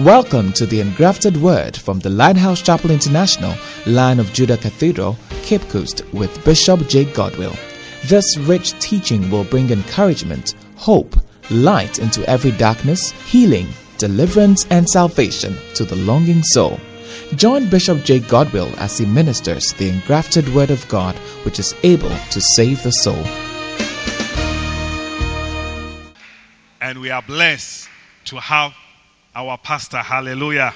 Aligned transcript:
Welcome 0.00 0.52
to 0.52 0.66
the 0.66 0.80
Engrafted 0.82 1.38
Word 1.38 1.74
from 1.74 2.00
the 2.00 2.10
Lighthouse 2.10 2.60
Chapel 2.60 2.90
International, 2.90 3.56
Lion 3.86 4.20
of 4.20 4.30
Judah 4.34 4.58
Cathedral, 4.58 5.16
Cape 5.42 5.66
Coast, 5.70 6.02
with 6.12 6.44
Bishop 6.44 6.86
Jake 6.86 7.14
Godwill. 7.14 7.56
This 8.04 8.36
rich 8.36 8.78
teaching 8.78 9.30
will 9.30 9.44
bring 9.44 9.70
encouragement, 9.70 10.54
hope, 10.76 11.16
light 11.48 11.98
into 11.98 12.28
every 12.28 12.50
darkness, 12.50 13.12
healing, 13.12 13.68
deliverance, 13.96 14.66
and 14.68 14.86
salvation 14.86 15.56
to 15.76 15.86
the 15.86 15.96
longing 15.96 16.42
soul. 16.42 16.78
Join 17.34 17.70
Bishop 17.70 18.04
Jake 18.04 18.24
Godwill 18.24 18.76
as 18.76 18.98
he 18.98 19.06
ministers 19.06 19.72
the 19.72 19.88
engrafted 19.88 20.54
Word 20.54 20.70
of 20.70 20.86
God, 20.88 21.16
which 21.46 21.58
is 21.58 21.74
able 21.84 22.14
to 22.32 22.40
save 22.42 22.82
the 22.82 22.92
soul. 22.92 23.24
And 26.82 27.00
we 27.00 27.08
are 27.08 27.22
blessed 27.22 27.88
to 28.26 28.36
have 28.36 28.74
our 29.36 29.58
pastor, 29.58 30.00
hallelujah, 30.00 30.72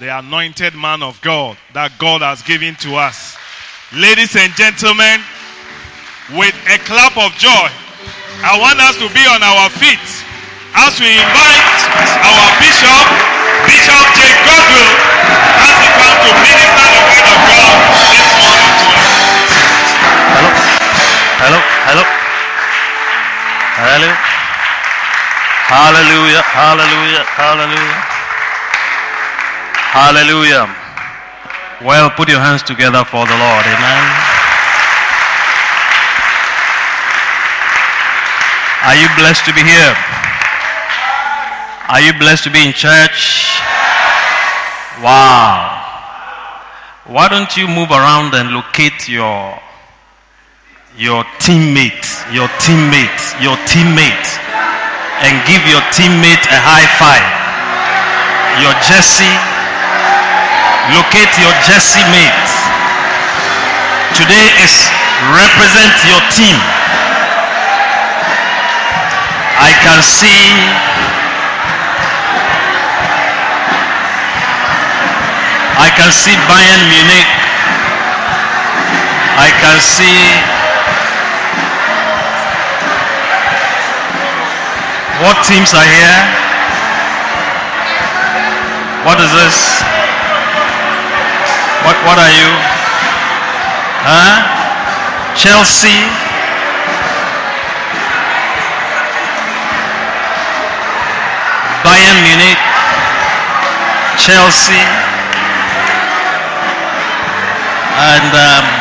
the 0.00 0.08
anointed 0.08 0.72
man 0.72 1.04
of 1.04 1.20
God 1.20 1.52
that 1.76 1.92
God 2.00 2.24
has 2.24 2.40
given 2.40 2.72
to 2.80 2.96
us. 2.96 3.36
Ladies 3.92 4.32
and 4.40 4.48
gentlemen, 4.56 5.20
with 6.32 6.56
a 6.64 6.80
clap 6.88 7.12
of 7.20 7.28
joy, 7.36 7.68
I 8.40 8.56
want 8.56 8.80
us 8.80 8.96
to 9.04 9.08
be 9.12 9.20
on 9.20 9.44
our 9.44 9.68
feet 9.68 10.08
as 10.80 10.96
we 10.96 11.12
invite 11.12 11.76
our 12.24 12.48
bishop, 12.56 13.04
Bishop 13.68 14.04
J. 14.16 14.20
Godwill, 14.48 14.92
as 15.60 15.74
he 15.76 15.88
comes 15.92 16.18
to 16.24 16.30
minister 16.40 16.88
the 16.88 17.02
word 17.04 17.26
of 17.28 17.40
God 17.52 17.76
this 18.16 18.28
morning 18.32 18.72
to 18.80 18.88
us. 18.96 19.12
Hello. 20.40 20.50
Hello. 21.36 21.60
Hello. 21.84 22.04
Hello. 23.76 24.27
Hallelujah. 25.68 26.40
Hallelujah. 26.48 27.24
Hallelujah. 27.28 28.00
Hallelujah. 29.92 30.64
Well, 31.84 32.08
put 32.10 32.28
your 32.28 32.40
hands 32.40 32.62
together 32.62 33.04
for 33.04 33.26
the 33.28 33.36
Lord. 33.36 33.64
Amen. 33.68 34.04
Are 38.88 38.96
you 38.96 39.08
blessed 39.20 39.44
to 39.44 39.52
be 39.52 39.60
here? 39.60 39.94
Are 41.88 42.00
you 42.00 42.12
blessed 42.18 42.44
to 42.44 42.50
be 42.50 42.64
in 42.64 42.72
church? 42.72 43.60
Wow. 45.04 45.84
Why 47.04 47.28
don't 47.28 47.54
you 47.56 47.68
move 47.68 47.90
around 47.90 48.34
and 48.34 48.52
locate 48.52 49.08
your 49.08 49.60
your 50.96 51.24
teammate, 51.44 52.08
your 52.32 52.48
teammate, 52.58 53.40
your 53.40 53.56
teammate, 53.68 54.28
and 55.26 55.42
give 55.50 55.62
your 55.66 55.82
teammate 55.90 56.46
a 56.46 56.58
high 56.62 56.86
five. 56.94 57.26
Your 58.62 58.74
Jesse, 58.86 59.34
locate 60.94 61.32
your 61.42 61.54
Jesse 61.66 62.02
mate. 62.14 62.48
Today 64.14 64.46
is 64.62 64.74
represent 65.34 65.94
your 66.06 66.22
team. 66.30 66.58
I 69.58 69.74
can 69.82 70.00
see 70.02 70.54
I 75.78 75.90
can 75.94 76.10
see 76.14 76.34
Bayern 76.46 76.82
Munich. 76.90 77.30
I 79.38 79.50
can 79.62 79.78
see 79.82 80.57
What 85.18 85.42
teams 85.42 85.74
are 85.74 85.82
here? 85.82 86.18
What 89.02 89.18
is 89.18 89.26
this? 89.34 89.82
What 91.82 91.98
what 92.06 92.22
are 92.22 92.30
you? 92.30 92.50
Huh? 94.06 94.38
Chelsea? 95.34 96.06
Bayern 101.82 102.18
Munich? 102.22 102.60
Chelsea? 104.22 104.86
And 107.98 108.30
um, 108.38 108.77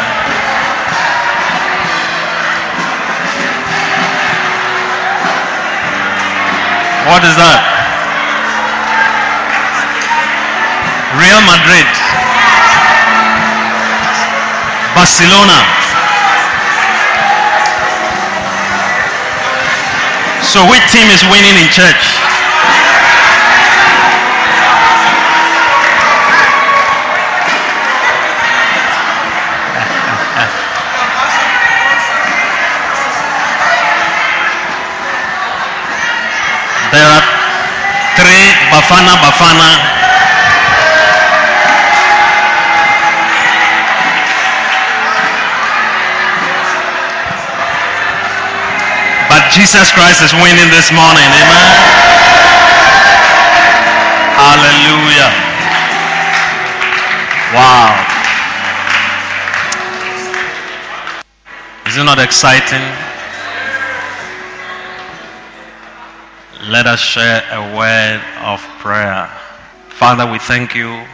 What 7.07 7.23
is 7.23 7.40
that? 7.40 7.63
Real 11.16 11.40
Madrid. 11.47 11.88
Barcelona. 14.91 15.63
So 20.44 20.67
which 20.67 20.84
team 20.91 21.07
is 21.07 21.23
winning 21.31 21.56
in 21.56 21.72
church? 21.72 22.16
There 36.97 37.06
are 37.06 37.22
three 38.18 38.46
Bafana 38.74 39.13
Bafana. 39.22 39.69
But 49.30 49.46
Jesus 49.53 49.91
Christ 49.94 50.24
is 50.24 50.34
winning 50.34 50.74
this 50.74 50.90
morning. 50.90 51.30
Amen. 51.38 51.69
Hallelujah. 54.41 55.29
Wow. 57.53 57.94
Is 61.85 61.96
it 61.96 62.03
not 62.03 62.18
exciting? 62.18 63.06
Let 66.77 66.85
us 66.85 66.99
share 66.99 67.41
a 67.51 67.75
word 67.75 68.21
of 68.45 68.61
prayer. 68.77 69.25
Father, 69.89 70.31
we 70.31 70.38
thank 70.38 70.75
you 70.75 71.07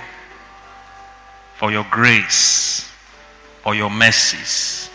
for 1.56 1.72
your 1.72 1.85
grace, 1.90 2.91
for 3.62 3.73
your 3.73 3.90
mercies. 3.90 4.90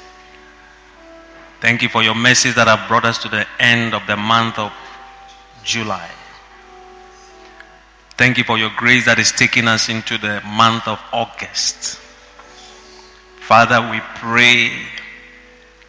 Thank 1.62 1.80
you 1.80 1.88
for 1.88 2.02
your 2.02 2.14
mercies 2.14 2.54
that 2.56 2.66
have 2.66 2.86
brought 2.86 3.06
us 3.06 3.16
to 3.22 3.30
the 3.30 3.46
end 3.58 3.94
of 3.94 4.06
the 4.06 4.18
month 4.18 4.58
of 4.58 4.70
July. 5.64 6.10
Thank 8.18 8.36
you 8.36 8.44
for 8.44 8.58
your 8.58 8.70
grace 8.76 9.06
that 9.06 9.18
is 9.18 9.32
taking 9.32 9.68
us 9.68 9.88
into 9.88 10.18
the 10.18 10.42
month 10.44 10.86
of 10.86 11.00
August. 11.14 11.98
Father, 13.40 13.80
we 13.90 14.00
pray 14.16 14.70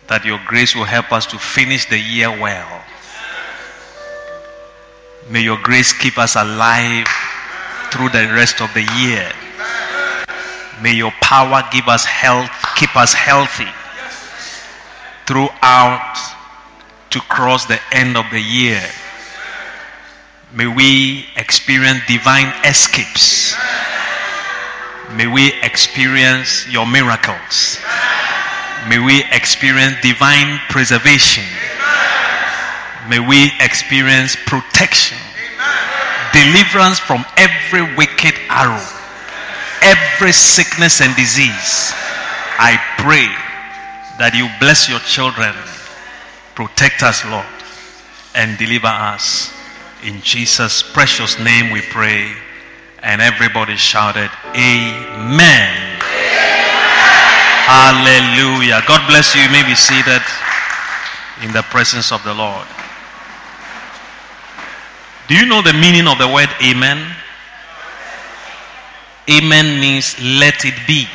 that 0.08 0.24
your 0.24 0.40
grace 0.48 0.74
will 0.74 0.86
help 0.86 1.12
us 1.12 1.26
to 1.26 1.38
finish 1.38 1.90
the 1.90 2.00
year 2.00 2.30
well. 2.30 2.82
May 5.30 5.42
your 5.42 5.60
grace 5.62 5.94
keep 5.94 6.18
us 6.18 6.36
alive 6.36 7.08
through 7.92 8.10
the 8.10 8.26
rest 8.34 8.62
of 8.62 8.74
the 8.74 8.82
year. 8.98 9.32
May 10.82 10.94
your 10.94 11.12
power 11.22 11.62
give 11.72 11.88
us 11.88 12.04
health, 12.04 12.50
keep 12.76 12.96
us 12.96 13.14
healthy 13.14 13.70
throughout 15.28 16.16
to 17.12 17.20
cross 17.22 17.68
the 17.68 17.80
end 17.92 18.18
of 18.18 18.26
the 18.32 18.42
year. 18.42 18.82
May 20.52 20.66
we 20.66 21.28
experience 21.36 22.02
divine 22.08 22.52
escapes. 22.66 23.54
May 25.14 25.28
we 25.28 25.54
experience 25.62 26.68
your 26.68 26.88
miracles. 26.88 27.78
May 28.88 28.98
we 28.98 29.24
experience 29.32 29.96
divine 30.02 30.60
preservation. 30.70 31.46
May 33.10 33.20
we 33.20 33.52
experience 33.60 34.38
protection, 34.46 35.18
deliverance 36.32 37.00
from 37.00 37.26
every 37.38 37.96
wicked 37.96 38.36
arrow, 38.50 38.86
every 39.82 40.32
sickness 40.32 41.02
and 41.02 41.16
disease. 41.16 41.92
I 42.62 42.78
pray 43.02 43.26
that 44.22 44.38
you 44.38 44.46
bless 44.60 44.88
your 44.88 45.00
children, 45.00 45.56
protect 46.54 47.02
us, 47.02 47.26
Lord, 47.26 47.50
and 48.36 48.60
deliver 48.60 48.94
us. 48.94 49.52
In 50.04 50.22
Jesus' 50.22 50.84
precious 50.84 51.40
name 51.40 51.72
we 51.72 51.82
pray. 51.82 52.32
And 53.02 53.22
everybody 53.22 53.76
shouted, 53.76 54.30
Amen. 54.54 56.00
Hallelujah. 57.66 58.84
God 58.88 59.02
bless 59.08 59.34
you. 59.34 59.42
You 59.42 59.50
may 59.50 59.64
be 59.64 59.74
seated 59.74 60.22
in 61.42 61.54
the 61.54 61.64
presence 61.72 62.12
of 62.12 62.24
the 62.24 62.34
Lord. 62.34 62.68
Do 65.30 65.36
you 65.36 65.46
know 65.46 65.62
the 65.62 65.74
meaning 65.74 66.08
of 66.08 66.18
the 66.18 66.28
word 66.28 66.50
amen? 66.64 67.16
Amen 69.30 69.80
means 69.80 70.20
let 70.20 70.66
it 70.66 70.74
be. 70.88 71.08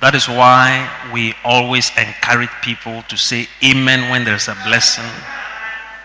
That 0.00 0.16
is 0.16 0.28
why 0.28 0.90
we 1.12 1.34
always 1.44 1.90
encourage 1.96 2.50
people 2.62 3.02
to 3.02 3.16
say 3.16 3.46
amen 3.64 4.10
when 4.10 4.24
there's 4.24 4.48
a 4.48 4.56
blessing, 4.66 5.04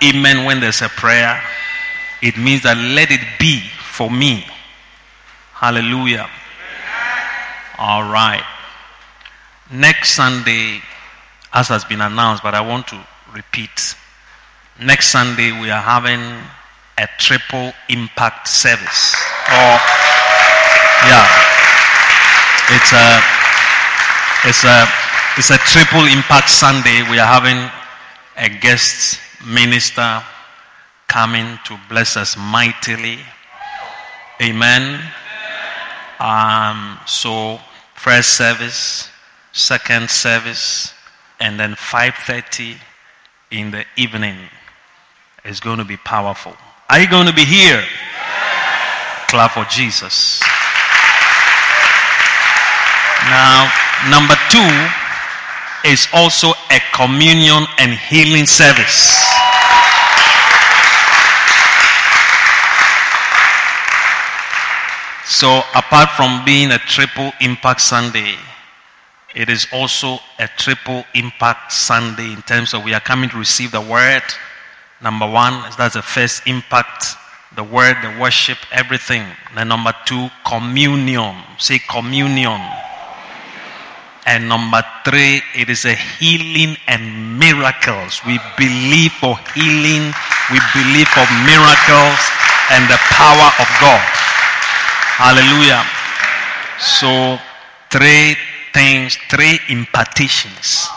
amen 0.04 0.46
when 0.46 0.60
there's 0.60 0.84
a 0.84 0.90
prayer. 0.90 1.42
It 2.22 2.38
means 2.38 2.62
that 2.64 2.78
let 2.78 3.10
it 3.10 3.22
be 3.40 3.60
for 3.60 4.12
me. 4.12 4.46
Hallelujah. 5.54 6.30
All 7.80 8.04
right. 8.04 8.44
Next 9.72 10.12
Sunday, 10.12 10.82
as 11.52 11.68
has 11.70 11.84
been 11.84 12.02
announced, 12.02 12.44
but 12.44 12.54
I 12.54 12.62
want 12.62 12.88
to 12.90 13.08
repeat. 13.34 13.96
Next 14.82 15.12
Sunday, 15.12 15.52
we 15.62 15.70
are 15.70 15.82
having 15.82 16.20
a 16.98 17.08
triple 17.20 17.74
impact 17.90 18.48
service. 18.48 19.14
Or, 19.48 19.78
yeah, 21.06 21.30
it's 22.74 22.92
a, 22.92 23.22
it's 24.50 24.64
a, 24.64 24.88
it's 25.38 25.52
a 25.52 25.60
triple 25.60 26.06
impact 26.08 26.50
Sunday. 26.50 27.08
We 27.12 27.20
are 27.20 27.28
having 27.28 27.70
a 28.36 28.50
guest 28.50 29.20
minister 29.46 30.24
coming 31.08 31.60
to 31.66 31.80
bless 31.88 32.18
us 32.18 32.36
mightily. 32.36 33.20
Amen. 34.42 35.00
Um, 36.20 36.98
so 37.06 37.60
first 37.94 38.38
service, 38.38 39.08
second 39.52 40.10
service, 40.10 40.96
and 41.40 41.60
then 41.60 41.76
5:30 41.76 42.76
in 43.52 43.70
the 43.70 43.86
evening 43.98 44.50
is 45.46 45.60
going 45.60 45.78
to 45.78 45.86
be 45.86 45.98
powerful. 45.98 46.56
Are 46.90 47.00
you 47.00 47.10
going 47.10 47.28
to 47.28 47.34
be 47.34 47.46
here? 47.46 47.84
Clap 49.28 49.52
for 49.52 49.66
Jesus. 49.66 50.42
Now, 53.30 53.72
number 54.10 54.36
two 54.50 54.70
is 55.90 56.08
also 56.14 56.52
a 56.72 56.80
communion 56.94 57.66
and 57.80 57.92
healing 57.92 58.46
service. 58.46 59.20
So, 65.26 65.62
apart 65.74 66.10
from 66.12 66.46
being 66.46 66.72
a 66.72 66.78
triple 66.78 67.32
impact 67.42 67.82
Sunday, 67.82 68.36
it 69.36 69.50
is 69.50 69.68
also 69.74 70.20
a 70.38 70.48
triple 70.58 71.04
impact 71.16 71.74
Sunday 71.74 72.32
in 72.32 72.42
terms 72.44 72.74
of 72.74 72.84
we 72.84 72.94
are 72.94 73.00
coming 73.00 73.30
to 73.30 73.38
receive 73.38 73.72
the 73.72 73.82
word. 73.82 74.22
Number 75.04 75.30
one, 75.30 75.62
that's 75.78 75.96
the 75.96 76.02
first 76.02 76.48
impact 76.48 77.18
the 77.56 77.64
word, 77.64 77.98
the 78.02 78.18
worship, 78.20 78.58
everything. 78.72 79.24
Then 79.54 79.68
number 79.68 79.94
two, 80.06 80.30
communion. 80.46 81.36
Say 81.60 81.80
communion. 81.90 82.62
And 84.26 84.48
number 84.48 84.82
three, 85.04 85.42
it 85.54 85.70
is 85.70 85.86
a 85.86 85.94
healing 85.94 86.78
and 86.88 87.38
miracles. 87.38 88.22
We 88.26 88.40
believe 88.58 89.12
for 89.20 89.38
healing, 89.54 90.16
we 90.50 90.60
believe 90.74 91.08
for 91.12 91.28
miracles 91.46 92.22
and 92.72 92.88
the 92.90 92.98
power 93.12 93.50
of 93.60 93.68
God. 93.84 94.08
Hallelujah. 95.20 95.84
So, 96.80 97.38
three 97.92 98.36
things, 98.74 99.18
three 99.30 99.60
impartations 99.70 100.88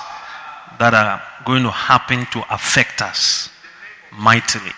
that 0.78 0.94
are 0.94 1.20
going 1.44 1.64
to 1.64 1.70
happen 1.70 2.24
to 2.32 2.42
affect 2.54 3.02
us 3.02 3.50
mightily. 4.16 4.72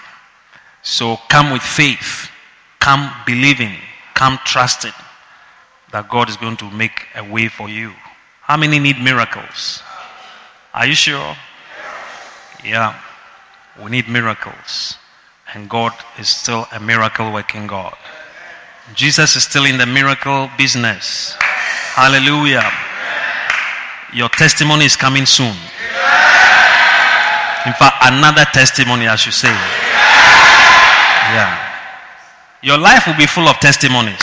So, 0.83 1.19
come 1.29 1.53
with 1.53 1.63
faith, 1.63 2.31
come 2.81 3.11
believing, 3.27 3.77
come 4.15 4.39
trusting 4.45 4.93
that 5.93 6.09
God 6.09 6.29
is 6.29 6.37
going 6.37 6.57
to 6.59 6.71
make 6.71 7.07
a 7.15 7.25
way 7.25 7.49
for 7.49 7.69
you. 7.69 7.93
How 8.43 8.57
many 8.57 8.79
need 8.79 8.99
miracles? 8.99 9.83
Are 10.75 10.87
you 10.87 10.95
sure? 10.95 11.37
Yeah. 12.65 12.99
We 13.83 13.91
need 13.91 14.09
miracles. 14.09 14.97
And 15.55 15.69
God 15.69 15.93
is 16.19 16.29
still 16.29 16.67
a 16.73 16.81
miracle 16.81 17.33
working 17.33 17.67
God. 17.67 17.97
Jesus 18.95 19.37
is 19.37 19.45
still 19.45 19.65
in 19.65 19.79
the 19.79 19.87
miracle 19.87 20.51
business. 20.59 21.35
Hallelujah. 21.95 22.71
Your 24.15 24.29
testimony 24.31 24.85
is 24.85 24.97
coming 24.97 25.27
soon. 25.27 25.55
In 27.69 27.75
fact, 27.75 27.97
another 28.01 28.47
testimony, 28.47 29.09
I 29.09 29.17
should 29.17 29.35
say. 29.35 29.53
Yeah. 31.37 31.53
Your 32.63 32.79
life 32.79 33.07
will 33.07 33.17
be 33.19 33.27
full 33.27 33.47
of 33.47 33.61
testimonies. 33.61 34.17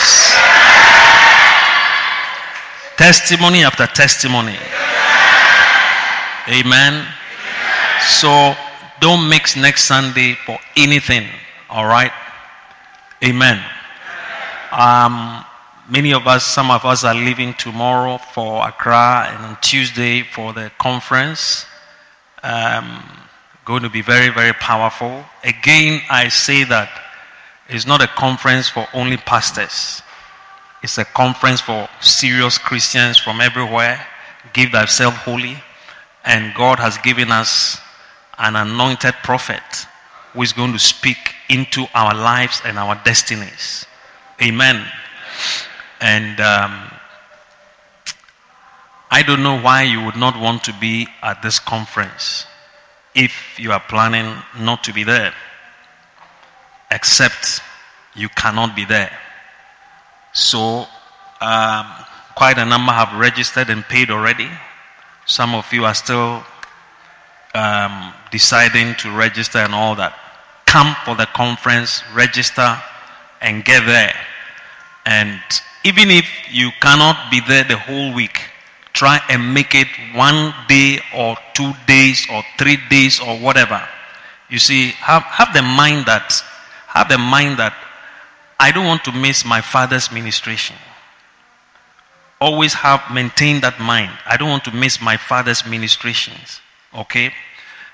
Testimony 2.96 3.62
after 3.62 3.86
testimony. 3.86 4.56
Amen. 6.48 7.06
So 8.00 8.56
don't 8.98 9.28
mix 9.28 9.56
next 9.56 9.84
Sunday 9.84 10.34
for 10.44 10.58
anything. 10.76 11.28
All 11.70 11.86
right. 11.86 12.10
Amen. 13.22 13.62
Um, 14.72 15.44
many 15.88 16.12
of 16.12 16.26
us, 16.26 16.44
some 16.44 16.72
of 16.72 16.84
us 16.84 17.04
are 17.04 17.14
leaving 17.14 17.54
tomorrow 17.54 18.18
for 18.18 18.66
Accra 18.66 19.28
and 19.30 19.46
on 19.46 19.58
Tuesday 19.60 20.22
for 20.24 20.52
the 20.52 20.72
conference. 20.80 21.64
Um, 22.42 23.25
going 23.66 23.82
to 23.82 23.90
be 23.90 24.00
very, 24.00 24.30
very 24.30 24.52
powerful. 24.52 25.24
Again, 25.44 26.00
I 26.08 26.28
say 26.28 26.62
that 26.64 26.88
it's 27.68 27.84
not 27.84 28.00
a 28.00 28.06
conference 28.06 28.68
for 28.68 28.86
only 28.94 29.16
pastors. 29.16 30.02
It's 30.82 30.98
a 30.98 31.04
conference 31.04 31.60
for 31.60 31.88
serious 32.00 32.58
Christians 32.58 33.18
from 33.18 33.40
everywhere. 33.40 34.00
Give 34.52 34.70
thyself 34.70 35.14
wholly. 35.14 35.56
And 36.24 36.54
God 36.54 36.78
has 36.78 36.96
given 36.98 37.32
us 37.32 37.78
an 38.38 38.54
anointed 38.54 39.14
prophet 39.24 39.62
who 40.32 40.42
is 40.42 40.52
going 40.52 40.72
to 40.72 40.78
speak 40.78 41.34
into 41.48 41.86
our 41.92 42.14
lives 42.14 42.62
and 42.64 42.78
our 42.78 42.94
destinies. 43.04 43.84
Amen. 44.40 44.86
And 46.00 46.40
um, 46.40 46.88
I 49.10 49.24
don't 49.26 49.42
know 49.42 49.60
why 49.60 49.82
you 49.82 50.04
would 50.04 50.16
not 50.16 50.38
want 50.38 50.62
to 50.64 50.74
be 50.78 51.08
at 51.22 51.42
this 51.42 51.58
conference 51.58 52.46
if 53.16 53.58
you 53.58 53.72
are 53.72 53.80
planning 53.80 54.36
not 54.60 54.84
to 54.84 54.92
be 54.92 55.02
there, 55.02 55.32
except 56.90 57.60
you 58.14 58.28
cannot 58.28 58.76
be 58.76 58.84
there. 58.84 59.10
So, 60.32 60.86
um, 61.40 61.86
quite 62.36 62.58
a 62.58 62.64
number 62.64 62.92
have 62.92 63.18
registered 63.18 63.70
and 63.70 63.82
paid 63.84 64.10
already. 64.10 64.48
Some 65.24 65.54
of 65.54 65.72
you 65.72 65.86
are 65.86 65.94
still 65.94 66.44
um, 67.54 68.12
deciding 68.30 68.94
to 68.96 69.10
register 69.10 69.58
and 69.58 69.74
all 69.74 69.96
that. 69.96 70.14
Come 70.66 70.94
for 71.04 71.14
the 71.16 71.26
conference, 71.26 72.02
register, 72.14 72.80
and 73.40 73.64
get 73.64 73.86
there. 73.86 74.14
And 75.06 75.40
even 75.84 76.10
if 76.10 76.28
you 76.50 76.70
cannot 76.80 77.30
be 77.30 77.40
there 77.40 77.64
the 77.64 77.78
whole 77.78 78.12
week, 78.12 78.40
try 78.96 79.20
and 79.28 79.52
make 79.52 79.74
it 79.74 79.88
one 80.14 80.54
day 80.68 80.98
or 81.14 81.36
two 81.52 81.72
days 81.86 82.26
or 82.32 82.42
three 82.58 82.78
days 82.88 83.20
or 83.20 83.38
whatever. 83.38 83.80
You 84.48 84.58
see, 84.58 84.90
have, 84.92 85.22
have 85.24 85.52
the 85.52 85.62
mind 85.62 86.06
that 86.06 86.32
have 86.86 87.08
the 87.10 87.18
mind 87.18 87.58
that 87.58 87.74
I 88.58 88.72
don't 88.72 88.86
want 88.86 89.04
to 89.04 89.12
miss 89.12 89.44
my 89.44 89.60
father's 89.60 90.10
ministration. 90.10 90.76
Always 92.40 92.72
have 92.72 93.02
maintain 93.12 93.60
that 93.60 93.78
mind. 93.78 94.12
I 94.24 94.38
don't 94.38 94.48
want 94.48 94.64
to 94.64 94.72
miss 94.72 95.00
my 95.00 95.18
father's 95.18 95.66
ministrations. 95.66 96.60
Okay? 96.94 97.32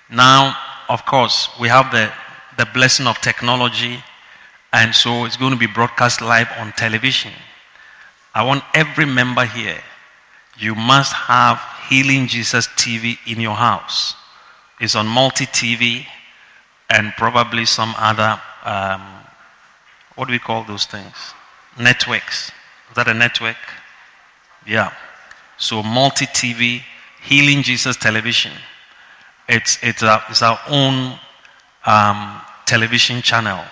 Now, 0.09 0.57
of 0.89 1.05
course, 1.05 1.49
we 1.61 1.69
have 1.69 1.91
the, 1.91 2.13
the 2.59 2.67
blessing 2.73 3.09
of 3.09 3.19
technology, 3.19 3.99
and 4.73 4.95
so 4.95 5.25
it's 5.25 5.37
going 5.37 5.53
to 5.53 5.59
be 5.59 5.67
broadcast 5.67 6.21
live 6.21 6.49
on 6.59 6.73
television. 6.73 7.33
I 8.35 8.45
want 8.45 8.63
every 8.73 9.07
member 9.07 9.45
here, 9.45 9.83
you 10.59 10.75
must 10.75 11.13
have 11.13 11.61
Healing 11.89 12.27
Jesus 12.27 12.69
TV 12.69 13.19
in 13.27 13.41
your 13.41 13.55
house. 13.55 14.15
It's 14.81 14.95
on 14.95 15.07
multi 15.07 15.47
TV 15.47 16.07
and 16.91 17.13
probably 17.17 17.65
some 17.65 17.95
other, 17.97 18.41
um, 18.65 19.03
what 20.17 20.27
do 20.27 20.33
we 20.33 20.39
call 20.39 20.65
those 20.65 20.85
things? 20.87 21.15
Networks. 21.79 22.51
Is 22.91 22.97
that 22.97 23.09
a 23.09 23.15
network? 23.15 23.57
Yeah. 24.67 24.93
So 25.57 25.83
multi 25.83 26.27
TV, 26.27 26.83
Healing 27.23 27.63
Jesus 27.63 27.97
Television. 27.97 28.53
It's, 29.49 29.79
it's, 29.83 30.03
a, 30.03 30.23
it's 30.29 30.43
our 30.43 30.59
own 30.69 31.19
um, 31.87 32.41
television 32.67 33.23
channel. 33.23 33.65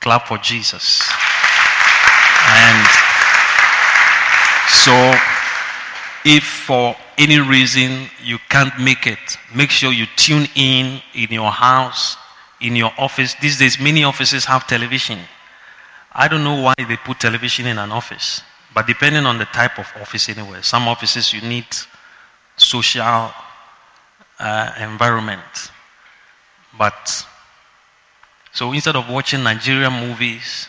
Clap 0.00 0.26
for 0.26 0.38
Jesus. 0.38 1.02
And 2.44 2.86
so, 4.68 4.92
if 6.24 6.44
for 6.44 6.96
any 7.18 7.38
reason 7.40 8.08
you 8.22 8.38
can't 8.48 8.78
make 8.78 9.06
it, 9.06 9.18
make 9.54 9.70
sure 9.70 9.92
you 9.92 10.06
tune 10.16 10.46
in 10.54 11.00
in 11.14 11.28
your 11.30 11.50
house, 11.50 12.16
in 12.60 12.76
your 12.76 12.92
office. 12.98 13.34
These 13.40 13.58
days, 13.58 13.80
many 13.80 14.04
offices 14.04 14.44
have 14.44 14.66
television. 14.66 15.18
I 16.12 16.28
don't 16.28 16.44
know 16.44 16.60
why 16.60 16.74
they 16.76 16.96
put 16.96 17.20
television 17.20 17.66
in 17.66 17.78
an 17.78 17.90
office, 17.90 18.42
but 18.74 18.86
depending 18.86 19.26
on 19.26 19.38
the 19.38 19.46
type 19.46 19.78
of 19.78 19.86
office 20.00 20.28
anyway, 20.28 20.60
some 20.62 20.86
offices 20.88 21.32
you 21.32 21.40
need 21.40 21.66
social 22.56 23.32
uh, 24.38 24.72
environment. 24.80 25.70
But 26.76 27.26
so 28.52 28.72
instead 28.72 28.96
of 28.96 29.08
watching 29.08 29.42
Nigerian 29.42 29.92
movies 29.92 30.68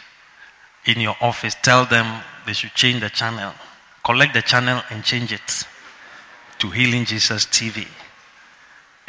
in 0.85 0.99
your 0.99 1.15
office, 1.21 1.55
tell 1.61 1.85
them 1.85 2.23
they 2.45 2.53
should 2.53 2.73
change 2.73 3.01
the 3.01 3.09
channel. 3.09 3.53
Collect 4.03 4.33
the 4.33 4.41
channel 4.41 4.81
and 4.89 5.03
change 5.03 5.31
it 5.31 5.65
to 6.59 6.69
Healing 6.69 7.05
Jesus 7.05 7.45
TV. 7.45 7.87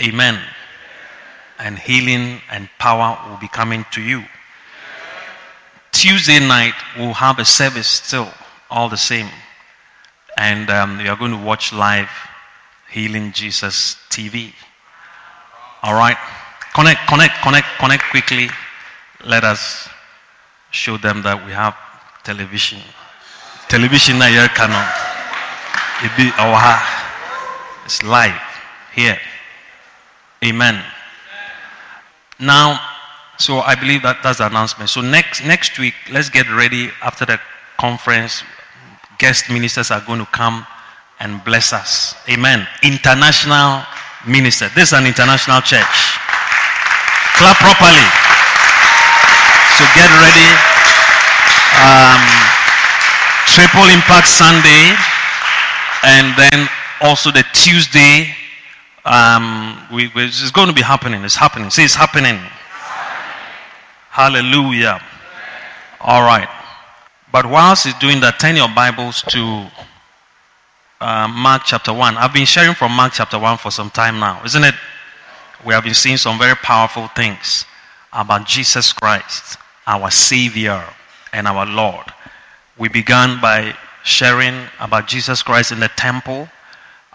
Amen. 0.01 0.41
And 1.59 1.79
healing 1.79 2.41
and 2.51 2.69
power 2.79 3.19
will 3.29 3.37
be 3.39 3.49
coming 3.49 3.85
to 3.93 4.01
you. 4.01 4.25
Tuesday 5.93 6.41
night, 6.41 6.75
we'll 6.97 7.13
have 7.13 7.39
a 7.39 7.45
service 7.45 7.87
still, 7.87 8.29
all 8.71 8.89
the 8.89 8.97
same. 8.97 9.29
And 10.37 10.69
um, 10.71 11.01
you 11.01 11.09
are 11.09 11.17
going 11.17 11.31
to 11.31 11.45
watch 11.45 11.73
live 11.73 12.11
Healing 12.91 13.33
Jesus 13.33 13.97
TV. 14.11 14.53
All 15.83 15.95
right? 15.95 16.17
Connect, 16.75 17.01
connect, 17.09 17.35
connect, 17.43 17.67
connect 17.79 18.03
quickly. 18.11 18.49
Let 19.25 19.45
us 19.45 19.89
show 20.71 20.97
them 20.97 21.23
that 21.23 21.45
we 21.47 21.53
have 21.53 21.77
television. 22.25 22.81
Television 23.75 24.23
na 24.23 24.31
here 24.31 24.47
canon. 24.54 24.87
It 26.07 26.14
be 26.14 26.31
our 26.38 26.78
it's 27.83 28.07
live 28.07 28.38
here. 28.95 29.19
Amen. 30.45 30.78
Now, 32.38 32.78
so 33.37 33.66
I 33.66 33.75
believe 33.75 34.02
that 34.02 34.23
that's 34.23 34.38
the 34.38 34.47
announcement. 34.47 34.90
So 34.90 35.00
next 35.00 35.43
next 35.43 35.76
week, 35.83 35.95
let's 36.12 36.31
get 36.31 36.47
ready 36.54 36.95
after 37.02 37.26
the 37.26 37.40
conference. 37.83 38.45
Guest 39.19 39.50
ministers 39.50 39.90
are 39.90 40.07
going 40.07 40.21
to 40.23 40.31
come 40.31 40.64
and 41.19 41.43
bless 41.43 41.73
us. 41.73 42.14
Amen. 42.31 42.69
International 42.85 43.83
minister. 44.23 44.71
This 44.78 44.95
is 44.95 44.95
an 44.95 45.02
international 45.02 45.59
church. 45.66 45.99
Clap 47.43 47.59
properly. 47.59 48.07
So 49.75 49.83
get 49.99 50.07
ready. 50.23 50.50
Um, 51.83 52.44
triple 53.47 53.85
impact 53.89 54.29
Sunday, 54.29 54.95
and 56.05 56.37
then 56.37 56.69
also 57.01 57.31
the 57.31 57.45
Tuesday. 57.53 58.35
Um, 59.05 59.79
we, 59.93 60.09
we, 60.15 60.25
it's 60.25 60.51
going 60.51 60.69
to 60.69 60.75
be 60.75 60.83
happening. 60.83 61.23
It's 61.25 61.37
happening. 61.37 61.71
See, 61.71 61.85
it's 61.85 61.95
happening. 61.95 62.39
Hallelujah. 64.11 65.01
All 66.01 66.23
right. 66.23 66.49
But 67.33 67.47
whilst 67.47 67.85
he's 67.85 67.95
doing 67.95 68.21
that, 68.21 68.39
turn 68.39 68.57
your 68.57 68.69
Bibles 68.69 69.23
to 69.29 69.67
uh, 71.01 71.29
Mark 71.29 71.63
chapter 71.67 71.93
1. 71.93 72.17
I've 72.17 72.33
been 72.33 72.47
sharing 72.47 72.75
from 72.75 72.93
Mark 72.93 73.13
chapter 73.13 73.39
1 73.39 73.59
for 73.59 73.71
some 73.71 73.91
time 73.91 74.21
now, 74.21 74.41
isn't 74.45 74.65
it? 74.65 74.75
We 75.67 75.75
have 75.75 75.85
been 75.85 75.95
seeing 75.95 76.17
some 76.17 76.39
very 76.39 76.55
powerful 76.57 77.09
things 77.09 77.67
about 78.13 78.47
Jesus 78.47 78.93
Christ, 78.93 79.59
our 79.87 80.11
Savior 80.11 80.83
and 81.33 81.49
our 81.49 81.67
Lord. 81.67 82.13
We 82.76 82.88
began 82.88 83.40
by 83.40 83.76
sharing 84.02 84.54
about 84.81 85.07
Jesus 85.07 85.43
Christ 85.43 85.71
in 85.71 85.81
the 85.81 85.88
temple. 85.97 86.49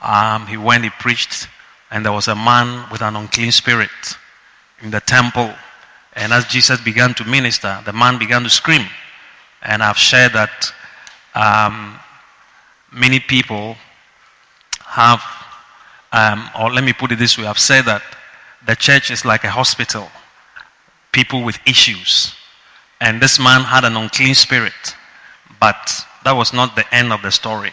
Um, 0.02 0.48
he 0.48 0.56
went, 0.58 0.86
he 0.86 0.90
preached, 0.90 1.48
and 1.92 2.06
there 2.06 2.14
was 2.14 2.30
a 2.30 2.36
man 2.36 2.90
with 2.92 3.02
an 3.02 3.16
unclean 3.16 3.52
spirit 3.52 3.90
in 4.82 4.90
the 4.92 5.02
temple. 5.02 5.54
And 6.14 6.32
as 6.32 6.46
Jesus 6.46 6.80
began 6.82 7.14
to 7.16 7.26
minister, 7.26 7.82
the 7.86 7.94
man 7.94 8.18
began 8.18 8.44
to 8.44 8.50
scream. 8.50 8.86
And 9.62 9.84
I've 9.84 9.98
shared 9.98 10.34
that 10.34 10.74
um, 11.36 12.00
many 12.92 13.20
people 13.20 13.76
have, 14.86 15.22
um, 16.14 16.50
or 16.60 16.72
let 16.72 16.84
me 16.84 16.94
put 16.94 17.12
it 17.12 17.20
this 17.20 17.38
way, 17.38 17.46
I've 17.46 17.60
said 17.60 17.84
that 17.86 18.02
the 18.66 18.76
church 18.76 19.12
is 19.12 19.26
like 19.26 19.44
a 19.44 19.50
hospital. 19.50 20.08
People 21.12 21.44
with 21.44 21.60
issues. 21.66 22.34
And 23.02 23.22
this 23.22 23.40
man 23.40 23.62
had 23.62 23.84
an 23.84 23.98
unclean 23.98 24.36
spirit. 24.36 24.96
But 25.60 26.06
that 26.24 26.32
was 26.32 26.54
not 26.54 26.76
the 26.76 26.94
end 26.94 27.12
of 27.12 27.22
the 27.22 27.32
story. 27.32 27.72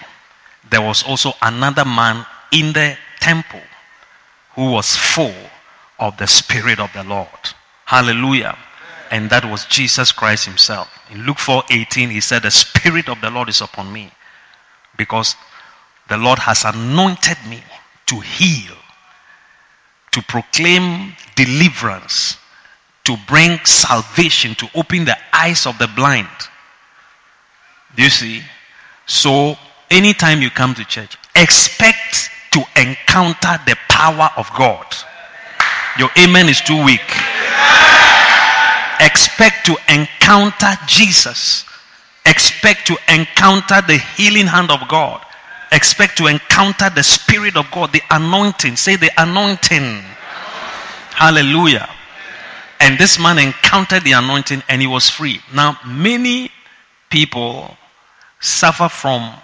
There 0.70 0.82
was 0.82 1.02
also 1.02 1.32
another 1.42 1.84
man 1.84 2.26
in 2.52 2.72
the 2.72 2.96
temple 3.20 3.62
who 4.54 4.72
was 4.72 4.96
full 4.96 5.34
of 5.98 6.16
the 6.16 6.26
Spirit 6.26 6.80
of 6.80 6.92
the 6.92 7.04
Lord. 7.04 7.28
Hallelujah. 7.84 8.56
And 9.10 9.30
that 9.30 9.44
was 9.44 9.66
Jesus 9.66 10.10
Christ 10.10 10.46
Himself. 10.46 10.88
In 11.10 11.24
Luke 11.24 11.38
4 11.38 11.64
18, 11.70 12.10
He 12.10 12.20
said, 12.20 12.42
The 12.42 12.50
Spirit 12.50 13.08
of 13.08 13.20
the 13.20 13.30
Lord 13.30 13.48
is 13.48 13.60
upon 13.60 13.92
me 13.92 14.10
because 14.96 15.36
the 16.08 16.16
Lord 16.16 16.38
has 16.38 16.64
anointed 16.64 17.38
me 17.48 17.62
to 18.06 18.20
heal, 18.20 18.74
to 20.12 20.22
proclaim 20.22 21.14
deliverance, 21.34 22.38
to 23.04 23.16
bring 23.28 23.58
salvation, 23.64 24.54
to 24.56 24.68
open 24.74 25.04
the 25.04 25.16
eyes 25.32 25.66
of 25.66 25.78
the 25.78 25.88
blind. 25.88 26.28
Do 27.96 28.02
you 28.02 28.10
see? 28.10 28.42
So, 29.06 29.56
anytime 29.90 30.42
you 30.42 30.50
come 30.50 30.74
to 30.74 30.84
church, 30.84 31.16
expect 31.34 32.30
to 32.52 32.62
encounter 32.76 33.58
the 33.66 33.76
power 33.88 34.30
of 34.36 34.50
God. 34.54 34.86
Your 35.98 36.10
amen 36.18 36.48
is 36.48 36.60
too 36.60 36.84
weak. 36.84 37.00
Expect 39.00 39.66
to 39.66 39.76
encounter 39.88 40.72
Jesus. 40.86 41.64
Expect 42.26 42.86
to 42.88 42.96
encounter 43.08 43.80
the 43.86 43.98
healing 44.16 44.46
hand 44.46 44.70
of 44.70 44.86
God. 44.88 45.22
Expect 45.72 46.18
to 46.18 46.26
encounter 46.26 46.90
the 46.90 47.02
Spirit 47.02 47.56
of 47.56 47.70
God, 47.70 47.92
the 47.92 48.02
anointing. 48.10 48.76
Say 48.76 48.96
the 48.96 49.10
anointing. 49.16 50.02
Hallelujah. 51.14 51.88
And 52.80 52.98
this 52.98 53.18
man 53.18 53.38
encountered 53.38 54.04
the 54.04 54.12
anointing 54.12 54.62
and 54.68 54.80
he 54.80 54.86
was 54.86 55.08
free. 55.08 55.40
Now, 55.54 55.78
many 55.86 56.50
people 57.10 57.76
suffer 58.46 58.88
from 58.88 59.34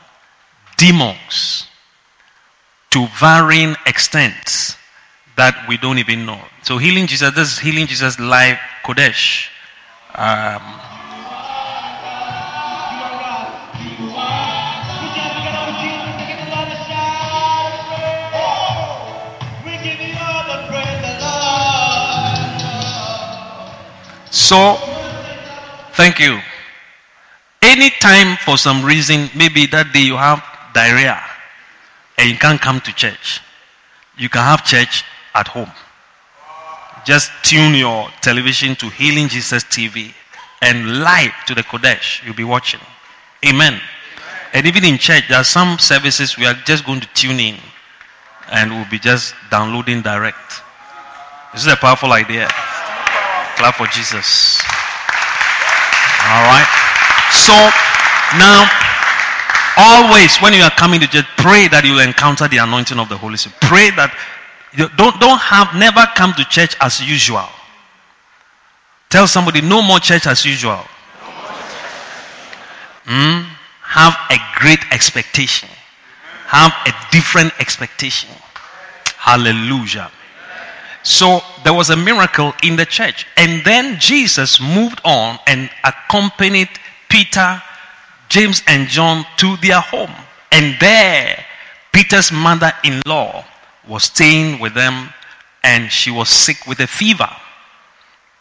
demons 0.77 1.67
to 2.91 3.07
varying 3.19 3.75
extents 3.87 4.77
that 5.37 5.67
we 5.69 5.77
don't 5.77 5.99
even 5.99 6.25
know. 6.25 6.41
So, 6.63 6.79
healing 6.79 7.07
Jesus, 7.07 7.35
this 7.35 7.53
is 7.53 7.59
healing 7.59 7.87
Jesus 7.87 8.19
live 8.21 8.59
Qodesh. 8.85 9.49
Um, 10.15 10.63
so, 24.31 24.77
thank 25.95 26.21
you. 26.21 26.41
Anytime 27.63 28.37
for 28.39 28.59
some 28.59 28.85
reason, 28.85 29.31
maybe 29.37 29.67
that 29.67 29.93
day 29.93 30.03
you 30.03 30.17
have 30.17 30.43
diarrhea 30.75 31.23
and 32.19 32.29
you 32.29 32.37
can't 32.37 32.61
come 32.61 32.81
to 32.81 32.93
church, 32.95 33.41
you 34.19 34.29
can 34.29 34.43
have 34.43 34.65
church 34.65 35.05
at 35.35 35.47
home. 35.47 35.71
Just 37.05 37.31
tune 37.43 37.75
your 37.75 38.09
television 38.21 38.75
to 38.77 38.89
Healing 38.91 39.29
Jesus 39.29 39.65
TV 39.65 40.13
and 40.61 41.01
live 41.01 41.33
to 41.47 41.55
the 41.55 41.63
Qodesh 41.63 42.25
you'll 42.25 42.35
be 42.35 42.45
watching. 42.45 42.81
Amen. 43.47 43.81
And 44.53 44.67
even 44.67 44.85
in 44.85 44.99
church, 44.99 45.25
there 45.29 45.39
are 45.39 45.45
some 45.45 45.79
services 45.79 46.37
we 46.37 46.47
are 46.47 46.55
just 46.67 46.85
going 46.85 47.01
to 47.01 47.09
tune 47.15 47.41
in 47.41 47.57
and 48.51 48.71
we'll 48.71 48.91
be 48.91 48.99
just 48.99 49.35
downloading 49.51 50.03
direct. 50.03 50.63
This 51.53 51.63
is 51.67 51.73
a 51.73 51.77
powerful 51.77 52.13
idea. 52.13 52.49
Clap 53.57 53.77
for 53.77 53.87
Jesus. 53.87 54.61
All 56.25 56.43
right. 56.45 56.92
So 57.33 57.55
now, 58.39 58.69
always 59.77 60.37
when 60.39 60.53
you 60.53 60.63
are 60.63 60.71
coming 60.71 61.01
to 61.01 61.07
church, 61.07 61.27
pray 61.37 61.69
that 61.69 61.85
you 61.85 61.93
will 61.93 62.01
encounter 62.05 62.49
the 62.49 62.59
anointing 62.59 62.99
of 62.99 63.09
the 63.09 63.17
Holy 63.17 63.37
Spirit. 63.37 63.61
Pray 63.61 63.91
that 63.91 64.15
you 64.77 64.89
don't 64.97 65.19
don't 65.21 65.41
have 65.41 65.75
never 65.75 66.05
come 66.15 66.33
to 66.35 66.45
church 66.45 66.77
as 66.81 67.01
usual. 67.01 67.49
Tell 69.11 69.27
somebody 69.27 69.61
no 69.61 69.83
more 69.83 69.99
church 70.01 70.27
as 70.27 70.45
usual. 70.45 70.81
Mm? 73.05 73.45
Have 73.83 74.17
a 74.31 74.39
great 74.57 74.81
expectation. 74.91 75.69
Have 76.47 76.73
a 76.87 76.93
different 77.11 77.53
expectation. 77.61 78.31
Hallelujah. 79.17 80.11
So 81.03 81.41
there 81.65 81.75
was 81.75 81.91
a 81.91 81.97
miracle 81.97 82.55
in 82.63 82.77
the 82.77 82.87
church. 82.87 83.27
And 83.37 83.65
then 83.65 83.99
Jesus 83.99 84.61
moved 84.61 85.01
on 85.05 85.39
and 85.47 85.69
accompanied 85.85 86.69
Peter, 87.13 87.63
James, 88.31 88.63
and 88.67 88.89
John 88.89 89.27
to 89.37 89.59
their 89.59 89.81
home. 89.81 90.15
And 90.51 90.75
there, 90.81 91.45
Peter's 91.93 92.33
mother 92.33 92.73
in 92.85 93.03
law 93.05 93.45
was 93.87 94.05
staying 94.05 94.59
with 94.59 94.73
them 94.73 95.13
and 95.63 95.93
she 95.93 96.11
was 96.11 96.31
sick 96.31 96.67
with 96.67 96.81
a 96.81 96.87
fever. 96.87 97.29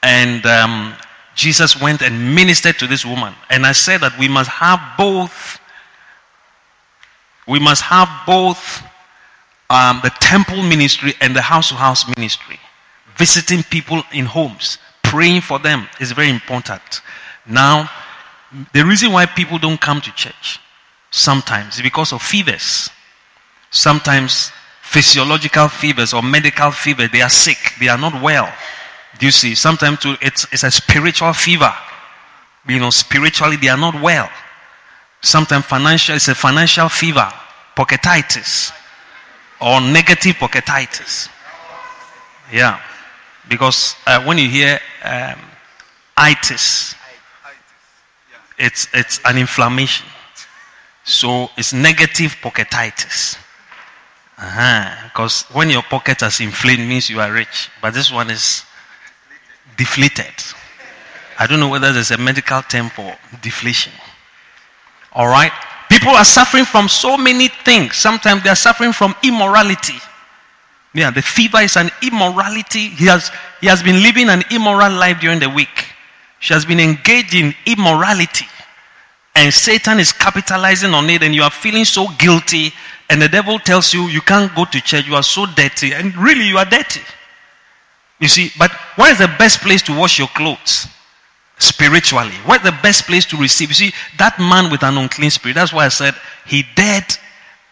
And 0.03 0.45
um, 0.45 0.95
Jesus 1.35 1.81
went 1.81 2.01
and 2.01 2.33
ministered 2.33 2.79
to 2.79 2.87
this 2.87 3.05
woman. 3.05 3.33
And 3.49 3.65
I 3.65 3.73
said 3.73 3.99
that 4.01 4.17
we 4.17 4.29
must 4.29 4.49
have 4.49 4.79
both. 4.97 5.59
We 7.49 7.59
must 7.59 7.81
have 7.81 8.09
both 8.25 8.81
um, 9.69 9.99
the 10.01 10.11
temple 10.21 10.63
ministry 10.63 11.13
and 11.19 11.35
the 11.35 11.41
house 11.41 11.69
to 11.69 11.75
house 11.75 12.07
ministry. 12.15 12.57
Visiting 13.17 13.63
people 13.63 14.01
in 14.13 14.25
homes, 14.25 14.77
praying 15.03 15.41
for 15.41 15.59
them 15.59 15.89
is 15.99 16.13
very 16.13 16.29
important. 16.29 17.01
Now, 17.45 17.89
the 18.73 18.83
reason 18.83 19.11
why 19.11 19.25
people 19.25 19.57
don't 19.57 19.79
come 19.79 20.01
to 20.01 20.11
church 20.13 20.59
sometimes 21.11 21.75
is 21.75 21.81
because 21.81 22.11
of 22.13 22.21
fevers. 22.21 22.89
Sometimes 23.69 24.51
physiological 24.81 25.69
fevers 25.69 26.13
or 26.13 26.21
medical 26.21 26.71
fever, 26.71 27.07
they 27.07 27.21
are 27.21 27.29
sick, 27.29 27.57
they 27.79 27.87
are 27.87 27.97
not 27.97 28.21
well. 28.21 28.51
Do 29.19 29.25
you 29.25 29.31
see? 29.31 29.55
Sometimes 29.55 29.99
it's, 30.21 30.45
it's 30.51 30.63
a 30.63 30.71
spiritual 30.71 31.33
fever. 31.33 31.73
You 32.67 32.79
know, 32.79 32.89
spiritually 32.89 33.55
they 33.55 33.69
are 33.69 33.77
not 33.77 34.01
well. 34.01 34.29
Sometimes 35.21 35.65
financial, 35.65 36.15
it's 36.15 36.27
a 36.27 36.35
financial 36.35 36.89
fever, 36.89 37.31
pocketitis, 37.75 38.73
or 39.61 39.79
negative 39.79 40.35
pocketitis. 40.35 41.29
Yeah. 42.51 42.81
Because 43.47 43.95
uh, 44.07 44.23
when 44.23 44.37
you 44.37 44.49
hear 44.49 44.79
um, 45.03 45.39
itis, 46.17 46.95
it's, 48.61 48.87
it's 48.93 49.19
an 49.25 49.37
inflammation. 49.37 50.05
So 51.03 51.49
it's 51.57 51.73
negative 51.73 52.35
pocketitis. 52.41 53.35
Uh-huh. 54.37 54.95
Because 55.05 55.43
when 55.53 55.69
your 55.69 55.81
pocket 55.81 56.21
has 56.21 56.39
inflamed 56.39 56.87
means 56.87 57.09
you 57.09 57.19
are 57.19 57.31
rich. 57.31 57.69
But 57.81 57.93
this 57.93 58.11
one 58.11 58.29
is 58.29 58.63
deflated. 59.77 60.33
I 61.39 61.47
don't 61.47 61.59
know 61.59 61.69
whether 61.69 61.91
there's 61.91 62.11
a 62.11 62.17
medical 62.17 62.61
term 62.61 62.89
for 62.89 63.17
deflation. 63.41 63.91
All 65.13 65.27
right? 65.27 65.51
People 65.89 66.11
are 66.11 66.25
suffering 66.25 66.65
from 66.65 66.87
so 66.87 67.17
many 67.17 67.47
things. 67.47 67.97
Sometimes 67.97 68.43
they 68.43 68.49
are 68.49 68.55
suffering 68.55 68.93
from 68.93 69.15
immorality. 69.23 69.97
Yeah, 70.93 71.09
the 71.09 71.21
fever 71.21 71.61
is 71.61 71.77
an 71.77 71.89
immorality. 72.03 72.89
He 72.89 73.05
has, 73.05 73.31
he 73.59 73.67
has 73.67 73.81
been 73.81 74.03
living 74.03 74.29
an 74.29 74.43
immoral 74.51 74.91
life 74.91 75.19
during 75.19 75.39
the 75.39 75.49
week. 75.49 75.90
She 76.41 76.53
has 76.53 76.65
been 76.65 76.79
engaged 76.79 77.33
in 77.33 77.55
immorality. 77.65 78.47
And 79.35 79.53
Satan 79.53 79.99
is 79.99 80.11
capitalizing 80.11 80.93
on 80.93 81.09
it, 81.09 81.23
and 81.23 81.33
you 81.33 81.43
are 81.43 81.51
feeling 81.51 81.85
so 81.85 82.07
guilty. 82.17 82.73
And 83.09 83.21
the 83.21 83.29
devil 83.29 83.59
tells 83.59 83.93
you, 83.93 84.07
you 84.07 84.21
can't 84.21 84.53
go 84.55 84.65
to 84.65 84.81
church, 84.81 85.07
you 85.07 85.15
are 85.15 85.23
so 85.23 85.45
dirty. 85.45 85.93
And 85.93 86.15
really, 86.17 86.45
you 86.45 86.57
are 86.57 86.65
dirty. 86.65 87.01
You 88.19 88.27
see, 88.27 88.51
but 88.57 88.71
where 88.95 89.11
is 89.11 89.19
the 89.19 89.33
best 89.39 89.61
place 89.61 89.81
to 89.83 89.97
wash 89.97 90.17
your 90.19 90.27
clothes? 90.29 90.87
Spiritually. 91.59 92.33
Where's 92.45 92.63
the 92.63 92.77
best 92.83 93.05
place 93.05 93.25
to 93.25 93.37
receive? 93.37 93.69
You 93.69 93.75
see, 93.75 93.93
that 94.17 94.39
man 94.39 94.71
with 94.71 94.83
an 94.83 94.97
unclean 94.97 95.29
spirit, 95.29 95.53
that's 95.55 95.71
why 95.71 95.85
I 95.85 95.89
said 95.89 96.15
he 96.45 96.63
dared, 96.75 97.05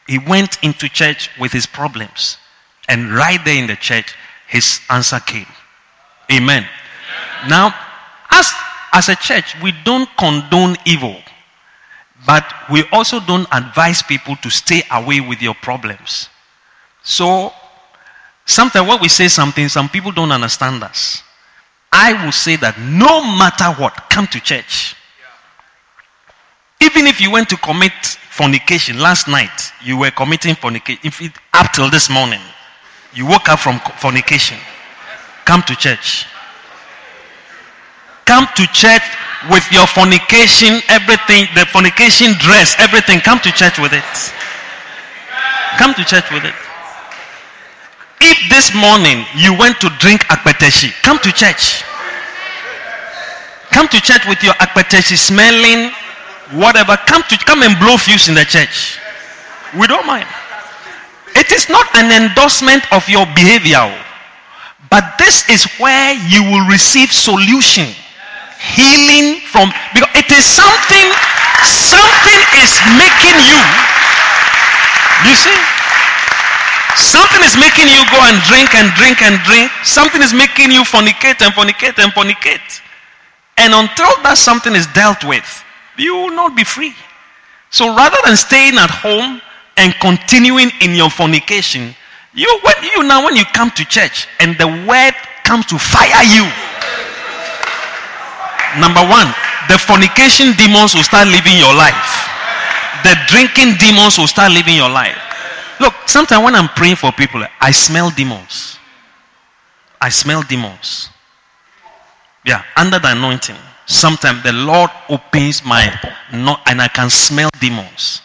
he 0.08 0.20
went 0.20 0.64
into 0.64 0.88
church 0.88 1.30
with 1.40 1.52
his 1.52 1.66
problems. 1.66 2.38
And 2.88 3.14
right 3.14 3.44
there 3.44 3.58
in 3.58 3.68
the 3.68 3.76
church, 3.76 4.16
his 4.48 4.80
answer 4.90 5.20
came. 5.20 5.48
Amen. 6.32 6.68
Now, 7.48 7.74
as, 8.32 8.52
as 8.94 9.10
a 9.10 9.16
church, 9.16 9.56
we 9.62 9.74
don't 9.84 10.10
condone 10.18 10.76
evil, 10.86 11.18
but 12.26 12.46
we 12.72 12.84
also 12.92 13.20
don't 13.20 13.48
advise 13.52 14.02
people 14.04 14.36
to 14.38 14.50
stay 14.50 14.84
away 14.92 15.20
with 15.20 15.42
your 15.42 15.56
problems. 15.56 16.30
So, 17.04 17.54
sometimes 18.46 18.88
when 18.88 19.02
we 19.02 19.10
say 19.10 19.28
something, 19.28 19.70
some 19.70 19.90
people 19.90 20.12
don't 20.12 20.32
understand 20.32 20.84
us. 20.84 21.24
I 21.92 22.24
will 22.24 22.32
say 22.32 22.56
that 22.58 22.78
no 22.80 23.24
matter 23.38 23.72
what, 23.82 24.10
come 24.10 24.28
to 24.28 24.40
church. 24.40 24.96
Even 26.82 27.08
if 27.08 27.20
you 27.20 27.32
went 27.32 27.50
to 27.50 27.58
commit 27.58 27.92
fornication 28.30 29.00
last 29.00 29.28
night, 29.28 29.74
you 29.84 29.98
were 29.98 30.12
committing 30.12 30.56
fornication. 30.56 31.02
If 31.04 31.22
it, 31.22 31.34
up 31.54 31.74
till 31.74 31.90
this 31.90 32.10
morning, 32.10 32.40
you 33.14 33.26
woke 33.26 33.50
up 33.50 33.60
from 33.60 33.80
fornication. 33.98 34.58
Come 35.46 35.62
to 35.64 35.76
church. 35.76 36.26
Come 38.30 38.46
to 38.62 38.68
church 38.68 39.02
with 39.50 39.66
your 39.72 39.88
fornication, 39.88 40.86
everything, 40.88 41.50
the 41.56 41.66
fornication 41.66 42.38
dress, 42.38 42.76
everything. 42.78 43.22
Come 43.22 43.40
to 43.40 43.52
church 43.52 43.80
with 43.80 43.92
it. 43.92 44.06
Come 45.80 45.96
to 45.96 46.06
church 46.06 46.30
with 46.30 46.46
it. 46.46 46.54
If 48.22 48.38
this 48.54 48.70
morning 48.76 49.26
you 49.34 49.58
went 49.58 49.82
to 49.82 49.90
drink 49.98 50.22
akpeteshi, 50.30 50.94
come 51.02 51.18
to 51.26 51.32
church. 51.32 51.82
Come 53.72 53.88
to 53.88 54.00
church 54.00 54.22
with 54.28 54.44
your 54.44 54.54
akpeteshi 54.62 55.18
smelling, 55.18 55.90
whatever. 56.54 56.98
Come 57.08 57.24
to 57.34 57.38
come 57.50 57.64
and 57.64 57.80
blow 57.80 57.98
fuse 57.98 58.30
in 58.30 58.36
the 58.36 58.46
church. 58.46 59.00
We 59.74 59.88
don't 59.88 60.06
mind. 60.06 60.28
It 61.34 61.52
is 61.52 61.68
not 61.68 61.88
an 61.96 62.14
endorsement 62.14 62.86
of 62.94 63.10
your 63.10 63.26
behavior. 63.34 63.90
Oh. 63.90 64.06
But 64.92 65.18
this 65.18 65.50
is 65.50 65.66
where 65.80 66.14
you 66.30 66.44
will 66.44 66.68
receive 66.68 67.12
solution. 67.12 67.88
Healing 68.60 69.40
from 69.48 69.72
because 69.96 70.12
it 70.16 70.30
is 70.32 70.44
something 70.44 71.08
something 71.64 72.42
is 72.60 72.72
making 73.00 73.40
you. 73.48 73.60
You 75.28 75.36
see? 75.36 75.56
Something 76.96 77.44
is 77.48 77.56
making 77.56 77.88
you 77.88 78.04
go 78.12 78.20
and 78.28 78.36
drink 78.52 78.76
and 78.76 78.92
drink 79.00 79.22
and 79.24 79.40
drink. 79.48 79.72
Something 79.84 80.22
is 80.22 80.34
making 80.34 80.72
you 80.72 80.84
fornicate 80.84 81.40
and 81.40 81.56
fornicate 81.56 81.98
and 82.04 82.12
fornicate. 82.12 82.82
And 83.58 83.74
until 83.74 84.12
that 84.24 84.38
something 84.38 84.76
is 84.76 84.88
dealt 84.92 85.24
with 85.24 85.48
you 86.00 86.16
will 86.16 86.32
not 86.32 86.56
be 86.56 86.64
free. 86.64 86.94
So 87.70 87.96
rather 87.96 88.18
than 88.26 88.36
staying 88.38 88.78
at 88.78 88.90
home 88.90 89.42
and 89.78 89.94
continuing 90.02 90.72
in 90.82 90.96
your 90.96 91.10
fornication, 91.10 91.94
you 92.34 92.60
when 92.64 92.76
you 92.84 93.04
now 93.04 93.24
when 93.24 93.36
you 93.36 93.46
come 93.54 93.70
to 93.72 93.86
church 93.86 94.28
and 94.40 94.58
the 94.58 94.68
word 94.88 95.14
comes 95.44 95.66
to 95.68 95.78
fire 95.78 96.24
you. 96.24 96.50
Number 98.78 99.02
one, 99.02 99.28
the 99.68 99.78
fornication 99.78 100.54
demons 100.54 100.94
will 100.94 101.04
start 101.04 101.28
living 101.28 101.58
your 101.58 101.74
life. 101.74 102.30
The 103.04 103.16
drinking 103.28 103.76
demons 103.80 104.18
will 104.18 104.28
start 104.28 104.52
living 104.52 104.76
your 104.76 104.90
life. 104.90 105.18
Look, 105.80 105.94
sometimes 106.06 106.44
when 106.44 106.56
I'm 106.56 106.68
praying 106.70 106.98
for 106.98 107.12
people, 107.12 107.44
I 107.62 107.72
smell 107.72 108.12
demons. 108.12 108.78
I 110.02 110.10
smell 110.10 110.44
demons. 110.44 111.10
Yeah, 112.46 112.64
under 112.78 113.00
the 113.00 113.12
anointing. 113.12 113.56
Sometimes 113.86 114.44
the 114.44 114.54
Lord 114.54 114.92
opens 115.10 115.64
my 115.66 115.90
not 116.32 116.62
and 116.68 116.82
I 116.82 116.88
can 116.88 117.10
smell 117.10 117.50
demons. 117.60 118.22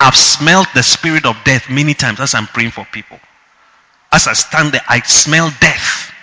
I've 0.00 0.16
smelled 0.16 0.66
the 0.74 0.82
spirit 0.82 1.26
of 1.26 1.36
death 1.44 1.68
many 1.68 1.94
times 1.94 2.20
as 2.20 2.34
I'm 2.34 2.46
praying 2.46 2.70
for 2.70 2.86
people. 2.92 3.18
As 4.12 4.28
I 4.28 4.34
stand 4.34 4.72
there, 4.72 4.82
I 4.88 5.00
smell 5.00 5.50
death. 5.60 6.13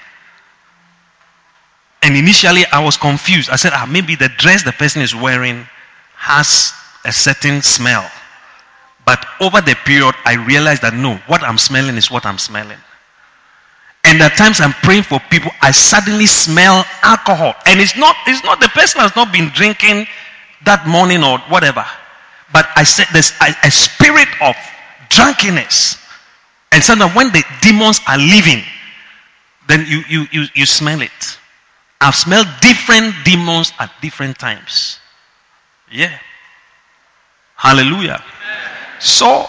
And 2.04 2.16
initially, 2.18 2.66
I 2.72 2.84
was 2.84 2.98
confused. 2.98 3.50
I 3.50 3.56
said, 3.56 3.74
ah, 3.74 3.86
maybe 3.90 4.16
the 4.16 4.30
dress 4.38 4.64
the 4.64 4.72
person 4.72 5.02
is 5.02 5.16
wearing 5.16 5.68
has 6.16 6.74
a 7.06 7.12
certain 7.12 7.62
smell. 7.62 8.10
But 9.06 9.26
over 9.40 9.62
the 9.62 9.76
period, 9.86 10.16
I 10.26 10.36
realized 10.36 10.82
that 10.84 10.94
no, 10.94 11.18
what 11.28 11.44
I'm 11.44 11.58
smelling 11.58 11.98
is 11.98 12.10
what 12.10 12.26
I'm 12.26 12.38
smelling. 12.38 12.78
And 14.04 14.22
at 14.22 14.36
times 14.36 14.62
I'm 14.62 14.74
praying 14.84 15.04
for 15.04 15.20
people, 15.30 15.52
I 15.62 15.72
suddenly 15.72 16.26
smell 16.26 16.86
alcohol. 17.04 17.54
And 17.66 17.80
it's 17.80 17.96
not, 17.96 18.16
it's 18.28 18.44
not 18.44 18.60
the 18.60 18.70
person 18.70 19.02
has 19.02 19.16
not 19.16 19.32
been 19.32 19.50
drinking 19.50 20.08
that 20.66 20.88
morning 20.88 21.24
or 21.24 21.40
whatever. 21.50 21.86
But 22.54 22.68
I 22.76 22.84
said 22.84 23.08
there's 23.14 23.32
a, 23.42 23.54
a 23.64 23.72
spirit 23.72 24.28
of 24.42 24.56
drunkenness. 25.10 25.98
And 26.72 26.84
sometimes 26.84 27.16
when 27.16 27.32
the 27.32 27.44
demons 27.62 28.00
are 28.08 28.18
leaving, 28.18 28.64
then 29.68 29.86
you, 29.88 30.04
you, 30.10 30.26
you, 30.32 30.46
you 30.56 30.66
smell 30.66 31.02
it. 31.02 31.38
I've 32.02 32.16
smelled 32.16 32.48
different 32.62 33.14
demons 33.24 33.72
at 33.80 33.92
different 34.02 34.40
times. 34.40 35.00
Yeah. 35.92 36.18
Hallelujah. 37.56 38.24
So 39.00 39.46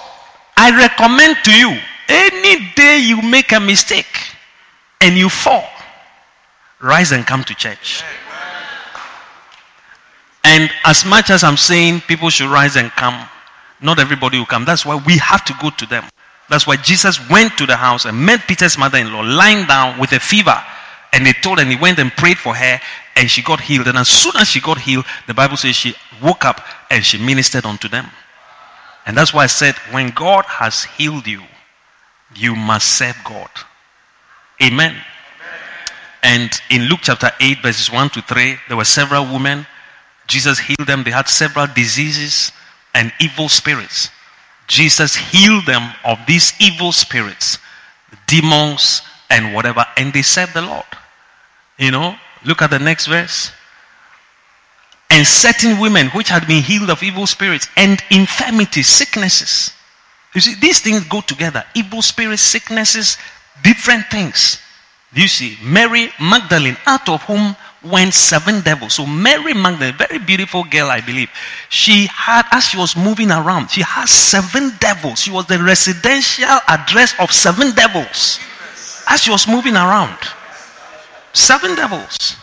I 0.56 0.76
recommend 0.76 1.38
to 1.44 1.50
you 1.50 1.78
any 2.08 2.70
day 2.76 2.98
you 2.98 3.22
make 3.22 3.52
a 3.52 3.60
mistake 3.60 4.18
and 5.00 5.16
you 5.16 5.30
fall, 5.30 5.66
rise 6.80 7.12
and 7.12 7.26
come 7.26 7.42
to 7.44 7.54
church. 7.54 8.04
And 10.44 10.70
as 10.84 11.06
much 11.06 11.30
as 11.30 11.42
I'm 11.42 11.56
saying 11.56 12.02
people 12.02 12.28
should 12.28 12.50
rise 12.50 12.76
and 12.76 12.90
come, 12.90 13.28
not 13.80 13.98
everybody 13.98 14.38
will 14.38 14.46
come. 14.46 14.66
That's 14.66 14.84
why 14.84 15.02
we 15.06 15.16
have 15.16 15.44
to 15.46 15.54
go 15.60 15.70
to 15.70 15.86
them. 15.86 16.04
That's 16.50 16.66
why 16.66 16.76
Jesus 16.76 17.18
went 17.30 17.56
to 17.56 17.64
the 17.64 17.76
house 17.76 18.04
and 18.04 18.26
met 18.26 18.46
Peter's 18.46 18.76
mother 18.76 18.98
in 18.98 19.10
law 19.10 19.22
lying 19.22 19.66
down 19.66 19.98
with 19.98 20.12
a 20.12 20.20
fever. 20.20 20.62
And 21.12 21.27
they 21.27 21.33
told 21.33 21.59
and 21.59 21.70
he 21.70 21.77
went 21.77 21.98
and 21.98 22.11
prayed 22.12 22.38
for 22.38 22.55
her 22.55 22.81
and 23.16 23.31
she 23.31 23.42
got 23.42 23.61
healed. 23.61 23.87
And 23.87 23.98
as 23.98 24.09
soon 24.09 24.33
as 24.37 24.48
she 24.48 24.61
got 24.61 24.79
healed, 24.79 25.05
the 25.27 25.35
Bible 25.35 25.57
says 25.57 25.77
she 25.77 25.94
woke 26.22 26.44
up 26.44 26.62
and 26.90 27.05
she 27.05 27.18
ministered 27.18 27.66
unto 27.66 27.88
them. 27.88 28.07
And 29.05 29.16
that's 29.16 29.35
why 29.35 29.44
I 29.44 29.48
said, 29.48 29.75
when 29.90 30.11
God 30.11 30.44
has 30.46 30.85
healed 30.85 31.27
you, 31.27 31.42
you 32.35 32.55
must 32.55 32.96
serve 32.96 33.16
God. 33.25 33.51
Amen. 34.62 34.92
Amen. 34.92 35.03
And 36.22 36.51
in 36.70 36.88
Luke 36.88 37.01
chapter 37.03 37.31
8, 37.40 37.59
verses 37.62 37.90
1 37.90 38.11
to 38.11 38.22
3, 38.22 38.57
there 38.68 38.77
were 38.77 38.85
several 38.85 39.25
women. 39.25 39.66
Jesus 40.29 40.59
healed 40.59 40.87
them. 40.87 41.03
They 41.03 41.11
had 41.11 41.29
several 41.29 41.66
diseases 41.66 42.53
and 42.94 43.12
evil 43.20 43.48
spirits. 43.48 44.09
Jesus 44.68 45.16
healed 45.16 45.66
them 45.66 45.92
of 46.05 46.18
these 46.27 46.55
evil 46.61 46.92
spirits, 46.92 47.59
demons, 48.27 49.03
and 49.29 49.55
whatever, 49.55 49.85
and 49.96 50.12
they 50.12 50.22
served 50.22 50.55
the 50.55 50.62
Lord. 50.62 50.85
You 51.82 51.90
know, 51.90 52.14
look 52.44 52.62
at 52.62 52.70
the 52.70 52.78
next 52.78 53.08
verse. 53.08 53.50
And 55.10 55.26
certain 55.26 55.80
women 55.80 56.10
which 56.10 56.28
had 56.28 56.46
been 56.46 56.62
healed 56.62 56.90
of 56.90 57.02
evil 57.02 57.26
spirits 57.26 57.66
and 57.76 58.00
infirmities, 58.12 58.86
sicknesses. 58.86 59.72
You 60.32 60.40
see, 60.40 60.54
these 60.54 60.78
things 60.78 61.02
go 61.08 61.22
together. 61.22 61.64
Evil 61.74 62.00
spirits, 62.00 62.40
sicknesses, 62.40 63.18
different 63.64 64.06
things. 64.12 64.58
You 65.12 65.26
see, 65.26 65.58
Mary 65.60 66.10
Magdalene, 66.20 66.76
out 66.86 67.08
of 67.08 67.20
whom 67.24 67.56
went 67.82 68.14
seven 68.14 68.60
devils. 68.60 68.94
So 68.94 69.04
Mary 69.04 69.52
Magdalene, 69.52 69.96
very 69.96 70.20
beautiful 70.20 70.62
girl, 70.62 70.88
I 70.88 71.00
believe. 71.00 71.30
She 71.68 72.06
had, 72.06 72.46
as 72.52 72.64
she 72.64 72.76
was 72.76 72.96
moving 72.96 73.32
around, 73.32 73.72
she 73.72 73.82
had 73.82 74.08
seven 74.08 74.70
devils. 74.78 75.18
She 75.18 75.32
was 75.32 75.46
the 75.46 75.60
residential 75.60 76.60
address 76.68 77.12
of 77.18 77.32
seven 77.32 77.74
devils. 77.74 78.38
As 79.08 79.20
she 79.20 79.32
was 79.32 79.48
moving 79.48 79.74
around. 79.74 80.16
Seven 81.32 81.74
devils. 81.74 82.36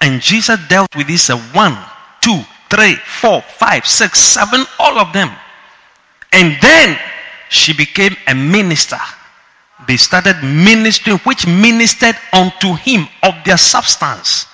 And 0.00 0.20
Jesus 0.20 0.58
dealt 0.68 0.94
with 0.94 1.06
this 1.06 1.30
uh, 1.30 1.38
one, 1.52 1.76
two, 2.20 2.40
three, 2.70 2.94
four, 2.94 3.40
five, 3.42 3.86
six, 3.86 4.20
seven, 4.20 4.64
all 4.78 4.98
of 4.98 5.12
them. 5.12 5.30
And 6.32 6.56
then 6.60 6.98
she 7.48 7.72
became 7.72 8.14
a 8.28 8.34
minister. 8.34 8.98
They 9.86 9.96
started 9.96 10.36
ministering, 10.42 11.18
which 11.18 11.46
ministered 11.46 12.16
unto 12.32 12.74
him 12.74 13.08
of 13.22 13.34
their 13.44 13.56
substance. 13.56 14.46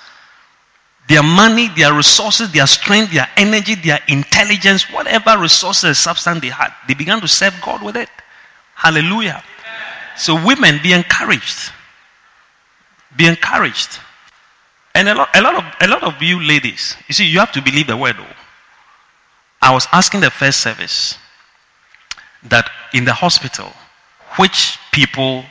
Their 1.09 1.23
money, 1.23 1.67
their 1.75 1.93
resources, 1.93 2.51
their 2.51 2.67
strength, 2.67 3.11
their 3.11 3.27
energy, 3.35 3.75
their 3.75 3.99
intelligence, 4.07 4.89
whatever 4.91 5.37
resources, 5.37 5.97
substance 5.97 6.39
they 6.39 6.47
had, 6.47 6.73
they 6.87 6.93
began 6.93 7.19
to 7.21 7.27
serve 7.27 7.53
God 7.61 7.83
with 7.83 7.97
it. 7.97 8.09
Hallelujah. 8.75 9.43
So, 10.15 10.35
women, 10.45 10.79
be 10.81 10.93
encouraged. 10.93 11.71
Be 13.15 13.27
encouraged. 13.27 13.99
And 14.95 15.09
a 15.09 15.15
lot, 15.15 15.29
a 15.35 15.41
lot 15.41 15.55
of 15.55 15.63
a 15.81 15.87
lot 15.87 16.03
of 16.03 16.21
you 16.21 16.41
ladies, 16.41 16.95
you 17.07 17.13
see, 17.13 17.25
you 17.25 17.39
have 17.39 17.51
to 17.53 17.61
believe 17.61 17.87
the 17.87 17.97
word. 17.97 18.15
Though. 18.17 18.35
I 19.61 19.73
was 19.73 19.87
asking 19.91 20.21
the 20.21 20.29
first 20.29 20.59
service 20.59 21.17
that 22.43 22.69
in 22.93 23.05
the 23.05 23.13
hospital, 23.13 23.71
which 24.37 24.77
people 24.91 25.45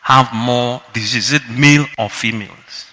have 0.00 0.32
more 0.32 0.82
disease, 0.94 1.32
is 1.32 1.32
it 1.34 1.42
male 1.50 1.86
or 1.98 2.08
females? 2.08 2.86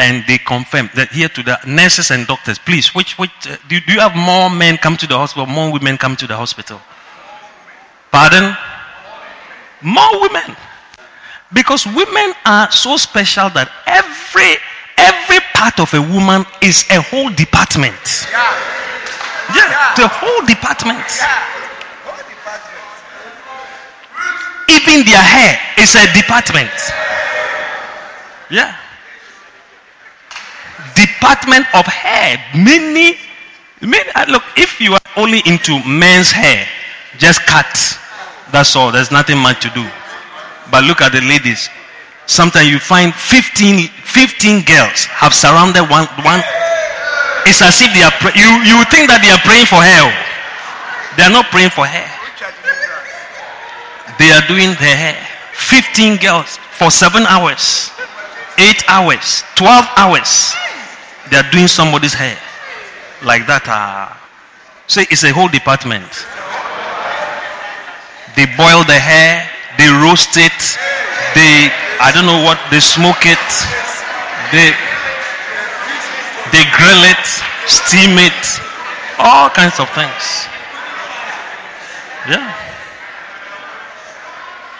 And 0.00 0.24
they 0.26 0.38
confirmed 0.38 0.90
that 0.94 1.10
here 1.10 1.28
to 1.28 1.42
the 1.42 1.58
nurses 1.66 2.10
and 2.10 2.26
doctors, 2.26 2.58
please, 2.58 2.94
which 2.94 3.18
which 3.18 3.30
uh, 3.48 3.56
do, 3.68 3.80
do 3.80 3.92
you 3.92 4.00
have 4.00 4.14
more 4.14 4.50
men 4.50 4.76
come 4.76 4.96
to 4.96 5.06
the 5.06 5.16
hospital, 5.16 5.46
more 5.46 5.72
women 5.72 5.96
come 5.96 6.16
to 6.16 6.26
the 6.26 6.36
hospital? 6.36 6.80
Pardon? 8.10 8.56
More 9.82 10.20
women. 10.20 10.56
Because 11.52 11.86
women 11.86 12.34
are 12.44 12.70
so 12.70 12.96
special 12.96 13.48
that 13.50 13.70
every 13.86 14.56
every 14.98 15.40
part 15.54 15.80
of 15.80 15.92
a 15.94 16.02
woman 16.02 16.44
is 16.60 16.84
a 16.90 17.00
whole 17.00 17.30
department. 17.30 17.96
Yeah, 18.30 19.56
yeah 19.56 19.94
the 19.96 20.08
whole 20.08 20.44
department. 20.44 21.00
Yeah. 21.16 21.40
Whole 22.04 22.20
department. 22.28 22.84
Even 24.68 25.06
their 25.08 25.22
hair 25.22 25.56
is 25.78 25.94
a 25.96 26.04
department. 26.12 26.70
Yeah. 28.50 28.76
Department 30.94 31.66
of 31.74 31.86
hair. 31.86 32.36
Many, 32.54 33.16
many. 33.80 34.10
Uh, 34.14 34.26
look, 34.28 34.42
if 34.56 34.80
you 34.80 34.92
are 34.92 35.00
only 35.16 35.40
into 35.46 35.80
men's 35.88 36.30
hair, 36.30 36.66
just 37.18 37.40
cut. 37.46 37.66
That's 38.52 38.76
all. 38.76 38.92
There's 38.92 39.10
nothing 39.10 39.38
much 39.38 39.62
to 39.62 39.70
do. 39.70 39.88
But 40.70 40.84
look 40.84 41.00
at 41.00 41.12
the 41.12 41.20
ladies. 41.22 41.68
Sometimes 42.26 42.68
you 42.68 42.78
find 42.78 43.14
15, 43.14 43.88
15 43.88 44.64
girls 44.64 45.04
have 45.06 45.32
surrounded 45.32 45.88
one, 45.88 46.06
one. 46.24 46.42
It's 47.48 47.62
as 47.62 47.80
if 47.80 47.88
they 47.96 48.02
are, 48.04 48.12
pray- 48.20 48.36
you, 48.36 48.50
you 48.68 48.84
think 48.92 49.08
that 49.08 49.24
they 49.24 49.32
are 49.32 49.40
praying 49.48 49.64
for 49.64 49.80
her. 49.80 50.04
They 51.16 51.24
are 51.24 51.32
not 51.32 51.48
praying 51.50 51.70
for 51.70 51.86
her. 51.88 52.06
They 54.18 54.30
are 54.32 54.42
doing 54.46 54.76
their 54.78 54.96
hair. 54.96 55.16
15 55.54 56.18
girls 56.18 56.58
for 56.76 56.90
seven 56.90 57.24
hours, 57.26 57.90
eight 58.58 58.82
hours, 58.88 59.42
12 59.56 59.84
hours. 59.96 60.54
They 61.30 61.36
are 61.36 61.50
doing 61.50 61.68
somebody's 61.68 62.14
hair. 62.14 62.38
Like 63.24 63.46
that. 63.46 63.66
Uh, 63.66 64.14
so 64.86 65.00
it's 65.10 65.24
a 65.24 65.32
whole 65.32 65.48
department. 65.48 66.06
They 68.36 68.46
boil 68.56 68.84
the 68.84 68.94
hair, 68.98 69.47
they 69.78 69.88
roast 70.02 70.36
it, 70.36 70.58
they 71.38 71.70
I 72.02 72.10
don't 72.12 72.26
know 72.26 72.42
what 72.42 72.58
they 72.70 72.82
smoke 72.82 73.24
it, 73.24 73.46
they 74.50 74.74
they 76.52 76.64
grill 76.74 77.02
it, 77.06 77.24
steam 77.70 78.18
it, 78.18 78.38
all 79.18 79.48
kinds 79.50 79.78
of 79.78 79.88
things. 79.94 80.48
Yeah. 82.28 82.44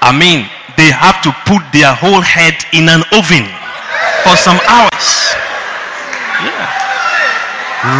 I 0.00 0.12
mean, 0.12 0.48
they 0.76 0.90
have 0.90 1.22
to 1.22 1.34
put 1.44 1.62
their 1.72 1.94
whole 1.94 2.20
head 2.20 2.54
in 2.72 2.88
an 2.88 3.02
oven 3.12 3.46
for 4.22 4.36
some 4.36 4.58
hours. 4.68 5.06
Yeah. 6.42 6.66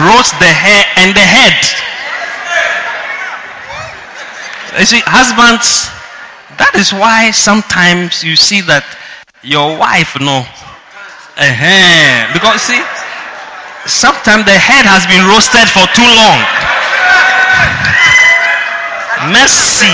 Roast 0.07 0.35
the 0.39 0.51
hair 0.51 0.85
and 0.97 1.15
the 1.15 1.23
head. 1.23 1.59
You 4.79 4.87
see, 4.87 5.03
husbands, 5.07 5.91
that 6.59 6.75
is 6.75 6.93
why 6.93 7.31
sometimes 7.31 8.23
you 8.25 8.37
see 8.37 8.61
that 8.63 8.85
your 9.43 9.79
wife 9.79 10.19
no 10.21 10.45
uh-huh. 11.39 12.33
because 12.35 12.61
see 12.63 12.83
sometimes 13.87 14.45
the 14.45 14.53
head 14.59 14.85
has 14.85 15.07
been 15.09 15.25
roasted 15.25 15.65
for 15.73 15.87
too 15.97 16.05
long. 16.05 16.39
Mercy 19.33 19.91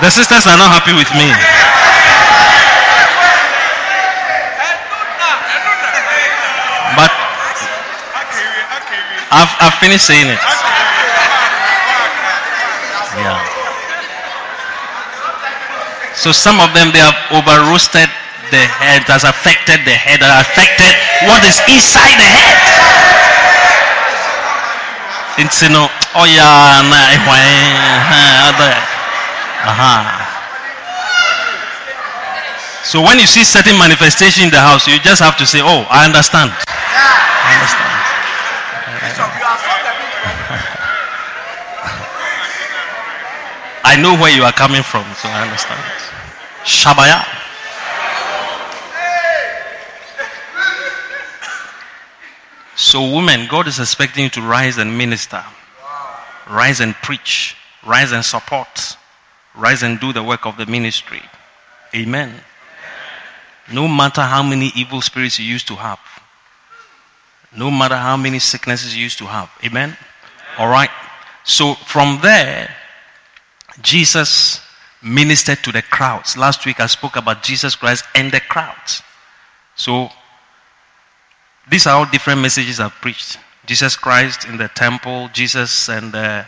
the 0.00 0.10
sisters 0.10 0.46
are 0.46 0.56
not 0.56 0.72
happy 0.72 0.92
with 0.96 1.08
me 1.14 1.28
But 6.96 7.10
I've, 9.30 9.52
I've 9.62 9.76
finished 9.78 10.06
saying 10.06 10.26
it. 10.26 10.40
Yeah. 13.14 13.38
So 16.14 16.32
some 16.32 16.58
of 16.60 16.74
them 16.74 16.90
they 16.92 16.98
have 16.98 17.16
over 17.30 17.62
roasted 17.70 18.10
the 18.50 18.64
head, 18.66 19.06
has 19.06 19.22
affected 19.22 19.86
the 19.86 19.94
head, 19.94 20.20
has 20.20 20.42
affected 20.42 20.92
what 21.30 21.46
is 21.46 21.62
inside 21.70 22.18
the 22.18 22.26
head. 22.26 22.58
It's 25.38 25.62
you 25.62 25.70
know, 25.70 25.86
oh 26.18 26.26
yeah, 26.26 26.82
nah, 26.90 27.14
eh, 27.14 27.22
eh, 27.22 28.66
eh, 28.66 28.89
uh-huh. 29.64 30.40
So 32.84 33.02
when 33.02 33.18
you 33.18 33.26
see 33.26 33.44
certain 33.44 33.78
manifestation 33.78 34.44
in 34.44 34.50
the 34.50 34.60
house, 34.60 34.86
you 34.88 34.98
just 35.00 35.20
have 35.22 35.36
to 35.38 35.46
say, 35.46 35.60
"Oh, 35.62 35.86
I 35.90 36.04
understand." 36.06 36.50
I 36.50 37.54
understand. 37.54 37.90
I 43.84 43.96
know 43.96 44.14
where 44.20 44.30
you 44.30 44.44
are 44.44 44.52
coming 44.52 44.82
from, 44.82 45.04
so 45.14 45.28
I 45.28 45.42
understand. 45.42 45.80
Shabaya. 46.64 47.24
So, 52.76 53.14
women, 53.14 53.46
God 53.48 53.68
is 53.68 53.78
expecting 53.78 54.24
you 54.24 54.30
to 54.30 54.42
rise 54.42 54.78
and 54.78 54.96
minister, 54.96 55.44
rise 56.48 56.80
and 56.80 56.94
preach, 56.96 57.56
rise 57.84 58.12
and 58.12 58.24
support, 58.24 58.96
rise 59.56 59.82
and 59.82 60.00
do 60.00 60.12
the 60.12 60.22
work 60.22 60.46
of 60.46 60.56
the 60.56 60.66
ministry. 60.66 61.22
Amen. 61.94 62.34
No 63.72 63.88
matter 63.88 64.22
how 64.22 64.42
many 64.42 64.72
evil 64.74 65.00
spirits 65.00 65.38
you 65.38 65.44
used 65.44 65.68
to 65.68 65.76
have, 65.76 66.00
no 67.56 67.70
matter 67.70 67.96
how 67.96 68.16
many 68.16 68.38
sicknesses 68.38 68.96
you 68.96 69.02
used 69.02 69.18
to 69.18 69.26
have. 69.26 69.50
Amen. 69.64 69.96
All 70.58 70.68
right. 70.68 70.90
So 71.44 71.74
from 71.74 72.20
there, 72.22 72.74
Jesus 73.82 74.60
ministered 75.02 75.58
to 75.64 75.72
the 75.72 75.82
crowds. 75.82 76.36
Last 76.36 76.66
week 76.66 76.80
I 76.80 76.86
spoke 76.86 77.16
about 77.16 77.42
Jesus 77.42 77.74
Christ 77.74 78.04
and 78.14 78.30
the 78.30 78.40
crowds. 78.40 79.02
So, 79.76 80.10
these 81.70 81.86
are 81.86 81.96
all 81.96 82.06
different 82.06 82.40
messages 82.40 82.80
I've 82.80 82.92
preached. 82.92 83.38
Jesus 83.66 83.96
Christ 83.96 84.44
in 84.46 84.56
the 84.56 84.68
temple, 84.68 85.30
Jesus 85.32 85.88
and 85.88 86.12
the, 86.12 86.44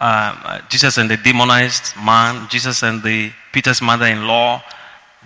uh, 0.00 0.60
Jesus 0.68 0.98
and 0.98 1.10
the 1.10 1.16
demonized 1.16 1.96
man, 1.96 2.48
Jesus 2.48 2.82
and 2.82 3.02
the 3.02 3.32
Peter's 3.52 3.80
mother-in-law, 3.80 4.62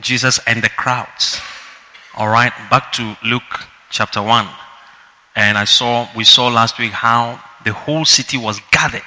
Jesus 0.01 0.41
and 0.47 0.63
the 0.63 0.69
crowds. 0.69 1.41
All 2.15 2.29
right, 2.29 2.53
back 2.71 2.93
to 2.93 3.17
Luke 3.25 3.67
chapter 3.91 4.23
1. 4.23 4.49
And 5.37 5.57
I 5.57 5.65
saw, 5.65 6.09
we 6.17 6.25
saw 6.25 6.49
last 6.49 6.79
week 6.79 6.93
how 6.93 7.41
the 7.65 7.73
whole 7.73 8.05
city 8.05 8.37
was 8.37 8.61
gathered. 8.71 9.03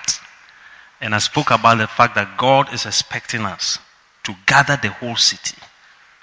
And 1.02 1.14
I 1.14 1.20
spoke 1.20 1.52
about 1.52 1.80
the 1.80 1.88
fact 1.88 2.16
that 2.16 2.38
God 2.38 2.74
is 2.74 2.86
expecting 2.86 3.42
us 3.42 3.78
to 4.24 4.34
gather 4.46 4.78
the 4.82 4.90
whole 4.90 5.18
city 5.18 5.58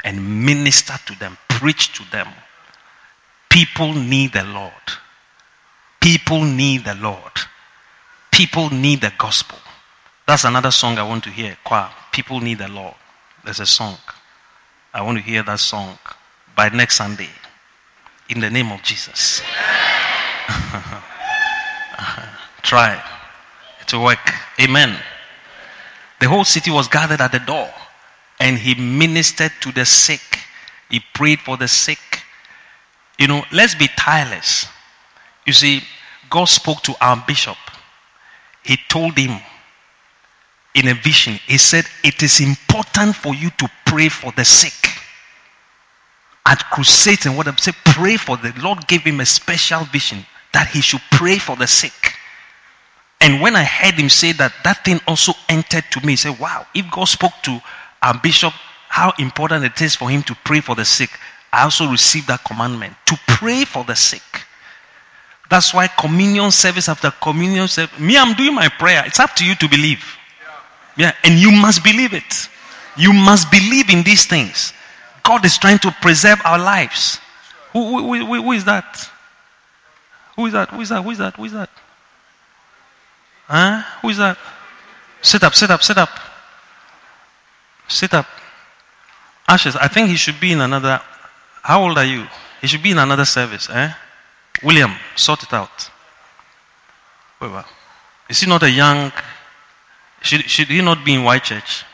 and 0.04 0.46
minister 0.46 0.94
to 1.06 1.18
them, 1.18 1.36
preach 1.48 1.92
to 1.98 2.10
them. 2.10 2.28
People 3.50 3.92
need 3.92 4.32
the 4.32 4.44
Lord. 4.44 4.72
People 6.00 6.44
need 6.44 6.84
the 6.84 6.94
Lord. 6.94 7.32
People 8.40 8.70
need 8.70 9.02
the 9.02 9.12
gospel. 9.18 9.58
That's 10.26 10.44
another 10.44 10.70
song 10.70 10.96
I 10.96 11.02
want 11.02 11.24
to 11.24 11.30
hear. 11.30 11.58
Choir. 11.62 11.90
People 12.10 12.40
need 12.40 12.56
the 12.56 12.68
Lord. 12.68 12.94
There's 13.44 13.60
a 13.60 13.66
song. 13.66 13.98
I 14.94 15.02
want 15.02 15.18
to 15.18 15.22
hear 15.22 15.42
that 15.42 15.60
song 15.60 15.98
by 16.56 16.70
next 16.70 16.96
Sunday. 16.96 17.28
In 18.30 18.40
the 18.40 18.48
name 18.48 18.72
of 18.72 18.82
Jesus. 18.82 19.42
Try. 22.62 23.02
to 23.88 24.00
work. 24.00 24.32
Amen. 24.58 24.96
The 26.20 26.26
whole 26.26 26.44
city 26.44 26.70
was 26.70 26.88
gathered 26.88 27.20
at 27.20 27.32
the 27.32 27.40
door 27.40 27.68
and 28.40 28.56
he 28.56 28.74
ministered 28.74 29.52
to 29.60 29.70
the 29.70 29.84
sick. 29.84 30.38
He 30.88 31.02
prayed 31.12 31.40
for 31.40 31.58
the 31.58 31.68
sick. 31.68 32.22
You 33.18 33.26
know, 33.26 33.44
let's 33.52 33.74
be 33.74 33.88
tireless. 33.98 34.66
You 35.44 35.52
see, 35.52 35.82
God 36.30 36.46
spoke 36.46 36.80
to 36.84 36.94
our 37.02 37.22
bishop. 37.26 37.58
He 38.62 38.78
told 38.88 39.16
him 39.16 39.40
in 40.74 40.88
a 40.88 40.94
vision, 40.94 41.38
He 41.46 41.58
said, 41.58 41.84
It 42.04 42.22
is 42.22 42.40
important 42.40 43.16
for 43.16 43.34
you 43.34 43.50
to 43.50 43.70
pray 43.86 44.08
for 44.08 44.32
the 44.32 44.44
sick. 44.44 44.74
At 46.46 46.68
crusades 46.70 47.26
and 47.26 47.36
what 47.36 47.48
I'm 47.48 47.58
saying, 47.58 47.76
pray 47.84 48.16
for 48.16 48.36
the 48.36 48.52
Lord 48.60 48.86
gave 48.86 49.02
him 49.02 49.20
a 49.20 49.26
special 49.26 49.84
vision 49.84 50.24
that 50.52 50.68
he 50.68 50.80
should 50.80 51.02
pray 51.12 51.38
for 51.38 51.56
the 51.56 51.66
sick. 51.66 52.14
And 53.20 53.40
when 53.40 53.54
I 53.54 53.64
heard 53.64 53.94
him 53.94 54.08
say 54.08 54.32
that, 54.32 54.52
that 54.64 54.84
thing 54.84 55.00
also 55.06 55.32
entered 55.48 55.84
to 55.90 56.00
me. 56.00 56.14
He 56.14 56.16
said, 56.16 56.38
Wow, 56.38 56.66
if 56.74 56.90
God 56.90 57.04
spoke 57.04 57.34
to 57.42 57.60
our 58.02 58.18
bishop 58.18 58.52
how 58.88 59.12
important 59.18 59.64
it 59.64 59.80
is 59.80 59.94
for 59.94 60.10
him 60.10 60.22
to 60.24 60.34
pray 60.44 60.60
for 60.60 60.74
the 60.74 60.84
sick, 60.84 61.10
I 61.52 61.62
also 61.64 61.90
received 61.90 62.28
that 62.28 62.44
commandment 62.44 62.94
to 63.06 63.18
pray 63.26 63.64
for 63.64 63.84
the 63.84 63.94
sick. 63.94 64.22
That's 65.50 65.74
why 65.74 65.88
communion 65.88 66.52
service 66.52 66.88
after 66.88 67.10
communion 67.10 67.66
service, 67.66 67.98
me, 67.98 68.16
I'm 68.16 68.34
doing 68.34 68.54
my 68.54 68.68
prayer. 68.68 69.02
It's 69.04 69.18
up 69.18 69.34
to 69.34 69.44
you 69.44 69.56
to 69.56 69.68
believe. 69.68 70.02
Yeah, 70.96 71.12
and 71.24 71.38
you 71.38 71.50
must 71.50 71.82
believe 71.82 72.14
it. 72.14 72.48
You 72.96 73.12
must 73.12 73.50
believe 73.50 73.90
in 73.90 74.04
these 74.04 74.26
things. 74.26 74.72
God 75.24 75.44
is 75.44 75.58
trying 75.58 75.80
to 75.80 75.90
preserve 76.00 76.40
our 76.44 76.58
lives. 76.58 77.18
Who, 77.72 77.98
who, 77.98 78.26
who, 78.26 78.42
who 78.42 78.52
is 78.52 78.64
that? 78.64 79.10
Who 80.36 80.46
is 80.46 80.52
that? 80.52 80.70
Who 80.70 80.80
is 80.80 80.88
that? 80.88 81.02
Who 81.02 81.10
is 81.10 81.18
that? 81.18 81.34
Who 81.34 81.44
is 81.44 81.52
that? 81.52 81.70
Huh? 83.48 83.82
Who 84.02 84.08
is 84.08 84.18
that? 84.18 84.38
Sit 85.22 85.42
up, 85.42 85.54
sit 85.54 85.70
up, 85.70 85.82
sit 85.82 85.98
up. 85.98 86.10
Sit 87.88 88.14
up. 88.14 88.26
Ashes, 89.48 89.74
I 89.74 89.88
think 89.88 90.08
he 90.08 90.16
should 90.16 90.38
be 90.38 90.52
in 90.52 90.60
another. 90.60 91.00
How 91.62 91.82
old 91.82 91.98
are 91.98 92.04
you? 92.04 92.26
He 92.60 92.68
should 92.68 92.84
be 92.84 92.92
in 92.92 92.98
another 92.98 93.24
service, 93.24 93.68
eh? 93.68 93.92
William, 94.62 94.94
sort 95.16 95.42
it 95.42 95.52
out. 95.52 95.90
Is 98.28 98.40
he 98.40 98.46
not 98.46 98.62
a 98.62 98.70
young? 98.70 99.12
Should, 100.22 100.42
should 100.42 100.68
he 100.68 100.82
not 100.82 101.04
be 101.04 101.14
in 101.14 101.24
White 101.24 101.44
Church? 101.44 101.84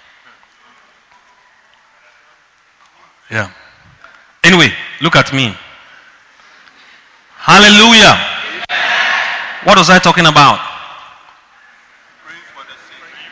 Yeah. 3.30 3.50
Anyway, 4.42 4.72
look 5.00 5.16
at 5.16 5.32
me. 5.32 5.54
Hallelujah. 7.36 8.14
What 9.64 9.78
was 9.78 9.90
I 9.90 9.98
talking 9.98 10.26
about? 10.26 10.60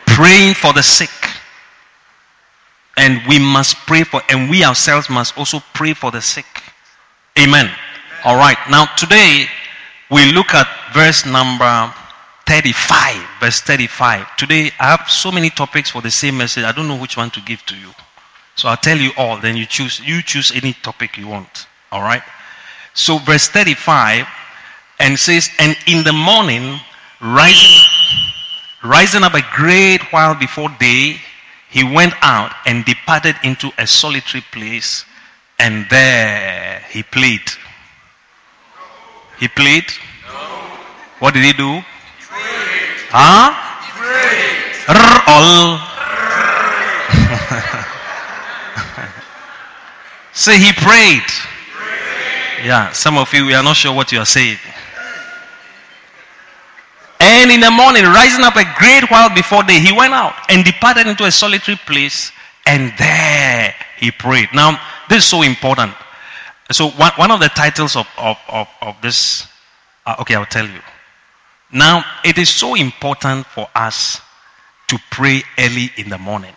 Praying 0.05 0.53
for 0.53 0.73
the 0.73 0.83
sick. 0.83 1.09
And 2.97 3.21
we 3.27 3.39
must 3.39 3.75
pray 3.85 4.03
for, 4.03 4.21
and 4.29 4.49
we 4.49 4.63
ourselves 4.63 5.09
must 5.09 5.37
also 5.37 5.61
pray 5.73 5.93
for 5.93 6.11
the 6.11 6.21
sick. 6.21 6.45
Amen. 7.37 7.69
All 8.25 8.35
right. 8.35 8.57
Now, 8.71 8.87
today, 8.95 9.45
we 10.09 10.31
look 10.31 10.55
at 10.55 10.67
verse 10.95 11.27
number 11.27 11.93
35. 12.47 13.23
Verse 13.39 13.61
35. 13.61 14.35
Today, 14.35 14.71
I 14.79 14.95
have 14.97 15.07
so 15.07 15.31
many 15.31 15.51
topics 15.51 15.91
for 15.91 16.01
the 16.01 16.09
same 16.09 16.35
message. 16.35 16.63
I 16.63 16.71
don't 16.71 16.87
know 16.87 16.97
which 16.99 17.17
one 17.17 17.29
to 17.29 17.41
give 17.41 17.63
to 17.67 17.75
you. 17.75 17.91
So 18.55 18.67
I'll 18.67 18.77
tell 18.77 18.97
you 18.97 19.11
all, 19.15 19.37
then 19.37 19.55
you 19.55 19.67
choose. 19.67 19.99
You 19.99 20.23
choose 20.23 20.51
any 20.55 20.73
topic 20.73 21.19
you 21.19 21.27
want. 21.27 21.67
All 21.91 22.01
right. 22.01 22.23
So, 22.95 23.19
verse 23.19 23.47
35 23.47 24.25
and 24.99 25.19
says, 25.19 25.49
And 25.59 25.77
in 25.85 26.03
the 26.03 26.13
morning, 26.13 26.79
rising, 27.21 27.81
rising 28.83 29.21
up 29.21 29.35
a 29.35 29.43
great 29.55 30.01
while 30.11 30.33
before 30.33 30.69
day, 30.79 31.17
he 31.69 31.83
went 31.83 32.13
out 32.23 32.53
and 32.65 32.85
departed 32.85 33.35
into 33.43 33.71
a 33.77 33.85
solitary 33.85 34.43
place, 34.51 35.05
and 35.59 35.85
there 35.91 36.83
he 36.89 37.03
played. 37.03 37.41
He 39.39 39.47
played? 39.47 39.85
No. 40.27 40.33
What 41.19 41.33
did 41.33 41.43
he 41.43 41.53
do? 41.53 41.81
Prayed. 42.19 42.99
Huh? 43.09 43.53
Prayed. 43.95 44.61
All. 45.27 45.75
Say 50.33 50.57
he 50.59 50.71
prayed. 50.73 51.23
prayed. 51.23 52.65
Yeah, 52.65 52.91
some 52.91 53.17
of 53.17 53.33
you 53.33 53.45
we 53.45 53.53
are 53.53 53.63
not 53.63 53.75
sure 53.75 53.93
what 53.93 54.11
you 54.11 54.19
are 54.19 54.25
saying. 54.25 54.57
And 57.19 57.51
in 57.51 57.59
the 57.59 57.71
morning, 57.71 58.03
rising 58.03 58.43
up 58.43 58.55
a 58.55 58.63
great 58.77 59.09
while 59.09 59.33
before 59.33 59.63
day, 59.63 59.79
he 59.79 59.91
went 59.91 60.13
out 60.13 60.33
and 60.49 60.63
departed 60.63 61.07
into 61.07 61.25
a 61.25 61.31
solitary 61.31 61.77
place, 61.85 62.31
and 62.65 62.93
there 62.97 63.73
he 63.97 64.11
prayed. 64.11 64.49
Now, 64.53 64.79
this 65.09 65.23
is 65.23 65.25
so 65.25 65.41
important. 65.41 65.93
So, 66.71 66.89
one, 66.89 67.11
one 67.15 67.31
of 67.31 67.39
the 67.39 67.49
titles 67.49 67.95
of, 67.95 68.07
of, 68.17 68.37
of, 68.49 68.67
of 68.81 68.95
this, 69.01 69.47
uh, 70.05 70.15
okay, 70.19 70.35
I'll 70.35 70.45
tell 70.45 70.67
you. 70.67 70.81
Now, 71.71 72.03
it 72.23 72.37
is 72.37 72.49
so 72.49 72.75
important 72.75 73.45
for 73.47 73.67
us 73.75 74.21
to 74.87 74.97
pray 75.11 75.43
early 75.59 75.91
in 75.97 76.09
the 76.09 76.17
morning. 76.17 76.53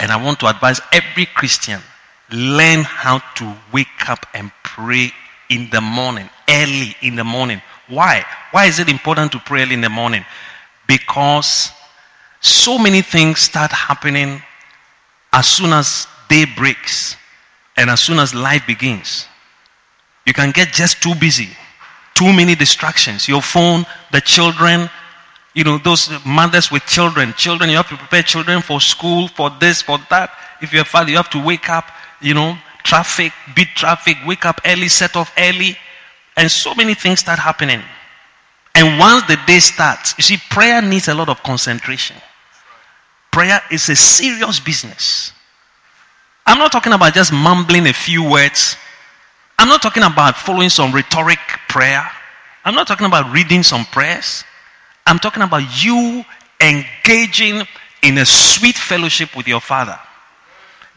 And 0.00 0.10
I 0.10 0.16
want 0.16 0.40
to 0.40 0.46
advise 0.46 0.80
every 0.92 1.26
Christian 1.26 1.80
learn 2.30 2.82
how 2.82 3.18
to 3.36 3.54
wake 3.72 4.08
up 4.08 4.26
and 4.32 4.50
pray 4.62 5.12
in 5.50 5.68
the 5.70 5.80
morning, 5.80 6.28
early 6.48 6.96
in 7.02 7.14
the 7.14 7.24
morning. 7.24 7.60
Why? 7.88 8.24
Why 8.52 8.66
is 8.66 8.78
it 8.78 8.88
important 8.88 9.32
to 9.32 9.38
pray 9.38 9.62
early 9.62 9.74
in 9.74 9.82
the 9.82 9.90
morning? 9.90 10.24
Because 10.86 11.70
so 12.40 12.78
many 12.78 13.02
things 13.02 13.40
start 13.40 13.70
happening 13.70 14.42
as 15.32 15.46
soon 15.46 15.72
as 15.72 16.06
day 16.28 16.46
breaks 16.56 17.16
and 17.82 17.90
as 17.90 18.00
soon 18.00 18.18
as 18.18 18.34
life 18.34 18.66
begins. 18.66 19.26
You 20.24 20.32
can 20.32 20.52
get 20.52 20.72
just 20.72 21.02
too 21.02 21.14
busy, 21.16 21.48
too 22.14 22.32
many 22.32 22.54
distractions. 22.54 23.26
Your 23.26 23.42
phone, 23.42 23.84
the 24.12 24.20
children, 24.20 24.88
you 25.54 25.64
know, 25.64 25.78
those 25.78 26.08
mothers 26.24 26.70
with 26.70 26.86
children, 26.86 27.34
children, 27.34 27.68
you 27.68 27.76
have 27.76 27.88
to 27.88 27.96
prepare 27.96 28.22
children 28.22 28.62
for 28.62 28.80
school, 28.80 29.26
for 29.28 29.50
this, 29.60 29.82
for 29.82 29.98
that. 30.10 30.30
If 30.62 30.72
you're 30.72 30.82
a 30.82 30.86
father, 30.86 31.10
you 31.10 31.16
have 31.16 31.30
to 31.30 31.42
wake 31.42 31.68
up, 31.68 31.90
you 32.20 32.34
know, 32.34 32.56
traffic, 32.84 33.32
beat 33.56 33.68
traffic, 33.74 34.16
wake 34.24 34.46
up 34.46 34.60
early, 34.64 34.88
set 34.88 35.16
off 35.16 35.32
early. 35.36 35.76
And 36.36 36.50
so 36.50 36.74
many 36.74 36.94
things 36.94 37.20
start 37.20 37.40
happening. 37.40 37.82
And 38.76 38.98
once 38.98 39.26
the 39.26 39.36
day 39.46 39.58
starts, 39.58 40.14
you 40.16 40.22
see, 40.22 40.38
prayer 40.50 40.80
needs 40.80 41.08
a 41.08 41.14
lot 41.14 41.28
of 41.28 41.42
concentration. 41.42 42.16
Prayer 43.32 43.60
is 43.70 43.88
a 43.88 43.96
serious 43.96 44.60
business. 44.60 45.32
I'm 46.52 46.58
not 46.58 46.70
talking 46.70 46.92
about 46.92 47.14
just 47.14 47.32
mumbling 47.32 47.86
a 47.86 47.94
few 47.94 48.22
words. 48.22 48.76
I'm 49.58 49.68
not 49.68 49.80
talking 49.80 50.02
about 50.02 50.36
following 50.36 50.68
some 50.68 50.92
rhetoric 50.92 51.38
prayer. 51.66 52.06
I'm 52.66 52.74
not 52.74 52.86
talking 52.86 53.06
about 53.06 53.32
reading 53.32 53.62
some 53.62 53.86
prayers. 53.86 54.44
I'm 55.06 55.18
talking 55.18 55.42
about 55.42 55.82
you 55.82 56.22
engaging 56.60 57.62
in 58.02 58.18
a 58.18 58.26
sweet 58.26 58.76
fellowship 58.76 59.34
with 59.34 59.48
your 59.48 59.62
Father. 59.62 59.98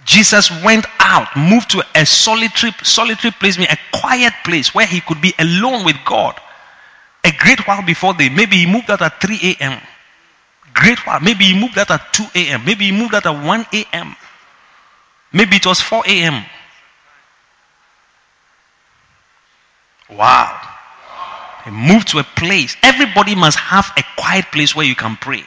Jesus 0.04 0.52
went 0.62 0.88
out, 1.00 1.30
moved 1.38 1.70
to 1.70 1.84
a 1.96 2.06
solitary, 2.06 2.74
solitary 2.84 3.32
place, 3.32 3.58
a 3.58 3.78
quiet 3.94 4.34
place 4.44 4.76
where 4.76 4.86
he 4.86 5.00
could 5.00 5.22
be 5.22 5.34
alone 5.40 5.86
with 5.86 5.96
God. 6.06 6.38
A 7.24 7.32
great 7.32 7.66
while 7.66 7.82
before 7.82 8.14
day. 8.14 8.28
Maybe 8.28 8.58
he 8.58 8.66
moved 8.66 8.90
out 8.90 9.02
at 9.02 9.22
3 9.22 9.40
a.m. 9.42 9.80
Great 10.74 11.00
while. 11.08 11.22
Maybe 11.22 11.46
he 11.46 11.58
moved 11.58 11.78
out 11.78 11.92
at 11.92 12.12
2 12.12 12.26
a.m. 12.36 12.66
Maybe 12.66 12.88
he 12.88 12.92
moved 12.92 13.16
out 13.16 13.26
at 13.26 13.42
1 13.42 13.66
a.m. 13.72 14.18
Maybe 15.36 15.58
it 15.58 15.66
was 15.66 15.82
4 15.82 16.04
a.m. 16.08 16.46
Wow. 20.10 20.62
Move 21.70 22.06
to 22.06 22.20
a 22.20 22.24
place. 22.24 22.78
Everybody 22.82 23.36
must 23.36 23.60
have 23.60 23.92
a 23.98 24.04
quiet 24.18 24.46
place 24.54 24.74
where 24.74 24.86
you 24.86 24.96
can 24.96 25.18
pray. 25.18 25.44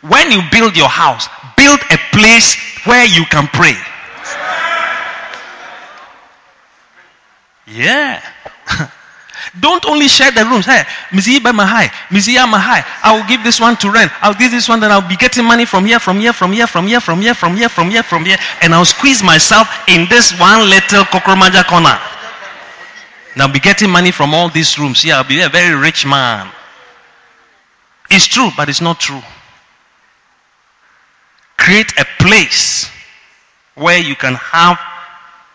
When 0.00 0.32
you 0.32 0.40
build 0.50 0.74
your 0.74 0.88
house, 0.88 1.28
build 1.54 1.80
a 1.90 1.98
place 2.12 2.56
where 2.86 3.04
you 3.04 3.26
can 3.26 3.46
pray. 3.48 3.76
Yeah. 7.66 8.22
Don't 9.60 9.84
only 9.86 10.08
share 10.08 10.30
the 10.30 10.44
rooms. 10.44 10.66
Hey, 10.66 10.84
Missy 11.12 11.40
Mahai, 11.40 11.90
Missy 12.10 12.34
Mahai. 12.34 12.84
I 13.02 13.16
will 13.16 13.26
give 13.26 13.42
this 13.42 13.60
one 13.60 13.76
to 13.78 13.90
rent. 13.90 14.12
I'll 14.20 14.34
give 14.34 14.50
this 14.50 14.68
one, 14.68 14.80
then 14.80 14.92
I'll 14.92 15.06
be 15.06 15.16
getting 15.16 15.44
money 15.44 15.64
from 15.64 15.86
here, 15.86 15.98
from 15.98 16.20
here, 16.20 16.32
from 16.32 16.52
here, 16.52 16.66
from 16.66 16.86
here, 16.86 17.00
from 17.00 17.20
here, 17.20 17.34
from 17.34 17.56
here, 17.56 17.68
from 17.68 17.90
here, 17.90 18.02
from 18.02 18.24
here, 18.24 18.36
and 18.62 18.74
I'll 18.74 18.84
squeeze 18.84 19.22
myself 19.22 19.68
in 19.88 20.08
this 20.08 20.38
one 20.38 20.68
little 20.68 21.04
Kokromaja 21.04 21.66
corner. 21.66 21.98
And 23.32 23.42
I'll 23.42 23.52
be 23.52 23.60
getting 23.60 23.90
money 23.90 24.10
from 24.10 24.34
all 24.34 24.48
these 24.48 24.78
rooms. 24.78 25.04
Yeah, 25.04 25.18
I'll 25.18 25.28
be 25.28 25.40
a 25.40 25.48
very 25.48 25.74
rich 25.74 26.04
man. 26.04 26.50
It's 28.10 28.26
true, 28.26 28.50
but 28.56 28.68
it's 28.68 28.80
not 28.80 28.98
true. 28.98 29.22
Create 31.56 31.92
a 31.98 32.04
place 32.18 32.90
where 33.74 33.98
you 33.98 34.16
can 34.16 34.34
have 34.34 34.78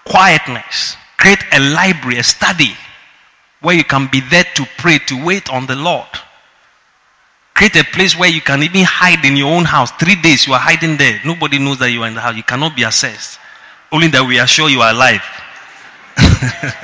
quietness. 0.05 0.95
Create 1.17 1.43
a 1.51 1.59
library, 1.73 2.17
a 2.17 2.23
study, 2.23 2.75
where 3.65 3.75
you 3.75 3.83
can 3.83 4.07
be 4.11 4.21
there 4.29 4.43
to 4.53 4.63
pray, 4.77 4.99
to 4.99 5.25
wait 5.25 5.49
on 5.49 5.65
the 5.65 5.75
Lord. 5.75 6.05
Create 7.55 7.75
a 7.77 7.83
place 7.83 8.15
where 8.15 8.29
you 8.29 8.39
can 8.39 8.61
even 8.61 8.83
hide 8.83 9.25
in 9.25 9.35
your 9.35 9.51
own 9.51 9.65
house. 9.65 9.89
Three 9.93 10.13
days 10.21 10.45
you 10.45 10.53
are 10.53 10.59
hiding 10.59 10.97
there. 10.97 11.19
Nobody 11.25 11.57
knows 11.57 11.79
that 11.79 11.89
you 11.89 12.03
are 12.03 12.07
in 12.07 12.13
the 12.13 12.21
house. 12.21 12.35
You 12.35 12.43
cannot 12.43 12.75
be 12.75 12.83
assessed. 12.83 13.39
Only 13.91 14.07
that 14.09 14.21
we 14.23 14.37
are 14.37 14.45
sure 14.45 14.69
you 14.69 14.81
are 14.81 14.91
alive. 14.91 15.23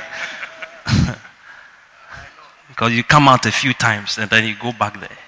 because 2.68 2.92
you 2.92 3.04
come 3.04 3.28
out 3.28 3.46
a 3.46 3.52
few 3.52 3.74
times 3.74 4.18
and 4.18 4.28
then 4.28 4.44
you 4.44 4.56
go 4.60 4.72
back 4.72 4.98
there. 4.98 5.18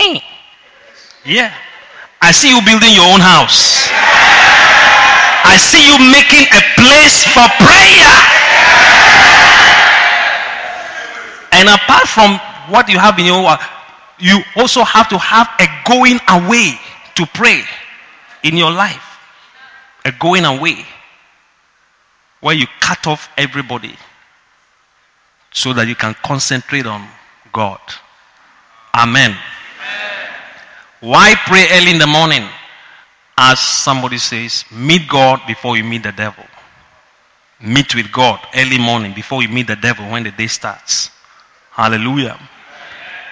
Eh. 0.00 0.18
Yeah. 1.24 1.54
I 2.20 2.32
see 2.32 2.48
you 2.48 2.60
building 2.66 2.90
your 2.92 3.06
own 3.06 3.20
house. 3.20 3.86
I 5.46 5.56
see 5.56 5.86
you 5.86 6.02
making 6.10 6.50
a 6.50 6.62
place 6.74 7.22
for 7.30 7.46
prayer. 7.62 8.43
And 11.54 11.68
apart 11.68 12.08
from 12.08 12.38
what 12.68 12.88
you 12.88 12.98
have 12.98 13.16
in 13.18 13.26
your 13.26 13.44
work, 13.44 13.60
you 14.18 14.40
also 14.56 14.82
have 14.82 15.08
to 15.08 15.18
have 15.18 15.48
a 15.60 15.66
going 15.88 16.18
away 16.28 16.74
to 17.14 17.26
pray 17.26 17.62
in 18.42 18.56
your 18.56 18.72
life. 18.72 19.18
A 20.04 20.12
going 20.12 20.44
away 20.44 20.84
where 22.40 22.54
you 22.54 22.66
cut 22.80 23.06
off 23.06 23.30
everybody 23.38 23.94
so 25.52 25.72
that 25.72 25.86
you 25.86 25.94
can 25.94 26.14
concentrate 26.24 26.86
on 26.86 27.06
God. 27.52 27.80
Amen. 28.94 29.30
Amen. 29.30 29.38
Why 31.00 31.34
pray 31.46 31.66
early 31.70 31.92
in 31.92 31.98
the 31.98 32.06
morning? 32.06 32.46
As 33.38 33.60
somebody 33.60 34.18
says, 34.18 34.64
meet 34.70 35.08
God 35.08 35.40
before 35.46 35.76
you 35.76 35.84
meet 35.84 36.02
the 36.02 36.12
devil. 36.12 36.44
Meet 37.60 37.94
with 37.94 38.12
God 38.12 38.40
early 38.54 38.78
morning 38.78 39.14
before 39.14 39.42
you 39.42 39.48
meet 39.48 39.68
the 39.68 39.76
devil 39.76 40.10
when 40.10 40.24
the 40.24 40.30
day 40.32 40.48
starts. 40.48 41.10
Hallelujah. 41.74 42.38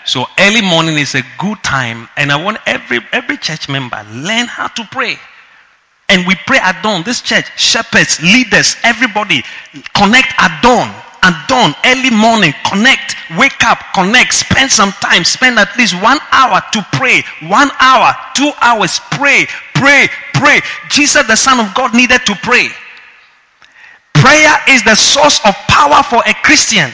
So 0.05 0.27
early 0.41 0.63
morning 0.63 0.99
is 0.99 1.15
a 1.15 1.23
good 1.39 1.63
time, 1.63 2.09
and 2.17 2.33
I 2.33 2.43
want 2.43 2.59
every 2.67 2.99
every 3.13 3.37
church 3.37 3.69
member 3.69 4.05
learn 4.11 4.47
how 4.47 4.67
to 4.67 4.85
pray. 4.91 5.17
And 6.09 6.27
we 6.27 6.35
pray 6.45 6.59
at 6.59 6.83
dawn. 6.83 7.05
This 7.05 7.23
church, 7.23 7.47
shepherds, 7.57 8.21
leaders, 8.21 8.75
everybody 8.83 9.45
connect 9.95 10.35
at 10.39 10.61
dawn. 10.61 10.91
At 11.23 11.47
dawn, 11.47 11.73
early 11.87 12.11
morning, 12.11 12.53
connect, 12.67 13.15
wake 13.39 13.63
up, 13.63 13.79
connect, 13.95 14.35
spend 14.35 14.73
some 14.73 14.91
time, 14.99 15.23
spend 15.23 15.57
at 15.57 15.71
least 15.79 15.95
one 16.03 16.19
hour 16.33 16.61
to 16.73 16.85
pray. 16.99 17.23
One 17.47 17.71
hour, 17.79 18.13
two 18.35 18.51
hours, 18.61 18.99
pray, 19.13 19.47
pray, 19.77 20.09
pray. 20.35 20.61
Jesus, 20.91 21.25
the 21.29 21.37
Son 21.37 21.61
of 21.65 21.73
God, 21.77 21.95
needed 21.95 22.27
to 22.27 22.35
pray. 22.43 22.69
Prayer 24.15 24.59
is 24.69 24.83
the 24.83 24.97
source 24.97 25.39
of 25.47 25.55
power 25.71 26.03
for 26.03 26.23
a 26.27 26.35
Christian. 26.43 26.91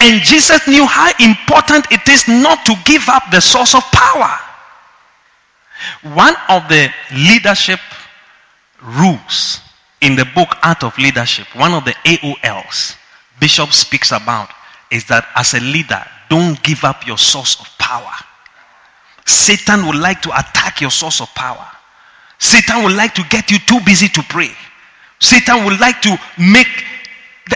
And 0.00 0.20
Jesus 0.22 0.66
knew 0.68 0.86
how 0.86 1.12
important 1.20 1.86
it 1.90 2.06
is 2.08 2.28
not 2.28 2.66
to 2.66 2.74
give 2.84 3.08
up 3.08 3.24
the 3.30 3.40
source 3.40 3.74
of 3.74 3.82
power. 3.92 4.38
One 6.14 6.34
of 6.48 6.68
the 6.68 6.92
leadership 7.12 7.80
rules 8.82 9.60
in 10.00 10.16
the 10.16 10.26
book 10.34 10.48
Art 10.62 10.84
of 10.84 10.96
Leadership, 10.98 11.46
one 11.56 11.72
of 11.72 11.84
the 11.84 11.94
AOLs 12.04 12.96
Bishop 13.40 13.72
speaks 13.72 14.12
about 14.12 14.50
is 14.90 15.04
that 15.06 15.26
as 15.34 15.54
a 15.54 15.60
leader, 15.60 16.02
don't 16.28 16.62
give 16.62 16.84
up 16.84 17.06
your 17.06 17.18
source 17.18 17.60
of 17.60 17.66
power. 17.78 18.12
Satan 19.26 19.86
would 19.86 19.96
like 19.96 20.22
to 20.22 20.30
attack 20.38 20.80
your 20.80 20.90
source 20.90 21.20
of 21.20 21.28
power. 21.34 21.66
Satan 22.38 22.84
would 22.84 22.92
like 22.92 23.14
to 23.14 23.22
get 23.30 23.50
you 23.50 23.58
too 23.60 23.80
busy 23.84 24.08
to 24.08 24.22
pray. 24.28 24.50
Satan 25.18 25.64
would 25.64 25.80
like 25.80 26.00
to 26.02 26.18
make, 26.38 26.68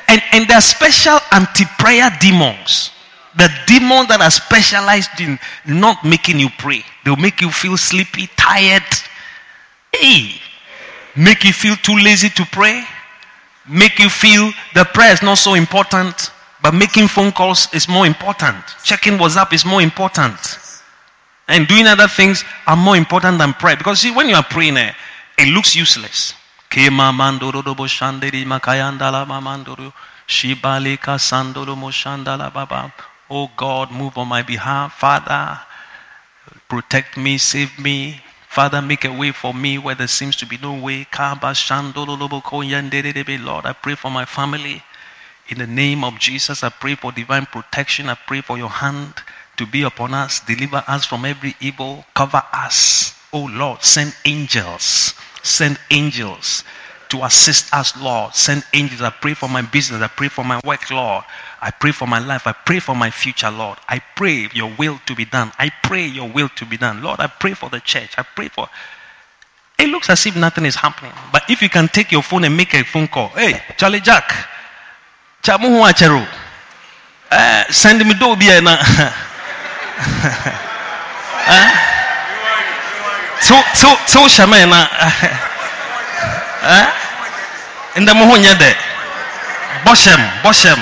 and, 0.08 0.22
and 0.32 0.48
there 0.48 0.58
are 0.58 0.62
special 0.62 1.18
anti 1.32 1.64
prayer 1.78 2.10
demons 2.20 2.90
the 3.38 3.48
demons 3.66 4.08
that 4.08 4.20
are 4.20 4.30
specialized 4.30 5.20
in 5.20 5.38
not 5.64 6.04
making 6.04 6.40
you 6.40 6.48
pray, 6.58 6.84
they'll 7.04 7.16
make 7.16 7.40
you 7.40 7.50
feel 7.50 7.76
sleepy, 7.76 8.28
tired. 8.36 8.82
Hey, 9.92 10.32
make 11.16 11.44
you 11.44 11.52
feel 11.52 11.76
too 11.76 11.96
lazy 11.96 12.28
to 12.30 12.44
pray, 12.46 12.84
make 13.68 13.98
you 14.00 14.08
feel 14.08 14.50
the 14.74 14.84
prayer 14.84 15.12
is 15.12 15.22
not 15.22 15.38
so 15.38 15.54
important, 15.54 16.32
but 16.62 16.74
making 16.74 17.06
phone 17.06 17.30
calls 17.30 17.72
is 17.72 17.88
more 17.88 18.06
important. 18.06 18.56
Checking 18.82 19.14
WhatsApp 19.18 19.52
is 19.52 19.64
more 19.64 19.82
important. 19.82 20.58
And 21.46 21.66
doing 21.68 21.86
other 21.86 22.08
things 22.08 22.44
are 22.66 22.76
more 22.76 22.96
important 22.96 23.38
than 23.38 23.54
prayer. 23.54 23.76
Because 23.76 24.00
see, 24.00 24.10
when 24.10 24.28
you 24.28 24.34
are 24.34 24.44
praying, 24.44 24.76
eh, 24.76 24.92
it 25.38 25.48
looks 25.48 25.76
useless. 25.76 26.34
Oh 33.30 33.50
God, 33.56 33.90
move 33.90 34.18
on 34.18 34.28
my 34.28 34.42
behalf. 34.42 34.98
Father, 34.98 35.60
protect 36.68 37.16
me, 37.16 37.38
save 37.38 37.78
me. 37.78 38.20
Father, 38.48 38.82
make 38.82 39.06
a 39.06 39.12
way 39.12 39.32
for 39.32 39.54
me 39.54 39.78
where 39.78 39.94
there 39.94 40.06
seems 40.08 40.36
to 40.36 40.46
be 40.46 40.58
no 40.58 40.74
way. 40.74 41.06
Lord, 41.10 41.40
I 43.66 43.72
pray 43.72 43.94
for 43.94 44.10
my 44.10 44.24
family. 44.26 44.82
In 45.48 45.58
the 45.58 45.66
name 45.66 46.04
of 46.04 46.18
Jesus, 46.18 46.62
I 46.62 46.68
pray 46.68 46.94
for 46.96 47.12
divine 47.12 47.46
protection. 47.46 48.10
I 48.10 48.14
pray 48.14 48.42
for 48.42 48.58
your 48.58 48.68
hand 48.68 49.14
to 49.56 49.64
be 49.64 49.82
upon 49.82 50.12
us. 50.12 50.40
Deliver 50.40 50.84
us 50.86 51.06
from 51.06 51.24
every 51.24 51.56
evil. 51.60 52.04
Cover 52.14 52.42
us. 52.52 53.14
Oh 53.32 53.44
Lord, 53.44 53.82
send 53.82 54.14
angels. 54.26 55.14
Send 55.48 55.78
angels 55.90 56.62
to 57.08 57.24
assist 57.24 57.72
us, 57.72 57.96
Lord. 57.96 58.34
Send 58.34 58.64
angels. 58.74 59.00
I 59.00 59.10
pray 59.10 59.34
for 59.34 59.48
my 59.48 59.62
business. 59.62 60.02
I 60.02 60.08
pray 60.08 60.28
for 60.28 60.44
my 60.44 60.60
work, 60.64 60.90
Lord. 60.90 61.24
I 61.60 61.70
pray 61.70 61.92
for 61.92 62.06
my 62.06 62.18
life. 62.18 62.46
I 62.46 62.52
pray 62.52 62.80
for 62.80 62.94
my 62.94 63.10
future, 63.10 63.50
Lord. 63.50 63.78
I 63.88 64.00
pray 64.14 64.48
your 64.52 64.70
will 64.78 65.00
to 65.06 65.14
be 65.14 65.24
done. 65.24 65.50
I 65.58 65.70
pray 65.82 66.06
your 66.06 66.28
will 66.28 66.50
to 66.50 66.66
be 66.66 66.76
done. 66.76 67.02
Lord, 67.02 67.20
I 67.20 67.26
pray 67.28 67.54
for 67.54 67.70
the 67.70 67.80
church. 67.80 68.10
I 68.18 68.22
pray 68.22 68.48
for. 68.48 68.68
It 69.78 69.88
looks 69.88 70.10
as 70.10 70.26
if 70.26 70.36
nothing 70.36 70.66
is 70.66 70.74
happening. 70.74 71.12
But 71.32 71.44
if 71.48 71.62
you 71.62 71.70
can 71.70 71.88
take 71.88 72.12
your 72.12 72.22
phone 72.22 72.44
and 72.44 72.56
make 72.56 72.74
a 72.74 72.84
phone 72.84 73.08
call, 73.08 73.28
hey, 73.28 73.62
Charlie 73.76 74.00
Jack, 74.00 74.30
Chamu 75.42 75.82
Acheru, 75.88 76.26
eh, 77.30 77.64
send 77.70 78.06
me 78.06 78.14
do 78.14 78.36
na. 78.60 78.76
So 83.40 84.26
shamena. 84.28 84.88
Eh? 86.60 86.86
Nda 88.00 88.14
mo 88.14 88.36
de. 88.36 88.76
Boshem, 89.84 90.20
Boshem. 90.42 90.78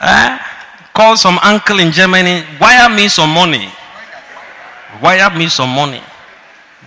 Eh? 0.00 0.38
Call 0.94 1.16
some 1.16 1.38
uncle 1.42 1.78
in 1.78 1.92
Germany, 1.92 2.44
wire 2.60 2.88
me 2.88 3.08
some 3.08 3.30
money. 3.30 3.70
Wire 5.00 5.30
me 5.30 5.48
some 5.48 5.70
money. 5.70 6.02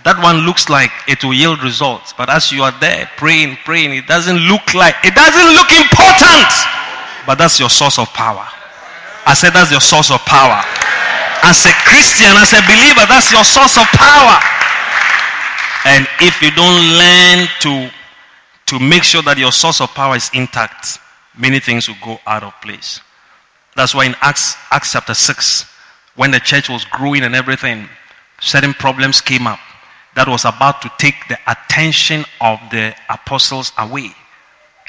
That 0.04 0.20
one 0.22 0.44
looks 0.44 0.68
like 0.68 0.90
it 1.08 1.24
will 1.24 1.32
yield 1.32 1.62
results. 1.62 2.12
But 2.12 2.28
as 2.28 2.52
you 2.52 2.62
are 2.64 2.74
there 2.80 3.08
praying, 3.16 3.56
praying, 3.64 3.94
it 3.94 4.06
doesn't 4.06 4.38
look 4.38 4.74
like, 4.74 4.96
it 5.04 5.14
doesn't 5.14 5.54
look 5.54 5.72
important. 5.72 6.52
But 7.24 7.36
that's 7.38 7.58
your 7.58 7.70
source 7.70 7.98
of 7.98 8.08
power. 8.08 8.46
I 9.26 9.34
said 9.34 9.50
that's 9.50 9.70
your 9.70 9.80
source 9.80 10.10
of 10.10 10.20
power. 10.26 10.60
As 11.44 11.66
a 11.66 11.72
Christian, 11.86 12.30
as 12.38 12.52
a 12.52 12.62
believer, 12.66 13.06
that's 13.08 13.32
your 13.32 13.44
source 13.44 13.76
of 13.78 13.86
power. 13.94 14.38
And 15.84 16.06
if 16.20 16.40
you 16.42 16.50
don't 16.52 16.82
learn 16.98 17.48
to, 17.60 17.90
to 18.66 18.78
make 18.78 19.02
sure 19.02 19.22
that 19.22 19.38
your 19.38 19.52
source 19.52 19.80
of 19.80 19.90
power 19.94 20.16
is 20.16 20.30
intact, 20.34 20.98
many 21.36 21.58
things 21.60 21.88
will 21.88 21.96
go 22.04 22.20
out 22.26 22.42
of 22.42 22.52
place. 22.60 23.00
That's 23.74 23.94
why 23.94 24.04
in 24.04 24.14
Acts, 24.20 24.56
Acts 24.70 24.92
chapter 24.92 25.14
6, 25.14 25.66
when 26.16 26.30
the 26.30 26.40
church 26.40 26.68
was 26.68 26.84
growing 26.84 27.22
and 27.22 27.34
everything, 27.34 27.88
certain 28.40 28.74
problems 28.74 29.20
came 29.20 29.46
up. 29.46 29.58
that 30.14 30.28
was 30.28 30.44
about 30.44 30.82
to 30.82 30.90
take 30.98 31.14
the 31.28 31.38
attention 31.46 32.24
of 32.40 32.58
the 32.70 32.94
apostles 33.08 33.72
away 33.78 34.10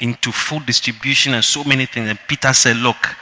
into 0.00 0.30
food 0.32 0.66
distribution 0.66 1.34
and 1.34 1.44
so 1.44 1.64
many 1.64 1.86
things. 1.86 2.08
And 2.10 2.18
Peter 2.28 2.52
said, 2.52 2.76
Look, 2.76 3.16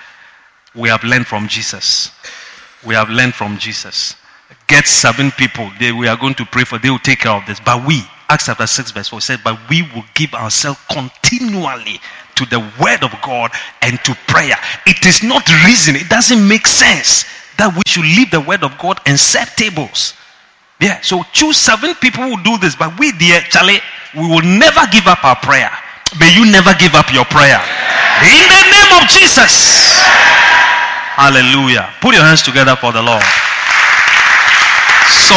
we 0.74 0.88
have 0.88 1.04
learned 1.04 1.26
from 1.26 1.48
Jesus. 1.48 2.10
We 2.84 2.94
have 2.94 3.10
learned 3.10 3.34
from 3.34 3.58
Jesus. 3.58 4.16
Get 4.66 4.86
seven 4.86 5.30
people. 5.32 5.70
They, 5.78 5.92
we 5.92 6.08
are 6.08 6.16
going 6.16 6.34
to 6.34 6.44
pray 6.46 6.64
for. 6.64 6.78
They 6.78 6.90
will 6.90 6.98
take 6.98 7.20
care 7.20 7.32
of 7.32 7.44
this. 7.46 7.60
But 7.60 7.86
we, 7.86 8.02
Acts 8.28 8.46
chapter 8.46 8.66
6, 8.66 8.90
verse 8.92 9.08
4 9.08 9.20
said, 9.20 9.40
But 9.44 9.58
we 9.68 9.82
will 9.94 10.04
give 10.14 10.32
ourselves 10.34 10.78
continually 10.90 12.00
to 12.36 12.46
the 12.46 12.60
word 12.80 13.02
of 13.02 13.12
God 13.22 13.50
and 13.82 14.02
to 14.04 14.16
prayer. 14.26 14.56
It 14.86 15.04
is 15.04 15.22
not 15.22 15.46
reason. 15.64 15.96
It 15.96 16.08
doesn't 16.08 16.46
make 16.46 16.66
sense 16.66 17.24
that 17.58 17.74
we 17.74 17.82
should 17.86 18.04
leave 18.04 18.30
the 18.30 18.40
word 18.40 18.64
of 18.64 18.76
God 18.78 18.98
and 19.06 19.18
set 19.18 19.56
tables. 19.56 20.14
Yeah, 20.80 21.00
so 21.00 21.22
choose 21.32 21.56
seven 21.56 21.94
people 21.96 22.24
who 22.24 22.42
do 22.42 22.58
this. 22.58 22.74
But 22.74 22.98
we, 22.98 23.12
dear 23.12 23.40
Charlie, 23.42 23.80
we 24.16 24.26
will 24.26 24.42
never 24.42 24.82
give 24.90 25.06
up 25.06 25.22
our 25.24 25.36
prayer. 25.36 25.70
May 26.18 26.34
you 26.34 26.50
never 26.50 26.74
give 26.74 26.94
up 26.94 27.12
your 27.12 27.24
prayer. 27.26 27.60
In 28.24 28.44
the 28.48 28.71
name 28.92 29.02
of 29.02 29.08
Jesus. 29.08 30.00
Hallelujah. 31.16 31.92
Put 32.00 32.14
your 32.14 32.24
hands 32.24 32.42
together 32.42 32.76
for 32.76 32.92
the 32.92 33.02
Lord. 33.02 33.22
So, 35.28 35.36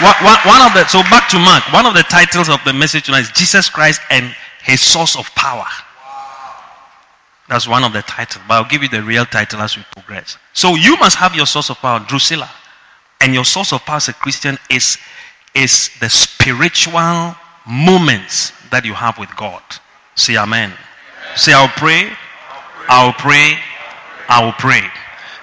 one 0.00 0.60
of 0.62 0.72
the, 0.74 0.86
so 0.88 1.02
back 1.10 1.28
to 1.30 1.38
Mark, 1.38 1.64
one 1.72 1.86
of 1.86 1.94
the 1.94 2.02
titles 2.04 2.48
of 2.48 2.60
the 2.64 2.72
message 2.72 3.06
tonight 3.06 3.20
is 3.20 3.30
Jesus 3.32 3.68
Christ 3.68 4.00
and 4.10 4.34
his 4.62 4.80
source 4.80 5.16
of 5.16 5.32
power. 5.34 5.66
That's 7.48 7.66
one 7.66 7.82
of 7.82 7.92
the 7.92 8.02
titles, 8.02 8.44
but 8.46 8.54
I'll 8.54 8.68
give 8.68 8.82
you 8.82 8.88
the 8.88 9.02
real 9.02 9.24
title 9.24 9.60
as 9.60 9.76
we 9.76 9.82
progress. 9.92 10.36
So 10.52 10.74
you 10.76 10.96
must 10.98 11.16
have 11.16 11.34
your 11.34 11.46
source 11.46 11.70
of 11.70 11.78
power, 11.78 12.04
Drusilla. 12.06 12.50
And 13.20 13.34
your 13.34 13.44
source 13.44 13.72
of 13.72 13.84
power 13.84 13.96
as 13.96 14.08
a 14.08 14.12
Christian 14.12 14.58
is, 14.70 14.98
is 15.54 15.90
the 16.00 16.08
spiritual 16.08 17.34
moments 17.66 18.52
that 18.70 18.84
you 18.84 18.94
have 18.94 19.18
with 19.18 19.34
God. 19.34 19.62
Say 20.18 20.36
amen. 20.36 20.72
Say, 21.36 21.52
I'll 21.52 21.68
pray, 21.68 22.10
I'll 22.88 23.12
pray, 23.12 23.56
I 24.28 24.44
will 24.44 24.52
pray. 24.52 24.82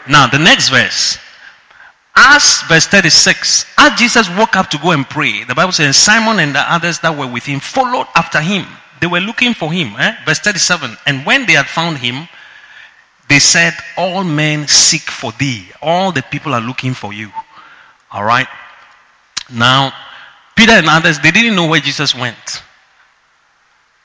Now, 0.07 0.27
the 0.27 0.37
next 0.37 0.67
verse. 0.67 1.17
As 2.13 2.61
verse 2.63 2.85
36, 2.85 3.65
as 3.77 3.97
Jesus 3.97 4.29
woke 4.31 4.57
up 4.57 4.69
to 4.71 4.77
go 4.77 4.91
and 4.91 5.09
pray, 5.09 5.45
the 5.45 5.55
Bible 5.55 5.71
says 5.71 5.95
Simon 5.95 6.39
and 6.39 6.53
the 6.53 6.59
others 6.71 6.99
that 6.99 7.17
were 7.17 7.27
with 7.27 7.45
him 7.45 7.61
followed 7.61 8.07
after 8.15 8.41
him. 8.41 8.65
They 8.99 9.07
were 9.07 9.21
looking 9.21 9.53
for 9.53 9.71
him. 9.71 9.95
Eh? 9.97 10.15
Verse 10.25 10.39
37. 10.39 10.97
And 11.05 11.25
when 11.25 11.45
they 11.45 11.53
had 11.53 11.67
found 11.67 11.97
him, 11.97 12.27
they 13.29 13.39
said, 13.39 13.73
All 13.97 14.25
men 14.25 14.67
seek 14.67 15.03
for 15.03 15.31
thee. 15.33 15.67
All 15.81 16.11
the 16.11 16.21
people 16.21 16.53
are 16.53 16.61
looking 16.61 16.93
for 16.93 17.13
you. 17.13 17.31
All 18.11 18.23
right. 18.25 18.47
Now, 19.51 19.93
Peter 20.55 20.73
and 20.73 20.87
others, 20.87 21.19
they 21.19 21.31
didn't 21.31 21.55
know 21.55 21.67
where 21.67 21.79
Jesus 21.79 22.13
went. 22.13 22.61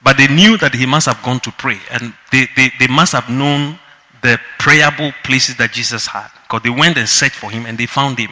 But 0.02 0.16
they 0.16 0.28
knew 0.28 0.56
that 0.58 0.74
he 0.74 0.86
must 0.86 1.06
have 1.06 1.22
gone 1.22 1.40
to 1.40 1.52
pray. 1.52 1.78
And 1.90 2.14
they, 2.32 2.48
they, 2.56 2.70
they 2.78 2.86
must 2.86 3.12
have 3.12 3.28
known 3.28 3.78
the 4.22 4.38
prayable 4.58 5.12
places 5.24 5.56
that 5.56 5.72
Jesus 5.72 6.06
had. 6.06 6.28
Because 6.42 6.62
they 6.62 6.70
went 6.70 6.96
and 6.96 7.08
searched 7.08 7.36
for 7.36 7.50
him 7.50 7.66
and 7.66 7.76
they 7.76 7.86
found 7.86 8.18
him. 8.18 8.30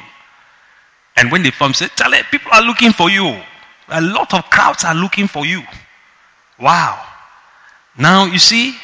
And 1.16 1.30
when 1.30 1.42
they 1.42 1.50
found 1.50 1.70
him, 1.70 1.74
said, 1.74 1.90
Charlie, 1.96 2.22
people 2.30 2.52
are 2.52 2.62
looking 2.62 2.92
for 2.92 3.10
you. 3.10 3.36
A 3.88 4.00
lot 4.00 4.32
of 4.34 4.44
crowds 4.50 4.84
are 4.84 4.94
looking 4.94 5.28
for 5.28 5.44
you. 5.44 5.62
Wow. 6.58 7.04
Now 7.96 8.24
you 8.24 8.38
see, 8.38 8.76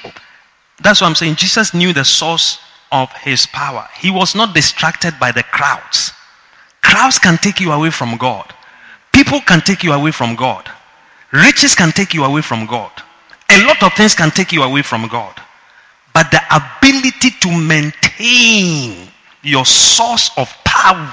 that's 0.83 1.01
what 1.01 1.09
I'm 1.09 1.15
saying. 1.15 1.37
Jesus 1.37 1.75
knew 1.75 1.93
the 1.93 2.05
source 2.05 2.59
of 2.93 3.13
his 3.13 3.47
power. 3.47 3.89
He 3.97 4.11
was 4.11 4.35
not 4.35 4.55
distracted 4.55 5.15
by 5.19 5.33
the 5.33 5.43
crowds. 5.43 6.13
Crowds 6.83 7.19
can 7.19 7.39
take 7.39 7.61
you 7.61 7.73
away 7.73 7.91
from 7.91 8.17
God. 8.17 8.53
People 9.13 9.41
can 9.41 9.61
take 9.61 9.83
you 9.83 9.93
away 9.93 10.11
from 10.11 10.35
God. 10.37 10.71
Riches 11.35 11.75
can 11.75 11.91
take 11.91 12.15
you 12.15 12.23
away 12.25 12.43
from 12.43 12.65
God. 12.65 12.93
A 13.51 13.67
lot 13.67 13.83
of 13.83 13.93
things 13.95 14.15
can 14.15 14.31
take 14.31 14.53
you 14.53 14.63
away 14.63 14.83
from 14.83 15.09
God. 15.09 15.35
But 16.15 16.31
the 16.31 16.41
ability 16.55 17.31
to 17.41 17.51
maintain 17.51 19.09
your 19.43 19.67
source 19.67 20.31
of 20.37 20.49
power 20.65 21.11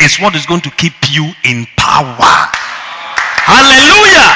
is 0.00 0.18
what 0.18 0.34
is 0.34 0.44
going 0.44 0.60
to 0.62 0.70
keep 0.70 0.92
you 1.08 1.30
in 1.44 1.66
power. 1.78 2.50
Hallelujah. 3.46 4.34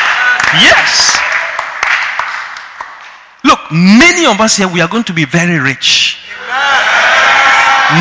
Yes. 0.62 1.18
Look, 3.42 3.58
many 3.72 4.24
of 4.26 4.40
us 4.40 4.56
here, 4.56 4.68
we 4.68 4.80
are 4.80 4.88
going 4.88 5.04
to 5.04 5.12
be 5.12 5.24
very 5.24 5.58
rich. 5.58 6.18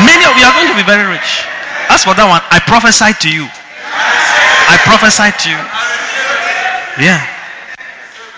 Many 0.06 0.22
of 0.22 0.38
you 0.38 0.46
are 0.46 0.54
going 0.54 0.70
to 0.70 0.76
be 0.78 0.86
very 0.86 1.10
rich. 1.10 1.42
As 1.90 2.04
for 2.04 2.14
that 2.14 2.30
one, 2.30 2.42
I 2.54 2.62
prophesy 2.62 3.10
to 3.26 3.28
you. 3.28 3.50
I 4.70 4.78
prophesy 4.86 5.34
to 5.34 5.50
you. 5.50 5.79
Yeah. 6.98 7.20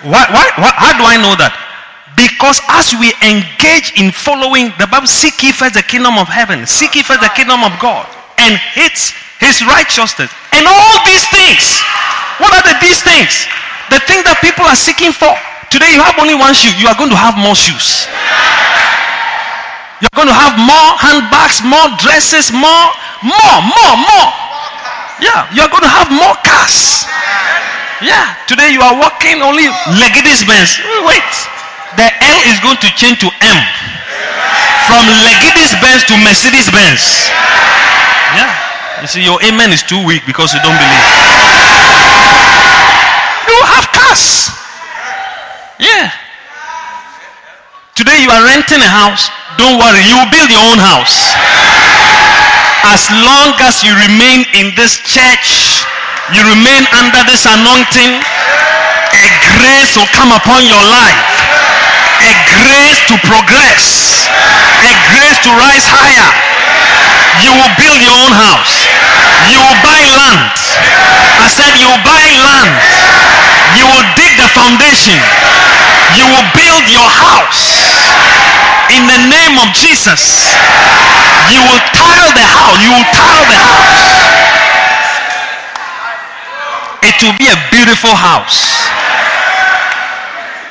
Why, 0.03 0.27
why, 0.35 0.51
why, 0.59 0.73
how 0.75 0.93
do 0.99 1.07
I 1.07 1.17
know 1.17 1.39
that? 1.39 1.55
Because 2.19 2.61
as 2.69 2.93
we 2.93 3.15
engage 3.25 3.95
in 3.97 4.13
following 4.13 4.75
the 4.77 4.87
Bible, 4.91 5.07
seek 5.07 5.41
ye 5.41 5.55
first 5.55 5.79
the 5.79 5.87
kingdom 5.87 6.19
of 6.19 6.29
heaven, 6.29 6.67
seek 6.67 6.99
ye 6.99 7.03
first 7.03 7.23
the 7.23 7.33
kingdom 7.33 7.65
of 7.65 7.73
God, 7.81 8.05
and 8.37 8.59
hits 8.75 9.15
his 9.41 9.63
righteousness. 9.65 10.29
And 10.53 10.67
all 10.67 10.97
these 11.07 11.25
things. 11.33 11.81
What 12.43 12.53
are 12.53 12.65
the, 12.67 12.75
these 12.83 13.01
things? 13.01 13.47
The 13.89 14.03
thing 14.05 14.27
that 14.27 14.43
people 14.43 14.67
are 14.67 14.77
seeking 14.77 15.15
for. 15.15 15.33
Today 15.71 15.95
you 15.95 16.03
have 16.05 16.19
only 16.21 16.37
one 16.37 16.53
shoe. 16.53 16.75
You 16.77 16.91
are 16.91 16.99
going 16.99 17.11
to 17.11 17.17
have 17.17 17.39
more 17.39 17.57
shoes. 17.57 18.05
You're 20.03 20.13
going 20.19 20.29
to 20.29 20.35
have 20.35 20.59
more 20.59 20.91
handbags, 20.99 21.63
more 21.63 21.89
dresses, 22.03 22.51
more, 22.51 22.87
more, 23.23 23.59
more, 23.63 23.95
more. 23.97 24.31
Yeah, 25.23 25.47
you're 25.55 25.71
going 25.71 25.87
to 25.87 25.95
have 25.95 26.11
more 26.11 26.35
cars. 26.43 27.07
Yeah, 28.03 28.35
today 28.51 28.75
you 28.75 28.83
are 28.83 28.99
walking 28.99 29.39
only 29.47 29.71
Legidis 29.95 30.43
Benz. 30.43 30.83
Wait, 31.07 31.31
the 31.95 32.11
L 32.11 32.41
is 32.51 32.59
going 32.59 32.79
to 32.83 32.91
change 32.99 33.23
to 33.23 33.31
M. 33.31 33.59
From 34.91 35.07
Legidis 35.23 35.71
Benz 35.79 36.03
to 36.11 36.19
Mercedes 36.19 36.67
Benz. 36.75 37.31
Yeah, 38.35 38.51
you 39.01 39.07
see, 39.07 39.23
your 39.23 39.39
amen 39.47 39.71
is 39.71 39.87
too 39.87 40.03
weak 40.03 40.27
because 40.27 40.51
you 40.51 40.59
don't 40.67 40.75
believe. 40.75 41.07
You 43.47 43.59
have 43.71 43.87
cars. 43.95 44.51
Yeah. 45.79 46.11
Today 47.95 48.19
you 48.19 48.31
are 48.35 48.43
renting 48.43 48.83
a 48.83 48.91
house. 48.91 49.31
Don't 49.57 49.79
worry, 49.79 50.03
you 50.11 50.19
will 50.19 50.31
build 50.35 50.51
your 50.51 50.65
own 50.67 50.83
house 50.83 51.39
as 52.85 53.07
long 53.23 53.55
as 53.63 53.83
you 53.87 53.95
remain 53.95 54.43
in 54.59 54.75
this 54.75 54.99
church, 55.07 55.87
you 56.31 56.47
remain 56.47 56.87
under 56.95 57.27
this 57.27 57.43
anointing, 57.51 58.23
a 59.11 59.27
grace 59.59 59.99
will 59.99 60.09
come 60.15 60.31
upon 60.31 60.63
your 60.63 60.79
life. 60.79 61.27
A 62.23 62.33
grace 62.63 63.03
to 63.11 63.19
progress. 63.27 64.31
A 64.87 64.93
grace 65.11 65.39
to 65.43 65.51
rise 65.59 65.83
higher. 65.83 66.31
You 67.43 67.51
will 67.51 67.73
build 67.75 67.99
your 67.99 68.15
own 68.15 68.31
house. 68.31 68.87
You 69.51 69.59
will 69.59 69.79
buy 69.83 69.99
land. 70.15 70.55
I 71.43 71.51
said 71.51 71.75
you 71.83 71.91
will 71.91 72.05
buy 72.07 72.23
land. 72.23 72.73
You 73.75 73.91
will 73.91 74.07
dig 74.15 74.31
the 74.39 74.47
foundation. 74.55 75.19
You 76.15 76.31
will 76.31 76.47
build 76.55 76.87
your 76.87 77.11
house. 77.11 77.83
In 78.95 79.03
the 79.11 79.21
name 79.27 79.59
of 79.59 79.75
Jesus. 79.75 80.55
You 81.51 81.59
will 81.67 81.83
tile 81.91 82.31
the 82.39 82.47
house. 82.47 82.79
You 82.79 82.95
will 82.95 83.09
tile 83.11 83.47
the 83.51 83.59
house. 83.59 84.52
It 87.03 87.19
will 87.23 87.35
be 87.39 87.49
a 87.51 87.59
beautiful 87.71 88.15
house. 88.15 88.87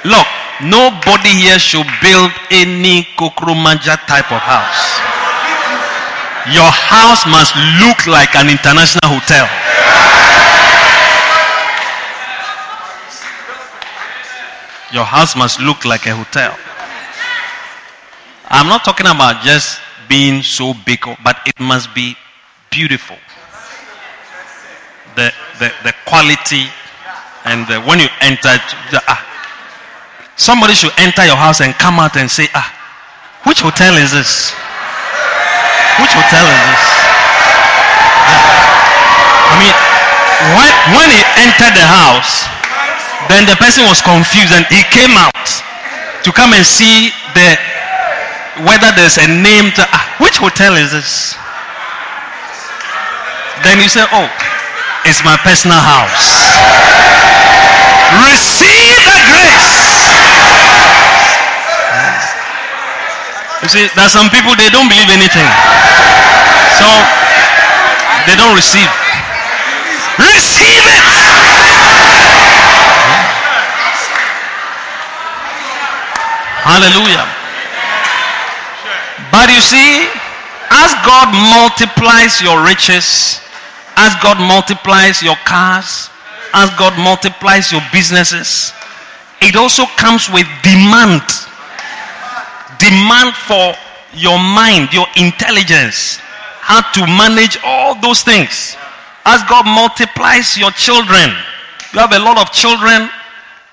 Look, 0.08 0.28
nobody 0.64 1.30
here 1.30 1.60
should 1.60 1.88
build 2.02 2.32
any 2.50 3.04
Kokromanja 3.20 4.00
type 4.08 4.32
of 4.32 4.40
house. 4.40 5.00
Your 6.50 6.72
house 6.72 7.28
must 7.28 7.54
look 7.84 8.08
like 8.08 8.34
an 8.36 8.50
international 8.50 9.06
hotel. 9.06 9.46
Your 14.92 15.06
house 15.06 15.36
must 15.36 15.60
look 15.60 15.86
like 15.86 16.08
a 16.08 16.16
hotel. 16.16 16.58
I'm 18.50 18.68
not 18.68 18.84
talking 18.84 19.08
about 19.08 19.44
just 19.44 19.80
being 20.10 20.42
so 20.44 20.74
big, 20.86 21.00
but 21.24 21.38
it 21.46 21.60
must 21.60 21.94
be 21.96 22.16
beautiful. 22.70 23.18
The, 25.16 25.34
the, 25.60 25.70
the 25.84 25.94
quality 26.08 26.72
and 27.44 27.68
the, 27.68 27.82
when 27.84 28.00
you 28.00 28.08
enter, 28.22 28.56
the, 28.94 29.02
ah, 29.08 29.20
somebody 30.38 30.74
should 30.74 30.94
enter 30.98 31.26
your 31.26 31.36
house 31.36 31.60
and 31.60 31.74
come 31.76 32.00
out 32.00 32.16
and 32.16 32.30
say, 32.30 32.48
ah, 32.56 32.68
which 33.44 33.60
hotel 33.60 33.98
is 33.98 34.12
this? 34.12 34.52
Which 36.00 36.14
hotel 36.16 36.46
is 36.48 36.62
this? 36.72 36.86
I 39.52 39.56
mean, 39.60 39.76
when, 40.56 40.72
when 40.96 41.10
he 41.12 41.22
entered 41.44 41.76
the 41.76 41.84
house, 41.84 42.48
then 43.28 43.44
the 43.46 43.58
person 43.60 43.84
was 43.86 44.02
confused 44.02 44.54
and 44.56 44.66
he 44.72 44.82
came 44.96 45.14
out 45.20 45.48
to 46.24 46.32
come 46.32 46.54
and 46.54 46.66
see 46.66 47.12
the 47.36 47.58
whether 48.68 48.92
there's 48.96 49.18
a 49.18 49.28
name 49.28 49.72
to 49.76 49.84
ah, 49.92 50.16
which 50.20 50.38
hotel 50.38 50.76
is 50.76 50.92
this 50.92 51.36
then 53.64 53.78
you 53.78 53.90
say, 53.90 54.06
Oh, 54.12 54.26
it's 55.06 55.24
my 55.26 55.38
personal 55.42 55.80
house. 55.80 56.30
Receive 58.30 58.98
the 59.08 59.20
grace. 59.32 59.72
You 63.64 63.70
see, 63.70 63.86
there 63.94 64.06
are 64.06 64.14
some 64.14 64.30
people 64.30 64.56
they 64.56 64.70
don't 64.70 64.90
believe 64.90 65.10
anything. 65.10 65.50
So 66.78 66.88
they 68.26 68.36
don't 68.38 68.56
receive. 68.56 68.90
Receive 70.18 70.86
it. 70.86 71.04
Hallelujah. 76.62 77.26
But 79.32 79.50
you 79.50 79.62
see, 79.62 80.06
as 80.70 80.94
God 81.02 81.34
multiplies 81.34 82.42
your 82.42 82.64
riches, 82.64 83.41
as 83.98 84.16
God 84.22 84.38
multiplies 84.40 85.22
your 85.22 85.36
cars, 85.46 86.10
as 86.54 86.70
God 86.78 86.98
multiplies 86.98 87.72
your 87.72 87.82
businesses, 87.92 88.74
it 89.42 89.56
also 89.56 89.86
comes 89.98 90.30
with 90.30 90.48
demand. 90.64 91.24
Demand 92.80 93.36
for 93.36 93.74
your 94.14 94.38
mind, 94.38 94.92
your 94.94 95.08
intelligence, 95.16 96.18
how 96.62 96.82
to 96.92 97.02
manage 97.06 97.58
all 97.64 98.00
those 98.02 98.24
things. 98.24 98.76
As 99.26 99.44
God 99.48 99.66
multiplies 99.66 100.58
your 100.58 100.72
children, 100.72 101.30
you 101.94 102.00
have 102.00 102.14
a 102.14 102.20
lot 102.20 102.38
of 102.38 102.52
children, 102.52 103.10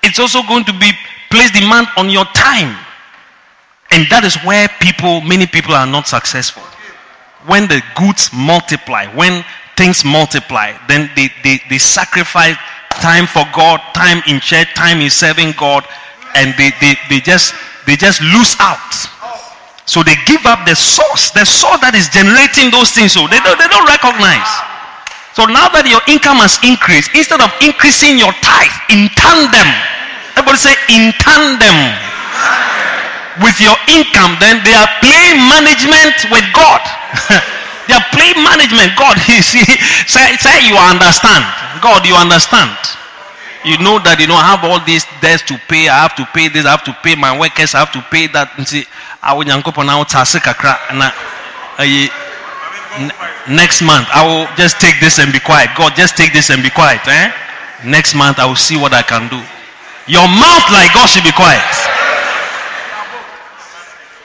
it's 0.03 0.19
also 0.19 0.41
going 0.43 0.63
to 0.65 0.73
be 0.73 0.91
place 1.29 1.51
demand 1.51 1.87
on 1.97 2.09
your 2.09 2.25
time. 2.33 2.77
And 3.91 4.05
that 4.09 4.23
is 4.23 4.37
where 4.45 4.69
people, 4.79 5.21
many 5.21 5.45
people 5.47 5.73
are 5.73 5.87
not 5.87 6.07
successful. 6.07 6.63
When 7.47 7.67
the 7.67 7.81
goods 7.95 8.29
multiply, 8.33 9.07
when 9.15 9.43
things 9.79 10.03
multiply, 10.03 10.75
then 10.91 11.07
they, 11.15 11.31
they, 11.41 11.63
they 11.71 11.79
sacrifice 11.79 12.59
time 12.99 13.23
for 13.23 13.47
God, 13.55 13.79
time 13.95 14.19
in 14.27 14.43
church, 14.43 14.67
time 14.75 14.99
in 14.99 15.09
serving 15.09 15.55
God, 15.55 15.87
and 16.35 16.51
they, 16.59 16.75
they, 16.83 16.99
they 17.07 17.23
just 17.23 17.55
they 17.87 17.95
just 17.95 18.19
lose 18.21 18.59
out. 18.59 18.91
So 19.87 20.03
they 20.03 20.13
give 20.27 20.45
up 20.45 20.67
the 20.67 20.75
source, 20.75 21.31
the 21.31 21.47
source 21.47 21.81
that 21.81 21.97
is 21.97 22.11
generating 22.11 22.69
those 22.69 22.93
things. 22.93 23.15
So 23.15 23.25
they 23.25 23.41
don't, 23.41 23.57
they 23.57 23.65
don't 23.71 23.87
recognize. 23.89 24.51
So 25.33 25.49
now 25.49 25.71
that 25.73 25.87
your 25.89 26.03
income 26.05 26.43
has 26.43 26.61
increased, 26.61 27.15
instead 27.17 27.41
of 27.41 27.49
increasing 27.63 28.19
your 28.19 28.35
tithe 28.45 28.77
in 28.93 29.09
tandem, 29.17 29.65
everybody 30.37 30.59
say 30.61 30.75
in 30.91 31.15
tandem 31.17 31.73
with 33.41 33.57
your 33.57 33.79
income, 33.89 34.37
then 34.37 34.61
they 34.61 34.75
are 34.75 34.91
playing 35.01 35.41
management 35.49 36.19
with 36.29 36.45
God. 36.53 36.83
they 37.89 37.97
playing 38.13 38.37
management. 38.45 38.93
God, 38.93 39.17
you 39.27 39.41
see, 39.41 39.65
say, 40.05 40.37
say 40.37 40.69
you 40.69 40.77
understand. 40.77 41.41
God, 41.81 42.05
you 42.05 42.13
understand. 42.13 42.77
You 43.65 43.75
know 43.83 43.99
that 44.07 44.21
you 44.21 44.27
know 44.29 44.39
I 44.39 44.55
have 44.55 44.63
all 44.63 44.79
these 44.87 45.03
debts 45.19 45.43
to 45.51 45.59
pay. 45.67 45.89
I 45.91 45.99
have 45.99 46.15
to 46.15 46.23
pay 46.31 46.47
this. 46.47 46.63
I 46.63 46.71
have 46.71 46.85
to 46.87 46.95
pay 47.03 47.15
my 47.15 47.35
workers. 47.35 47.75
I 47.75 47.83
have 47.83 47.91
to 47.91 48.01
pay 48.07 48.27
that. 48.31 48.47
You 48.55 48.63
see, 48.63 48.85
I 49.19 49.35
will 49.35 49.43
now 49.43 49.59
next 53.49 53.81
month 53.81 54.07
I 54.13 54.23
will 54.23 54.47
just 54.55 54.79
take 54.79 54.99
this 54.99 55.19
and 55.19 55.33
be 55.33 55.39
quiet. 55.39 55.69
God, 55.75 55.95
just 55.95 56.15
take 56.15 56.31
this 56.31 56.49
and 56.49 56.63
be 56.63 56.69
quiet. 56.69 57.01
Eh? 57.07 57.31
Next 57.85 58.15
month 58.15 58.39
I 58.39 58.45
will 58.45 58.59
see 58.59 58.77
what 58.77 58.93
I 58.93 59.01
can 59.01 59.27
do. 59.27 59.41
Your 60.07 60.27
mouth 60.27 60.65
like 60.71 60.93
God 60.93 61.07
should 61.07 61.23
be 61.23 61.35
quiet. 61.35 61.63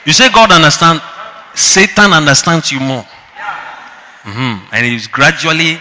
You 0.05 0.13
say 0.13 0.31
God 0.31 0.51
understand. 0.51 1.01
Satan 1.55 2.13
understands 2.13 2.71
you 2.71 2.79
more. 2.79 3.05
Mm-hmm. 4.25 4.73
And 4.73 4.85
he's 4.85 5.07
gradually 5.07 5.77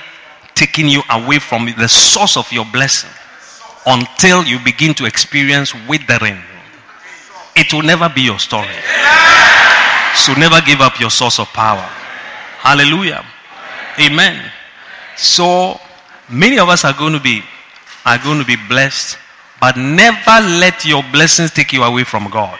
taking 0.55 0.89
you 0.89 1.03
away 1.11 1.39
from 1.39 1.67
the 1.79 1.89
source 1.89 2.37
of 2.37 2.51
your 2.53 2.67
blessing 2.67 3.11
until 3.87 4.45
you 4.45 4.59
begin 4.65 4.95
to 4.95 5.07
experience 5.07 5.75
withering. 5.89 6.39
It 7.57 7.73
will 7.73 7.83
never 7.83 8.09
be 8.09 8.23
your 8.23 8.39
story. 8.39 8.69
So 10.15 10.35
never 10.35 10.61
give 10.61 10.81
up 10.81 11.01
your 11.01 11.11
source 11.11 11.39
of 11.39 11.49
power. 11.49 11.89
Hallelujah. 12.61 13.25
Amen. 13.99 14.51
So 15.17 15.81
many 16.29 16.59
of 16.59 16.69
us 16.69 16.85
are 16.85 16.95
going 16.95 17.13
to 17.13 17.21
be 17.21 17.43
are 18.07 18.19
going 18.19 18.39
to 18.39 18.45
be 18.45 18.57
blessed, 18.69 19.17
but 19.61 19.77
never 19.77 20.47
let 20.61 20.85
your 20.85 21.03
blessings 21.11 21.51
take 21.51 21.73
you 21.73 21.83
away 21.83 22.05
from 22.05 22.29
God. 22.29 22.59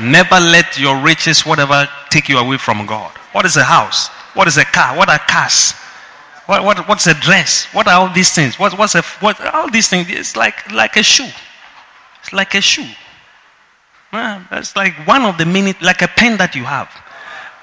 Never 0.00 0.40
let 0.40 0.78
your 0.78 1.00
riches, 1.00 1.46
whatever, 1.46 1.88
take 2.10 2.28
you 2.28 2.38
away 2.38 2.58
from 2.58 2.84
God. 2.84 3.12
What 3.32 3.46
is 3.46 3.56
a 3.56 3.62
house? 3.62 4.10
What 4.36 4.46
is 4.48 4.58
a 4.58 4.66
car? 4.66 4.94
What 4.98 5.08
are 5.08 5.18
cars? 5.18 5.72
What, 6.44 6.62
what, 6.62 6.86
what's 6.86 7.06
a 7.06 7.14
dress? 7.14 7.64
What 7.72 7.88
are 7.88 7.94
all 7.94 8.12
these 8.12 8.32
things? 8.32 8.58
What, 8.58 8.78
what's 8.78 8.94
a, 8.94 9.02
what, 9.20 9.40
all 9.54 9.70
these 9.70 9.88
things? 9.88 10.08
It's 10.10 10.36
like, 10.36 10.70
like 10.70 10.96
a 10.96 11.02
shoe. 11.02 11.30
It's 12.20 12.34
like 12.34 12.54
a 12.54 12.60
shoe. 12.60 12.86
It's 14.12 14.76
like 14.76 14.92
one 15.06 15.22
of 15.22 15.38
the 15.38 15.46
many, 15.46 15.74
like 15.80 16.02
a 16.02 16.08
pen 16.08 16.36
that 16.36 16.54
you 16.54 16.64
have. 16.64 16.88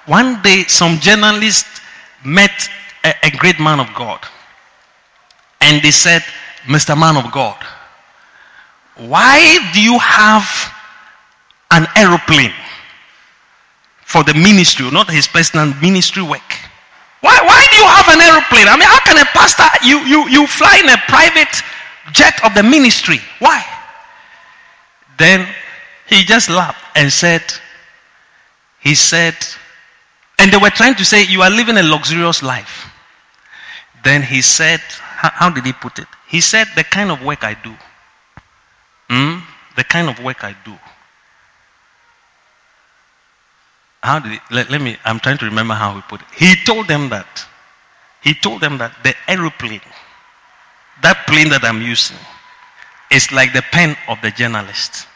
One 0.07 0.41
day, 0.41 0.63
some 0.63 0.99
journalists 0.99 1.79
met 2.25 2.69
a, 3.03 3.13
a 3.23 3.29
great 3.29 3.59
man 3.59 3.79
of 3.79 3.93
God. 3.93 4.19
And 5.61 5.79
they 5.83 5.91
said, 5.91 6.23
Mr. 6.63 6.97
Man 6.97 7.17
of 7.17 7.31
God, 7.31 7.63
why 8.97 9.59
do 9.73 9.81
you 9.81 9.99
have 9.99 10.73
an 11.69 11.85
aeroplane 11.95 12.53
for 14.13 14.23
the 14.23 14.33
ministry, 14.35 14.91
not 14.91 15.09
his 15.09 15.27
personal 15.27 15.73
ministry 15.81 16.21
work? 16.21 16.51
Why, 17.21 17.35
why 17.41 17.65
do 17.71 17.77
you 17.77 17.87
have 17.97 18.07
an 18.09 18.21
aeroplane? 18.21 18.67
I 18.67 18.77
mean, 18.77 18.87
how 18.87 18.99
can 18.99 19.17
a 19.17 19.25
pastor, 19.33 19.65
you, 19.83 19.97
you, 20.05 20.29
you 20.29 20.45
fly 20.45 20.77
in 20.83 20.87
a 20.87 20.97
private 21.07 21.49
jet 22.11 22.37
of 22.45 22.53
the 22.53 22.61
ministry? 22.61 23.17
Why? 23.39 23.65
Then 25.17 25.47
he 26.05 26.23
just 26.23 26.47
laughed 26.47 26.85
and 26.95 27.11
said, 27.11 27.41
he 28.81 28.93
said, 28.93 29.35
and 30.37 30.53
they 30.53 30.57
were 30.57 30.69
trying 30.69 30.93
to 30.95 31.05
say, 31.05 31.23
you 31.23 31.41
are 31.41 31.49
living 31.49 31.77
a 31.77 31.83
luxurious 31.83 32.43
life. 32.43 32.91
Then 34.03 34.21
he 34.21 34.43
said, 34.43 34.81
how, 35.17 35.49
did 35.49 35.65
he 35.65 35.73
put 35.73 35.97
it? 35.97 36.07
He 36.27 36.39
said, 36.39 36.67
the 36.75 36.83
kind 36.83 37.09
of 37.09 37.23
work 37.23 37.43
I 37.43 37.55
do. 37.55 37.73
Hmm? 39.09 39.39
The 39.75 39.83
kind 39.83 40.07
of 40.07 40.23
work 40.23 40.43
I 40.43 40.55
do. 40.65 40.77
How 44.03 44.19
did 44.19 44.33
he, 44.33 44.39
let, 44.51 44.69
let 44.69 44.81
me, 44.81 44.97
I'm 45.05 45.17
trying 45.21 45.37
to 45.37 45.45
remember 45.45 45.73
how 45.73 45.95
he 45.95 46.01
put 46.01 46.19
it. 46.19 46.27
He 46.35 46.55
told 46.65 46.89
them 46.89 47.07
that, 47.09 47.45
he 48.21 48.33
told 48.33 48.59
them 48.59 48.77
that 48.79 48.91
the 49.01 49.15
aeroplane, 49.29 49.79
that 51.01 51.25
plane 51.25 51.47
that 51.55 51.63
I'm 51.63 51.81
using, 51.81 52.17
is 53.09 53.31
like 53.31 53.53
the 53.53 53.63
pen 53.71 53.95
of 54.09 54.19
the 54.19 54.29
journalist. 54.31 55.07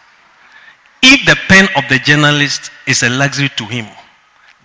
If 1.04 1.26
the 1.28 1.36
pen 1.52 1.68
of 1.76 1.84
the 1.90 2.00
journalist 2.00 2.72
is 2.88 3.04
a 3.04 3.10
luxury 3.10 3.50
to 3.58 3.66
him, 3.66 3.88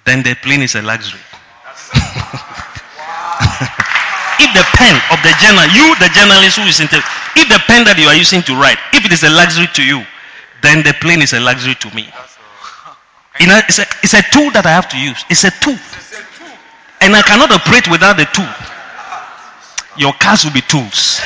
then 0.05 0.23
the 0.23 0.37
plane 0.37 0.63
is 0.63 0.77
a 0.77 0.83
luxury. 0.83 1.19
if 4.39 4.51
the 4.55 4.67
pen 4.79 4.95
of 5.11 5.19
the 5.27 5.35
journal, 5.43 5.67
you 5.75 5.99
the 5.99 6.11
journalist 6.15 6.63
who 6.63 6.71
is 6.71 6.79
in, 6.79 6.87
if 7.35 7.49
the 7.51 7.59
pen 7.67 7.83
that 7.91 7.99
you 7.99 8.07
are 8.07 8.15
using 8.15 8.41
to 8.43 8.55
write, 8.55 8.79
if 8.95 9.05
it 9.05 9.11
is 9.11 9.25
a 9.25 9.31
luxury 9.31 9.67
to 9.75 9.83
you, 9.83 10.07
then 10.63 10.85
the 10.87 10.95
plane 11.03 11.23
is 11.23 11.33
a 11.33 11.41
luxury 11.41 11.75
to 11.75 11.91
me. 11.93 12.07
You 13.43 13.49
know, 13.49 13.59
it's 13.67 13.81
a, 13.81 13.87
it's 14.05 14.15
a 14.15 14.23
tool 14.31 14.55
that 14.55 14.67
I 14.67 14.71
have 14.71 14.89
to 14.95 14.97
use. 14.97 15.27
It's 15.27 15.43
a 15.43 15.51
tool. 15.51 15.75
And 17.03 17.11
I 17.11 17.27
cannot 17.27 17.51
operate 17.51 17.91
without 17.91 18.15
the 18.15 18.31
tool. 18.31 18.47
Your 19.99 20.15
cars 20.23 20.47
will 20.47 20.55
be 20.55 20.63
tools. 20.71 21.19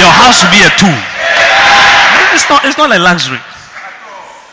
Your 0.00 0.08
house 0.08 0.40
will 0.40 0.48
be 0.56 0.64
a 0.64 0.72
tool. 0.80 0.96
It's 2.32 2.48
not, 2.48 2.64
it's 2.64 2.80
not 2.80 2.88
a 2.88 2.96
luxury. 2.96 3.36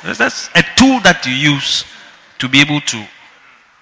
That's 0.03 0.51
a 0.51 0.63
tool 0.75 0.99
that 1.07 1.23
you 1.23 1.31
use 1.31 1.87
to 2.39 2.49
be 2.49 2.59
able 2.59 2.81
to 2.81 2.99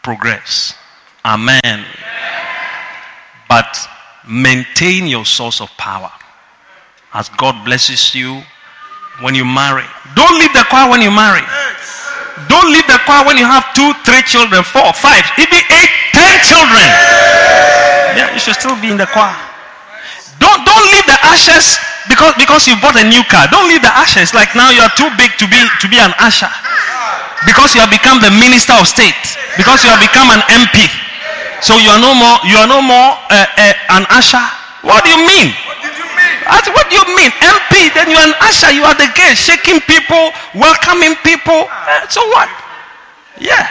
progress. 0.03 0.77
Amen. 1.25 1.83
But 3.49 3.65
maintain 4.29 5.07
your 5.07 5.25
source 5.25 5.59
of 5.59 5.73
power. 5.81 6.11
As 7.17 7.29
God 7.29 7.65
blesses 7.65 8.13
you 8.13 8.43
when 9.25 9.33
you 9.33 9.43
marry. 9.43 9.89
Don't 10.13 10.37
leave 10.37 10.53
the 10.53 10.69
choir 10.69 10.87
when 10.87 11.01
you 11.01 11.09
marry. 11.09 11.41
Don't 12.47 12.71
leave 12.71 12.87
the 12.87 13.01
choir 13.03 13.25
when 13.27 13.35
you 13.35 13.43
have 13.43 13.67
two, 13.75 13.91
three 14.07 14.23
children, 14.23 14.63
four, 14.63 14.93
five, 14.93 15.25
even 15.35 15.59
eight, 15.59 15.91
ten 16.15 16.33
children. 16.45 16.87
Yeah, 18.15 18.31
you 18.31 18.39
should 18.39 18.55
still 18.55 18.79
be 18.79 18.93
in 18.93 18.97
the 18.97 19.09
choir. 19.11 19.35
Don't 20.39 20.63
don't 20.63 20.85
leave 20.95 21.03
the 21.03 21.19
ashes 21.27 21.75
because 22.07 22.31
because 22.39 22.63
you 22.63 22.79
bought 22.79 22.95
a 22.95 23.03
new 23.03 23.21
car. 23.27 23.51
Don't 23.51 23.67
leave 23.67 23.83
the 23.83 23.91
ashes 23.91 24.31
like 24.31 24.55
now 24.55 24.71
you 24.71 24.79
are 24.79 24.93
too 24.95 25.11
big 25.19 25.35
to 25.35 25.45
be 25.51 25.59
to 25.83 25.85
be 25.91 25.99
an 25.99 26.15
usher. 26.23 26.49
Because 27.43 27.75
you 27.75 27.79
have 27.83 27.91
become 27.91 28.19
the 28.19 28.31
minister 28.31 28.75
of 28.75 28.87
state. 28.87 29.15
Because 29.55 29.83
you 29.83 29.89
have 29.91 29.99
become 29.99 30.31
an 30.31 30.43
MP. 30.51 30.87
So 31.59 31.75
you 31.75 31.91
are 31.91 31.99
no 31.99 32.15
more 32.15 32.39
you 32.47 32.55
are 32.55 32.67
no 32.67 32.79
more 32.79 33.19
uh, 33.27 33.47
uh, 33.59 33.95
an 33.99 34.07
usher. 34.15 34.43
What 34.81 35.03
do 35.03 35.11
you 35.11 35.19
mean? 35.27 35.51
What, 35.67 35.75
did 35.83 35.91
you 35.99 36.07
mean? 36.15 36.35
what 36.71 36.87
do 36.87 36.95
you 36.95 37.05
mean? 37.19 37.31
Then 38.09 38.17
you're 38.17 38.25
an 38.25 38.33
usher, 38.41 38.73
you 38.73 38.81
are 38.89 38.97
the 38.97 39.05
gate, 39.13 39.37
shaking 39.37 39.81
people, 39.85 40.33
welcoming 40.57 41.13
people. 41.21 41.69
Uh, 41.69 42.09
so 42.09 42.25
what? 42.33 42.49
Yeah. 43.37 43.69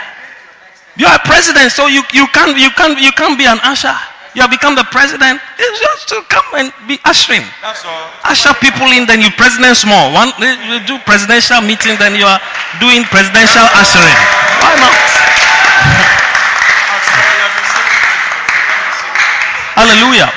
You 0.95 1.07
are 1.07 1.19
president, 1.19 1.71
so 1.71 1.87
you, 1.87 2.03
you 2.13 2.25
can't 2.31 2.57
you 2.57 2.69
can't 2.71 2.97
you 2.99 3.11
can't 3.11 3.37
be 3.37 3.45
an 3.45 3.59
usher. 3.63 3.91
You 4.35 4.41
have 4.43 4.51
become 4.51 4.75
the 4.75 4.85
president. 4.95 5.41
It's 5.59 5.79
just 5.79 6.07
to 6.15 6.23
come 6.31 6.45
and 6.55 6.71
be 6.87 6.99
ushering. 7.03 7.43
That's 7.61 7.83
all. 7.83 8.07
Usher 8.23 8.53
people 8.63 8.87
in, 8.95 9.05
then 9.05 9.19
you 9.19 9.29
president 9.35 9.75
small. 9.75 10.13
One 10.13 10.31
you 10.39 10.79
do 10.87 10.99
presidential 11.03 11.59
meeting, 11.59 11.99
then 11.99 12.15
you 12.15 12.23
are 12.23 12.39
doing 12.79 13.03
presidential 13.11 13.67
ushering. 13.75 14.15
Why 14.63 14.71
not? 14.79 14.95
Hallelujah. 19.75 20.31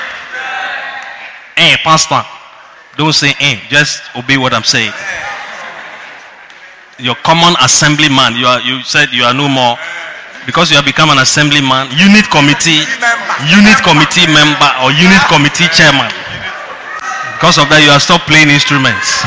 Eh, 1.56 1.76
pastor. 1.84 2.31
Don't 2.96 3.12
say 3.12 3.32
eh. 3.40 3.60
Just 3.68 4.02
obey 4.16 4.36
what 4.36 4.52
I'm 4.52 4.64
saying. 4.64 4.92
Your 6.98 7.16
common 7.24 7.54
assemblyman. 7.60 8.36
You 8.36 8.46
are 8.46 8.60
you 8.60 8.82
said 8.84 9.08
you 9.12 9.24
are 9.24 9.34
no 9.34 9.48
more 9.48 9.76
because 10.46 10.70
you 10.70 10.76
have 10.76 10.84
become 10.84 11.10
an 11.10 11.18
assemblyman, 11.18 11.88
unit 11.96 12.28
committee, 12.30 12.82
unit 13.48 13.78
committee 13.86 14.26
member 14.28 14.70
or 14.82 14.92
unit 14.92 15.22
committee 15.30 15.70
chairman. 15.72 16.10
Because 17.38 17.58
of 17.58 17.68
that, 17.70 17.82
you 17.82 17.90
have 17.90 18.02
stopped 18.02 18.26
playing 18.30 18.50
instruments. 18.50 19.22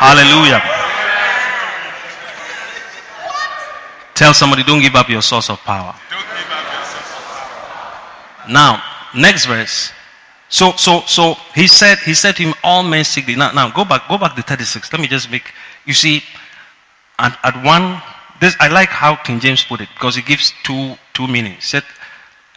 Hallelujah. 0.00 0.79
Tell 4.20 4.34
somebody, 4.34 4.62
don't 4.64 4.82
give 4.82 4.96
up 4.96 5.08
your 5.08 5.22
source 5.22 5.48
of 5.48 5.60
power. 5.60 5.94
Don't 6.10 6.20
give 6.20 6.52
up 6.52 6.72
your 6.74 6.84
source 6.84 7.10
of 7.10 7.24
power. 8.44 8.52
Now, 8.52 8.82
next 9.16 9.46
verse. 9.46 9.92
So, 10.50 10.72
so, 10.72 11.00
so 11.06 11.36
he 11.54 11.66
said, 11.66 11.96
he 12.00 12.12
said 12.12 12.36
to 12.36 12.42
him, 12.42 12.54
all 12.62 12.82
men 12.82 13.02
seek 13.02 13.24
thee. 13.24 13.34
Now, 13.34 13.50
now 13.52 13.70
go 13.70 13.82
back, 13.82 14.06
go 14.10 14.18
back 14.18 14.36
to 14.36 14.42
36. 14.42 14.92
Let 14.92 15.00
me 15.00 15.08
just 15.08 15.30
make, 15.30 15.50
you 15.86 15.94
see, 15.94 16.22
at, 17.18 17.38
at 17.42 17.64
one, 17.64 18.02
this, 18.42 18.54
I 18.60 18.68
like 18.68 18.90
how 18.90 19.16
King 19.16 19.40
James 19.40 19.64
put 19.64 19.80
it 19.80 19.88
because 19.94 20.18
it 20.18 20.26
gives 20.26 20.52
two, 20.64 20.96
two 21.14 21.26
meanings. 21.26 21.54
He 21.54 21.62
said, 21.62 21.84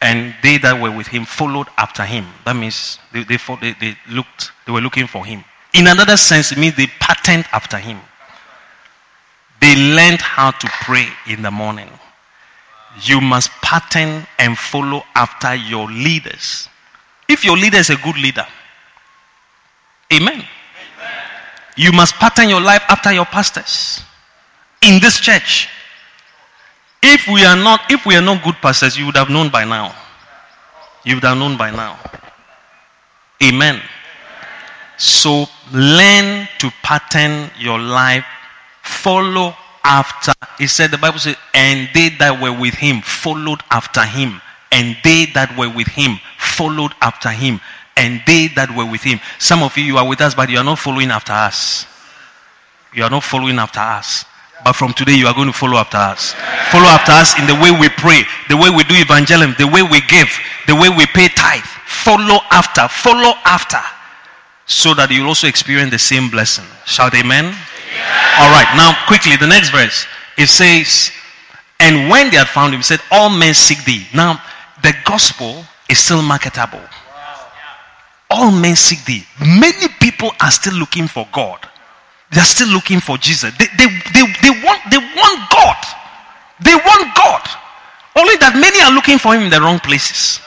and 0.02 0.36
they 0.44 0.58
that 0.58 0.82
were 0.82 0.92
with 0.92 1.08
him 1.08 1.24
followed 1.24 1.68
after 1.78 2.04
him. 2.04 2.28
That 2.44 2.58
means 2.58 3.00
they, 3.14 3.24
they, 3.24 3.38
they, 3.62 3.72
they 3.80 3.98
looked, 4.10 4.52
they 4.66 4.74
were 4.74 4.82
looking 4.82 5.08
for 5.08 5.26
him. 5.26 5.46
In 5.74 5.88
another 5.88 6.18
sense, 6.18 6.52
it 6.52 6.58
means 6.58 6.76
they 6.76 6.88
patterned 7.00 7.46
after 7.54 7.78
him. 7.78 8.02
They 9.64 9.78
learned 9.78 10.20
how 10.20 10.52
to 10.52 10.68
pray 10.82 11.08
in 11.26 11.42
the 11.42 11.50
morning. 11.50 11.90
You 13.02 13.22
must 13.22 13.50
pattern 13.62 14.28
and 14.38 14.58
follow 14.58 15.04
after 15.16 15.56
your 15.56 15.88
leaders. 15.88 16.68
If 17.30 17.46
your 17.46 17.56
leader 17.56 17.78
is 17.78 17.90
a 17.90 17.96
good 17.96 18.18
leader, 18.18 18.46
amen. 20.12 20.44
You 21.78 21.94
must 21.94 22.16
pattern 22.16 22.50
your 22.50 22.60
life 22.60 22.84
after 22.90 23.14
your 23.14 23.24
pastors 23.24 24.02
in 24.82 25.00
this 25.00 25.22
church. 25.22 25.70
If 27.02 27.26
we 27.30 27.46
are 27.46 27.56
not, 27.56 27.90
if 27.90 28.06
we 28.06 28.18
are 28.18 28.22
not 28.22 28.44
good 28.44 28.56
pastors, 28.56 28.98
you 28.98 29.06
would 29.06 29.16
have 29.16 29.30
known 29.30 29.50
by 29.50 29.64
now. 29.64 29.96
You 31.06 31.16
would 31.16 31.24
have 31.24 31.38
known 31.38 31.56
by 31.56 31.72
now. 31.72 31.98
Amen. 33.42 33.82
So 34.98 35.46
learn 35.72 36.50
to 36.58 36.70
pattern 36.84 37.50
your 37.58 37.80
life. 37.80 38.26
Follow 38.84 39.56
after. 39.84 40.34
He 40.58 40.68
said 40.68 40.92
the 40.92 40.98
Bible 40.98 41.20
says, 41.20 41.36
and 41.54 41.90
they 41.94 42.10
that 42.20 42.40
were 42.42 42.58
with 42.58 42.74
him 42.74 43.02
followed 43.02 43.62
after 43.72 44.04
him. 44.04 44.42
And 44.72 44.98
they 45.04 45.26
that 45.34 45.56
were 45.58 45.70
with 45.70 45.88
him 45.88 46.20
followed 46.38 46.94
after 47.02 47.30
him. 47.30 47.60
And 47.96 48.22
they 48.26 48.48
that 48.56 48.76
were 48.76 48.90
with 48.90 49.04
him. 49.04 49.20
Some 49.40 49.62
of 49.62 49.78
you, 49.78 49.84
you 49.84 49.98
are 49.98 50.08
with 50.08 50.22
us, 50.22 50.34
but 50.34 50.50
you 50.50 50.58
are 50.58 50.64
not 50.64 50.80
following 50.80 51.12
after 51.12 51.34
us. 51.34 51.86
You 52.94 53.04
are 53.04 53.10
not 53.10 53.24
following 53.24 53.60
after 53.60 53.80
us. 53.80 54.26
But 54.64 54.74
from 54.74 54.94
today, 54.94 55.16
you 55.16 55.28
are 55.28 55.34
going 55.34 55.48
to 55.48 55.54
follow 55.54 55.78
after 55.78 55.98
us. 55.98 56.34
Follow 56.72 56.88
after 56.88 57.12
us 57.12 57.38
in 57.38 57.46
the 57.48 57.56
way 57.56 57.70
we 57.70 57.90
pray, 57.90 58.24
the 58.50 58.58
way 58.58 58.70
we 58.70 58.84
do 58.84 58.96
evangelism, 58.96 59.56
the 59.58 59.68
way 59.68 59.84
we 59.84 60.00
give, 60.08 60.30
the 60.68 60.76
way 60.76 60.90
we 60.90 61.06
pay 61.08 61.28
tithe. 61.28 61.64
Follow 61.86 62.40
after. 62.50 62.88
Follow 62.88 63.34
after. 63.46 63.82
So 64.66 64.94
that 64.94 65.12
you'll 65.12 65.28
also 65.28 65.48
experience 65.48 65.92
the 65.92 66.00
same 66.00 66.30
blessing. 66.30 66.66
Shout 66.86 67.14
amen. 67.14 67.54
All 68.40 68.50
right. 68.52 68.68
Now, 68.76 68.96
quickly, 69.08 69.36
the 69.36 69.48
next 69.48 69.70
verse. 69.70 70.06
It 70.38 70.48
says, 70.48 71.12
And 71.80 72.10
when 72.10 72.30
they 72.30 72.38
had 72.38 72.48
found 72.48 72.74
him, 72.74 72.80
he 72.80 72.84
said, 72.84 73.02
All 73.12 73.30
men 73.30 73.54
seek 73.54 73.84
thee. 73.86 74.06
Now, 74.14 74.42
the 74.82 74.94
gospel 75.06 75.64
is 75.90 76.00
still 76.00 76.22
marketable. 76.22 76.82
All 78.30 78.52
men 78.52 78.76
seek 78.76 79.06
thee. 79.06 79.24
Many 79.40 79.88
people 80.00 80.32
are 80.42 80.52
still 80.52 80.74
looking 80.74 81.08
for 81.08 81.28
God. 81.32 81.60
They 82.32 82.42
are 82.42 82.46
still 82.46 82.70
looking 82.70 83.00
for 83.00 83.18
Jesus. 83.18 83.56
They, 83.58 83.68
they, 83.78 83.86
they, 83.86 84.26
they, 84.42 84.50
want, 84.66 84.82
they 84.90 84.98
want 84.98 85.50
God. 85.52 85.78
They 86.62 86.74
want 86.74 87.16
God. 87.16 87.42
Only 88.16 88.36
that 88.38 88.56
many 88.56 88.82
are 88.82 88.92
looking 88.92 89.20
for 89.20 89.36
him 89.36 89.44
in 89.44 89.50
the 89.50 89.62
wrong 89.62 89.80
places. 89.80 90.42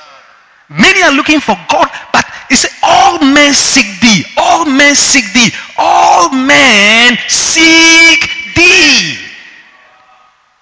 Many 0.69 1.03
are 1.03 1.13
looking 1.13 1.41
for 1.41 1.57
God, 1.69 1.89
but 2.13 2.25
said, 2.57 2.71
All 2.83 3.19
men 3.21 3.55
seek 3.55 4.01
thee. 4.01 4.25
All 4.37 4.65
men 4.65 4.95
seek 4.95 5.33
thee. 5.33 5.51
All 5.79 6.31
men 6.31 7.17
seek 7.29 8.55
thee. 8.55 9.19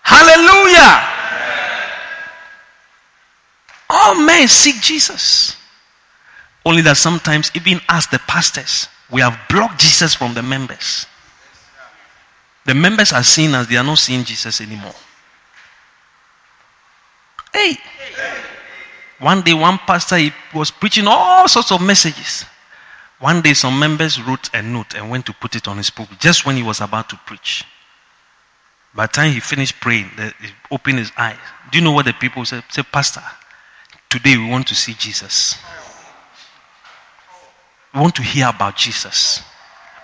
Hallelujah. 0.03 1.09
All 3.89 4.15
men 4.17 4.49
seek 4.49 4.81
Jesus. 4.81 5.57
Only 6.67 6.83
that 6.83 6.97
sometimes, 6.97 7.51
even 7.55 7.81
as 7.89 8.07
the 8.07 8.19
pastors, 8.21 8.89
we 9.11 9.21
have 9.21 9.39
blocked 9.49 9.81
Jesus 9.81 10.15
from 10.15 10.35
the 10.35 10.43
members. 10.43 11.07
The 12.65 12.75
members 12.75 13.13
are 13.13 13.23
seeing 13.23 13.55
as 13.55 13.69
they 13.69 13.77
are 13.77 13.85
not 13.85 13.99
seeing 13.99 14.25
Jesus 14.25 14.61
anymore. 14.61 14.95
Hey. 17.53 17.77
One 19.19 19.43
day, 19.43 19.55
one 19.55 19.79
pastor 19.79 20.17
he 20.17 20.33
was 20.55 20.71
preaching 20.71 21.07
all 21.07 21.49
sorts 21.49 21.71
of 21.73 21.81
messages. 21.81 22.45
One 23.21 23.43
day, 23.43 23.55
some 23.55 23.79
members 23.79 24.21
wrote 24.21 24.51
a 24.55 24.63
note 24.63 24.95
and 24.95 25.09
went 25.09 25.27
to 25.27 25.33
put 25.33 25.55
it 25.55 25.69
on 25.69 25.77
his 25.77 25.91
pulpit 25.91 26.19
just 26.19 26.45
when 26.45 26.57
he 26.57 26.63
was 26.63 26.81
about 26.81 27.09
to 27.11 27.17
preach. 27.25 27.65
By 28.95 29.07
the 29.07 29.13
time 29.13 29.33
he 29.33 29.41
finished 29.41 29.81
praying, 29.81 30.11
he 30.41 30.49
opened 30.71 30.99
his 30.99 31.13
eyes. 31.17 31.37
Do 31.71 31.79
you 31.79 31.85
know 31.85 31.93
what 31.93 32.07
the 32.07 32.13
people 32.13 32.45
said? 32.45 32.65
Say, 32.71 32.83
Pastor, 32.83 33.23
today 34.09 34.37
we 34.37 34.49
want 34.49 34.67
to 34.69 34.75
see 34.75 34.95
Jesus. 34.95 35.57
We 37.95 38.01
want 38.01 38.15
to 38.17 38.23
hear 38.23 38.49
about 38.49 38.77
Jesus. 38.77 39.43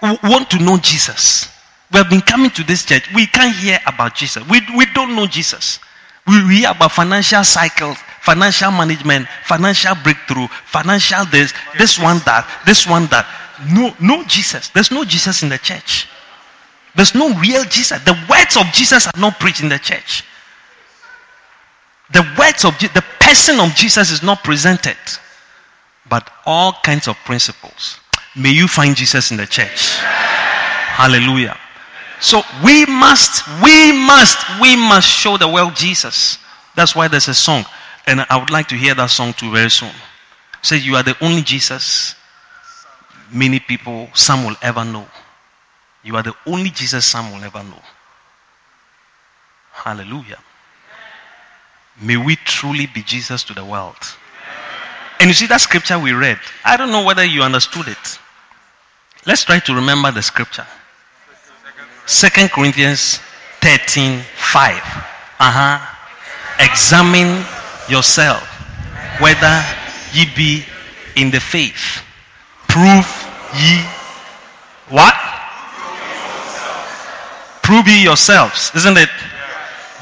We 0.02 0.16
want 0.22 0.50
to 0.50 0.58
know 0.58 0.78
Jesus. 0.78 1.48
We 1.92 1.98
have 1.98 2.08
been 2.08 2.20
coming 2.20 2.50
to 2.50 2.62
this 2.64 2.84
church. 2.84 3.12
We 3.12 3.26
can't 3.26 3.54
hear 3.54 3.78
about 3.86 4.14
Jesus. 4.14 4.48
We, 4.48 4.60
we 4.76 4.86
don't 4.86 5.14
know 5.14 5.26
Jesus. 5.26 5.80
We, 6.26 6.46
we 6.46 6.56
hear 6.58 6.70
about 6.70 6.92
financial 6.92 7.44
cycles, 7.44 7.98
financial 8.20 8.70
management, 8.70 9.26
financial 9.44 9.94
breakthrough, 10.02 10.46
financial 10.66 11.24
this, 11.26 11.52
this 11.78 11.98
one 11.98 12.18
that, 12.26 12.46
this 12.66 12.86
one 12.86 13.06
that. 13.06 13.26
No, 13.72 13.94
no 14.00 14.24
Jesus. 14.24 14.68
There's 14.70 14.90
no 14.90 15.04
Jesus 15.04 15.42
in 15.42 15.48
the 15.48 15.58
church. 15.58 16.08
There's 16.94 17.14
no 17.14 17.38
real 17.38 17.64
Jesus. 17.64 18.02
The 18.04 18.18
words 18.28 18.56
of 18.56 18.66
Jesus 18.72 19.06
are 19.06 19.18
not 19.18 19.38
preached 19.38 19.62
in 19.62 19.68
the 19.68 19.78
church. 19.78 20.24
The 22.12 22.26
words 22.38 22.64
of 22.64 22.76
the 22.78 23.04
person 23.20 23.60
of 23.60 23.74
Jesus 23.74 24.10
is 24.10 24.22
not 24.22 24.42
presented, 24.42 24.96
but 26.08 26.28
all 26.44 26.72
kinds 26.82 27.06
of 27.06 27.16
principles. 27.24 27.98
May 28.34 28.50
you 28.50 28.66
find 28.66 28.96
Jesus 28.96 29.30
in 29.30 29.36
the 29.36 29.46
church. 29.46 29.96
Hallelujah. 29.98 31.56
So 32.20 32.42
we 32.64 32.84
must, 32.86 33.46
we 33.62 33.92
must, 33.92 34.60
we 34.60 34.76
must 34.76 35.08
show 35.08 35.36
the 35.36 35.48
world 35.48 35.74
Jesus. 35.74 36.38
That's 36.76 36.94
why 36.94 37.08
there's 37.08 37.28
a 37.28 37.34
song. 37.34 37.64
And 38.06 38.24
I 38.28 38.38
would 38.38 38.50
like 38.50 38.68
to 38.68 38.74
hear 38.74 38.94
that 38.94 39.10
song 39.10 39.32
too 39.32 39.50
very 39.50 39.70
soon. 39.70 39.92
Say, 40.62 40.78
You 40.78 40.96
are 40.96 41.02
the 41.02 41.16
only 41.22 41.42
Jesus 41.42 42.14
many 43.32 43.60
people, 43.60 44.08
some 44.14 44.44
will 44.44 44.56
ever 44.62 44.84
know. 44.84 45.06
You 46.02 46.16
are 46.16 46.22
the 46.22 46.34
only 46.46 46.70
Jesus 46.70 47.04
some 47.04 47.30
will 47.32 47.44
ever 47.44 47.62
know. 47.62 47.82
Hallelujah. 49.72 50.38
May 52.00 52.16
we 52.16 52.36
truly 52.36 52.86
be 52.86 53.02
Jesus 53.02 53.44
to 53.44 53.54
the 53.54 53.64
world. 53.64 53.96
And 55.20 55.28
you 55.28 55.34
see 55.34 55.46
that 55.46 55.60
scripture 55.60 55.98
we 55.98 56.12
read. 56.12 56.38
I 56.64 56.76
don't 56.76 56.90
know 56.90 57.04
whether 57.04 57.24
you 57.24 57.42
understood 57.42 57.88
it. 57.88 58.18
Let's 59.26 59.44
try 59.44 59.58
to 59.60 59.74
remember 59.74 60.10
the 60.10 60.22
scripture. 60.22 60.66
Second 62.10 62.50
Corinthians 62.50 63.20
13 63.60 64.20
5. 64.34 64.74
Uh-huh. 65.38 65.78
Examine 66.58 67.46
yourself 67.88 68.42
whether 69.20 69.64
ye 70.12 70.26
be 70.34 70.64
in 71.14 71.30
the 71.30 71.38
faith. 71.38 72.02
Prove 72.66 73.06
ye 73.54 73.86
what? 74.88 75.14
Prove 77.62 77.86
ye 77.86 78.02
yourselves, 78.02 78.72
isn't 78.74 78.98
it? 78.98 79.08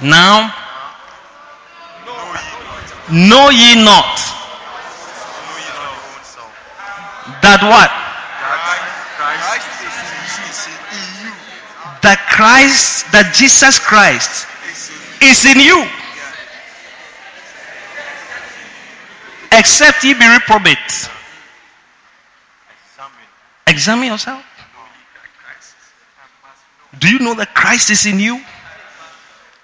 Now, 0.03 0.49
know 3.13 3.51
ye 3.51 3.85
not 3.85 4.17
that 7.43 7.61
what? 7.61 8.09
that 12.03 12.28
Christ, 12.39 13.11
that 13.11 13.35
Jesus 13.35 13.83
Christ 13.83 14.47
is 15.19 15.43
in 15.43 15.59
you. 15.59 15.83
Except 19.51 20.05
ye 20.05 20.15
be 20.15 20.23
reprobate. 20.23 21.11
Examine 23.67 24.07
yourself. 24.07 24.45
Do 27.01 27.11
you 27.11 27.19
know 27.19 27.35
that 27.35 27.55
Christ 27.55 27.91
is 27.91 28.07
in 28.07 28.21
you? 28.21 28.41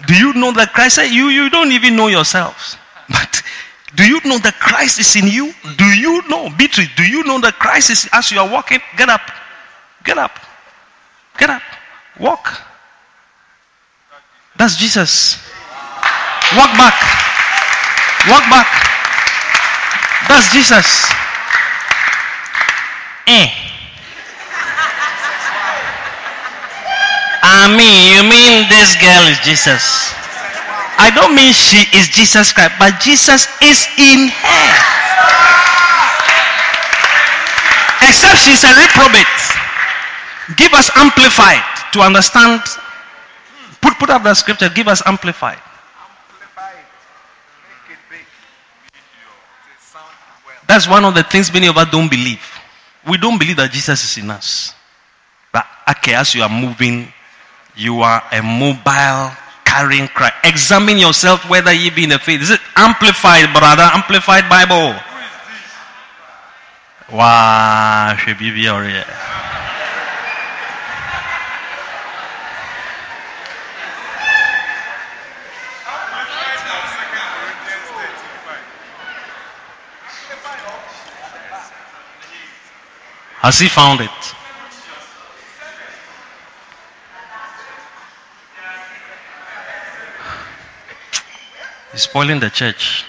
Do 0.09 0.15
you 0.15 0.35
know 0.35 0.51
that 0.59 0.73
Christ 0.75 0.99
eh, 0.99 1.05
you 1.05 1.29
you 1.29 1.51
don't 1.51 1.71
even 1.71 1.95
know 1.95 2.09
yourselves. 2.09 2.77
But 3.09 3.43
do 3.95 4.03
you 4.03 4.19
know 4.25 4.39
that 4.39 4.59
Christ 4.59 4.99
is 4.99 5.15
in 5.15 5.29
you? 5.29 5.55
Do 5.79 5.85
you 5.85 6.27
know, 6.27 6.51
Beatrice, 6.59 6.91
do 6.97 7.05
you 7.05 7.23
know 7.23 7.39
that 7.39 7.55
Christ 7.55 7.91
is 7.91 8.09
as 8.13 8.33
you 8.33 8.41
are 8.41 8.51
walking? 8.51 8.81
Get 8.97 9.09
up. 9.09 9.23
Get 10.03 10.19
up. 10.19 10.35
Get 11.39 11.51
up. 11.51 11.63
Walk. 12.21 12.63
That's 14.57 14.77
Jesus. 14.77 15.43
Walk 16.55 16.71
back. 16.79 16.95
Walk 18.31 18.47
back. 18.47 18.71
That's 20.29 20.53
Jesus. 20.53 21.11
Eh. 23.27 23.51
I 27.43 27.69
mean, 27.75 28.15
you 28.15 28.23
mean 28.23 28.69
this 28.71 28.95
girl 29.03 29.27
is 29.27 29.39
Jesus? 29.43 30.15
I 30.97 31.11
don't 31.11 31.35
mean 31.35 31.53
she 31.53 31.83
is 31.97 32.09
Jesus 32.09 32.53
Christ, 32.53 32.73
but 32.79 33.01
Jesus 33.03 33.49
is 33.61 33.89
in 33.99 34.31
her. 34.31 34.71
Except 38.07 38.39
she's 38.39 38.63
a 38.63 38.73
reprobate. 38.79 39.27
Give 40.57 40.73
us 40.75 40.91
amplified 40.95 41.74
to 41.95 42.01
understand. 42.01 42.61
Put, 43.81 43.99
put 43.99 44.11
up 44.11 44.23
the 44.23 44.35
scripture. 44.35 44.69
Give 44.69 44.89
us 44.89 45.03
amplified. 45.07 45.59
That's 50.67 50.89
one 50.89 51.05
of 51.05 51.15
the 51.15 51.23
things 51.23 51.53
many 51.53 51.67
of 51.67 51.77
us 51.77 51.91
don't 51.91 52.11
believe. 52.11 52.43
We 53.07 53.19
don't 53.19 53.39
believe 53.39 53.57
that 53.57 53.71
Jesus 53.71 54.03
is 54.03 54.23
in 54.23 54.31
us. 54.31 54.75
But 55.53 55.67
okay, 55.89 56.15
as 56.15 56.35
you 56.35 56.43
are 56.43 56.49
moving, 56.49 57.13
you 57.77 58.01
are 58.01 58.23
a 58.33 58.43
mobile 58.43 59.31
carrying 59.65 60.09
Christ. 60.09 60.35
Examine 60.45 60.99
yourself 60.99 61.49
whether 61.49 61.73
ye 61.73 61.91
be 61.91 62.05
in 62.05 62.11
the 62.11 62.19
faith. 62.19 62.41
Is 62.41 62.51
it 62.51 62.61
amplified, 62.77 63.53
brother? 63.53 63.83
Amplified 63.93 64.49
Bible. 64.49 64.99
Wow, 67.13 68.17
should 68.19 68.39
be 68.39 68.51
here. 68.51 69.05
Has 83.45 83.59
he 83.59 83.69
found 83.69 84.01
it? 84.01 84.11
He's 91.93 92.05
spoiling 92.05 92.41
the 92.41 92.49
church. 92.49 93.05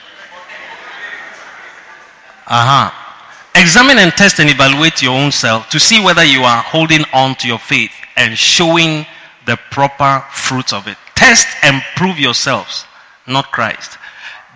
Aha. 2.47 2.91
Uh-huh. 2.91 3.61
Examine 3.61 3.97
and 3.97 4.11
test 4.11 4.39
and 4.39 4.49
evaluate 4.49 5.01
your 5.01 5.17
own 5.17 5.31
self 5.31 5.69
to 5.69 5.79
see 5.79 6.03
whether 6.03 6.25
you 6.25 6.41
are 6.41 6.61
holding 6.61 7.05
on 7.13 7.36
to 7.36 7.47
your 7.47 7.57
faith 7.57 7.93
and 8.17 8.38
showing 8.38 9.05
the 9.45 9.57
proper 9.71 10.21
fruits 10.31 10.73
of 10.73 10.89
it. 10.89 10.97
Test 11.15 11.47
and 11.63 11.81
prove 11.95 12.19
yourselves, 12.19 12.83
not 13.25 13.53
Christ. 13.53 13.97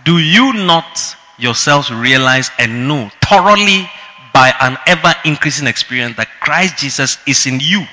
Do 0.04 0.18
you 0.18 0.52
not 0.52 1.16
yourselves 1.38 1.90
realize 1.90 2.52
and 2.60 2.86
know 2.86 3.10
thoroughly 3.24 3.90
by 4.34 4.54
an 4.62 4.78
ever 4.88 5.14
increasing 5.26 5.68
experience 5.68 6.16
that 6.18 6.28
Christ 6.40 6.78
Jesus 6.78 7.18
is 7.28 7.46
in 7.46 7.60
you 7.60 7.86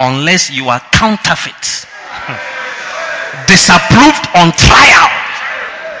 unless 0.00 0.50
you 0.50 0.68
are 0.68 0.80
counterfeit, 0.92 1.86
disapproved 3.46 4.26
on 4.34 4.52
trial 4.54 5.10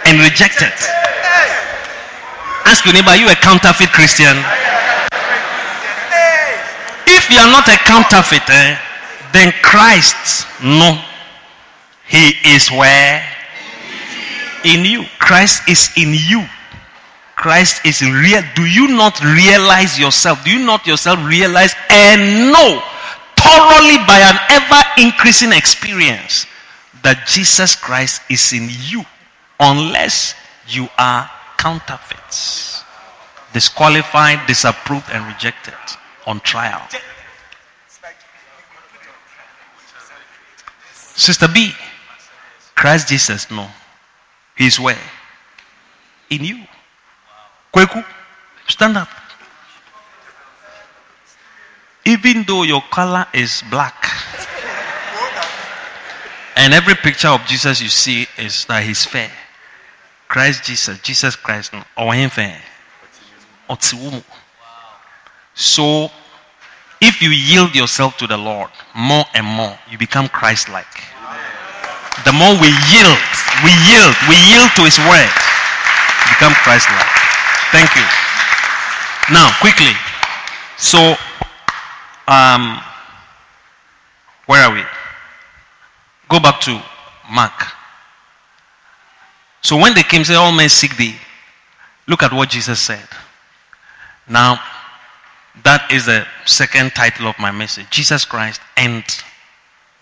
and 0.06 0.20
rejected. 0.20 0.72
Ask 2.64 2.84
your 2.84 2.94
neighbor, 2.94 3.10
are 3.10 3.16
you 3.16 3.28
a 3.28 3.34
counterfeit 3.34 3.90
Christian? 3.90 4.36
If 7.08 7.30
you 7.30 7.38
are 7.38 7.50
not 7.50 7.66
a 7.68 7.76
counterfeit, 7.88 8.48
eh, 8.48 8.78
then 9.32 9.52
Christ, 9.62 10.46
no. 10.62 11.00
He 12.06 12.32
is 12.44 12.70
where? 12.70 13.24
In 14.64 14.84
you. 14.84 15.04
Christ 15.18 15.62
is 15.68 15.90
in 15.96 16.12
you. 16.12 16.46
Christ 17.38 17.86
is 17.86 18.02
real. 18.02 18.42
Do 18.54 18.66
you 18.66 18.88
not 18.88 19.22
realize 19.22 19.98
yourself? 19.98 20.44
Do 20.44 20.50
you 20.50 20.66
not 20.66 20.86
yourself 20.86 21.18
realize 21.24 21.74
and 21.88 22.52
know 22.52 22.82
thoroughly 23.36 23.96
by 24.06 24.18
an 24.18 24.36
ever 24.50 24.82
increasing 25.06 25.52
experience 25.52 26.46
that 27.02 27.26
Jesus 27.26 27.74
Christ 27.74 28.22
is 28.28 28.52
in 28.52 28.68
you? 28.90 29.04
unless 29.60 30.34
you 30.68 30.88
are 30.98 31.30
counterfeits, 31.56 32.82
disqualified, 33.52 34.46
disapproved, 34.46 35.06
and 35.12 35.26
rejected 35.26 35.74
on 36.26 36.40
trial. 36.40 36.86
Sister 40.92 41.48
B, 41.52 41.72
Christ 42.76 43.08
Jesus, 43.08 43.50
no. 43.50 43.68
He's 44.56 44.78
where? 44.78 44.98
In 46.30 46.44
you. 46.44 46.64
Kweku, 47.78 48.04
stand 48.66 48.96
up. 48.96 49.08
Even 52.04 52.42
though 52.42 52.64
your 52.64 52.82
color 52.90 53.24
is 53.32 53.62
black, 53.70 53.94
and 56.56 56.74
every 56.74 56.96
picture 56.96 57.28
of 57.28 57.44
Jesus 57.46 57.80
you 57.80 57.88
see 57.88 58.26
is 58.36 58.64
that 58.64 58.82
he's 58.82 59.04
fair. 59.04 59.30
Christ 60.26 60.64
Jesus, 60.64 60.98
Jesus 61.02 61.36
Christ, 61.36 61.72
no, 61.72 61.84
oh, 61.96 62.10
So, 65.54 66.10
if 67.00 67.22
you 67.22 67.30
yield 67.30 67.76
yourself 67.76 68.16
to 68.16 68.26
the 68.26 68.36
Lord 68.36 68.70
more 68.96 69.24
and 69.34 69.46
more, 69.46 69.78
you 69.88 69.98
become 69.98 70.28
Christ 70.28 70.68
like. 70.68 71.04
The 72.24 72.32
more 72.32 72.54
we 72.58 72.74
yield, 72.90 73.22
we 73.62 73.70
yield, 73.86 74.16
we 74.28 74.34
yield 74.50 74.70
to 74.74 74.82
His 74.82 74.98
word, 74.98 75.30
become 76.26 76.52
Christ 76.64 76.88
like. 76.90 77.17
Thank 77.70 77.94
you. 77.96 78.02
Now, 79.34 79.50
quickly. 79.60 79.92
So, 80.78 81.16
um, 82.26 82.80
where 84.46 84.64
are 84.64 84.72
we? 84.72 84.82
Go 86.28 86.40
back 86.40 86.60
to 86.62 86.82
Mark. 87.30 87.52
So 89.62 89.76
when 89.76 89.94
they 89.94 90.02
came, 90.02 90.24
say, 90.24 90.34
All 90.34 90.52
men 90.52 90.68
seek 90.68 90.96
thee. 90.96 91.14
Look 92.06 92.22
at 92.22 92.32
what 92.32 92.48
Jesus 92.48 92.80
said. 92.80 93.06
Now, 94.28 94.60
that 95.64 95.90
is 95.90 96.06
the 96.06 96.26
second 96.46 96.94
title 96.94 97.26
of 97.26 97.38
my 97.38 97.50
message 97.50 97.90
Jesus 97.90 98.24
Christ 98.24 98.60
and 98.76 99.04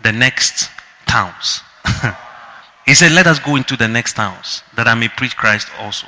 the 0.03 0.12
next 0.12 0.71
towns. 1.07 1.62
he 2.87 2.95
said, 2.95 3.12
Let 3.12 3.27
us 3.27 3.39
go 3.41 3.57
into 3.57 3.77
the 3.77 3.89
next 3.89 4.14
towns 4.14 4.62
that 4.77 4.87
I 4.87 4.95
may 4.95 5.09
preach 5.09 5.37
Christ 5.37 5.69
also. 5.81 6.07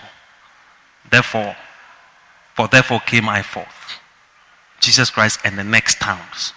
Therefore, 1.10 1.56
for 2.54 2.68
therefore 2.68 3.00
came 3.00 3.28
I 3.28 3.42
forth. 3.42 3.66
Jesus 4.80 5.10
Christ 5.10 5.40
and 5.44 5.58
the 5.58 5.64
next 5.64 5.98
towns. 6.00 6.52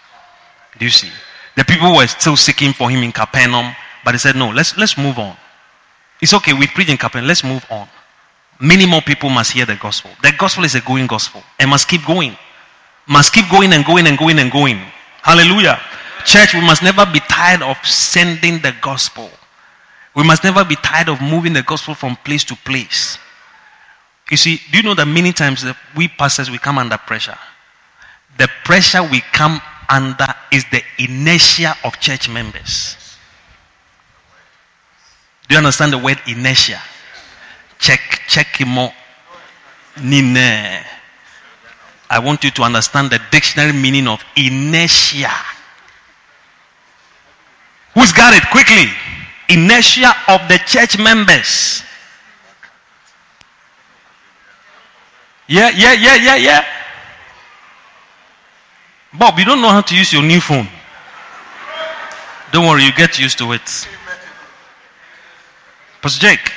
Do 0.78 0.86
you 0.86 0.92
see? 0.92 1.12
The 1.56 1.66
people 1.66 1.96
were 1.96 2.08
still 2.08 2.38
seeking 2.38 2.74
for 2.74 2.90
him 2.90 3.04
in 3.04 3.12
Capernaum, 3.12 3.76
but 4.06 4.14
he 4.14 4.18
said, 4.18 4.36
No, 4.36 4.50
let's 4.50 4.78
let's 4.78 4.98
move 4.98 5.20
on. 5.20 5.36
It's 6.22 6.34
okay, 6.34 6.54
we 6.54 6.68
preach 6.68 6.90
in 6.90 6.98
Capernaum, 6.98 7.28
let's 7.28 7.44
move 7.44 7.66
on. 7.70 7.88
Many 8.60 8.86
more 8.86 9.02
people 9.02 9.30
must 9.30 9.52
hear 9.52 9.66
the 9.66 9.76
gospel. 9.76 10.12
The 10.22 10.32
gospel 10.38 10.64
is 10.66 10.76
a 10.76 10.82
going 10.82 11.08
gospel 11.08 11.44
and 11.60 11.70
must 11.70 11.88
keep 11.88 12.06
going. 12.06 12.38
Must 13.08 13.34
keep 13.34 13.50
going 13.50 13.74
and 13.74 13.84
going 13.84 14.06
and 14.06 14.18
going 14.18 14.38
and 14.38 14.52
going. 14.52 14.80
Hallelujah. 15.24 15.80
Church, 16.26 16.54
we 16.54 16.62
must 16.62 16.84
never 16.84 17.06
be 17.12 17.20
tired 17.22 17.64
of 17.64 17.76
sending 17.84 18.60
the 18.62 18.74
gospel. 18.82 19.30
We 20.16 20.24
must 20.24 20.44
never 20.44 20.64
be 20.64 20.76
tired 20.76 21.10
of 21.10 21.20
moving 21.22 21.54
the 21.54 21.64
gospel 21.64 21.96
from 21.96 22.16
place 22.18 22.44
to 22.46 22.56
place. 22.56 23.18
You 24.32 24.38
see, 24.38 24.62
do 24.72 24.78
you 24.78 24.84
know 24.84 24.94
that 24.96 25.06
many 25.06 25.34
times 25.34 25.62
that 25.64 25.76
we 25.94 26.08
pastors 26.08 26.50
we 26.50 26.58
come 26.58 26.78
under 26.78 26.98
pressure? 26.98 27.38
The 28.38 28.48
pressure 28.64 29.04
we 29.04 29.20
come 29.34 29.62
under 29.90 30.28
is 30.54 30.64
the 30.72 30.82
inertia 30.98 31.76
of 31.84 32.00
church 32.00 32.30
members. 32.30 32.96
Do 35.50 35.56
you 35.56 35.58
understand 35.58 35.92
the 35.92 35.98
word 35.98 36.18
inertia? 36.28 36.82
Check, 37.78 38.22
check 38.30 38.48
more. 38.66 38.94
Nine. 40.02 40.86
I 42.10 42.20
want 42.20 42.46
you 42.46 42.52
to 42.52 42.64
understand 42.64 43.12
the 43.12 43.20
dictionary 43.32 43.74
meaning 43.74 44.08
of 44.08 44.24
inertia. 44.38 45.32
Who's 47.96 48.14
got 48.14 48.34
it? 48.34 48.50
Quickly. 48.50 48.86
Inertia 49.50 50.14
of 50.30 50.48
the 50.48 50.58
church 50.66 50.98
members. 50.98 51.84
Yeah, 55.52 55.70
yeah, 55.76 55.92
yeah, 55.92 56.16
yeah, 56.16 56.36
yeah. 56.38 56.66
Bob, 59.14 59.38
you 59.38 59.44
don't 59.44 59.62
know 59.62 59.68
how 59.68 59.82
to 59.82 59.94
use 59.94 60.14
your 60.14 60.24
new 60.24 60.40
phone. 60.40 60.66
Don't 62.54 62.66
worry, 62.68 62.86
you 62.86 62.94
get 62.94 63.20
used 63.20 63.38
to 63.40 63.52
it. 63.52 63.88
Pastor 66.02 66.22
Jake. 66.22 66.52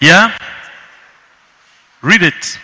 Yeah? 0.00 0.32
Read 2.00 2.22
it. 2.22 2.58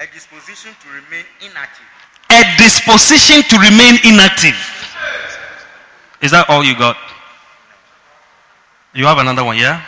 A 0.00 0.06
disposition 0.14 0.72
to 0.80 0.88
remain 0.88 1.26
inactive. 1.42 1.86
A 2.30 2.56
disposition 2.56 3.42
to 3.50 3.58
remain 3.58 3.98
inactive. 4.04 4.56
Is 6.22 6.30
that 6.30 6.48
all 6.48 6.64
you 6.64 6.74
got? 6.74 6.96
You 8.94 9.04
have 9.04 9.18
another 9.18 9.44
one, 9.44 9.58
yeah? 9.58 9.82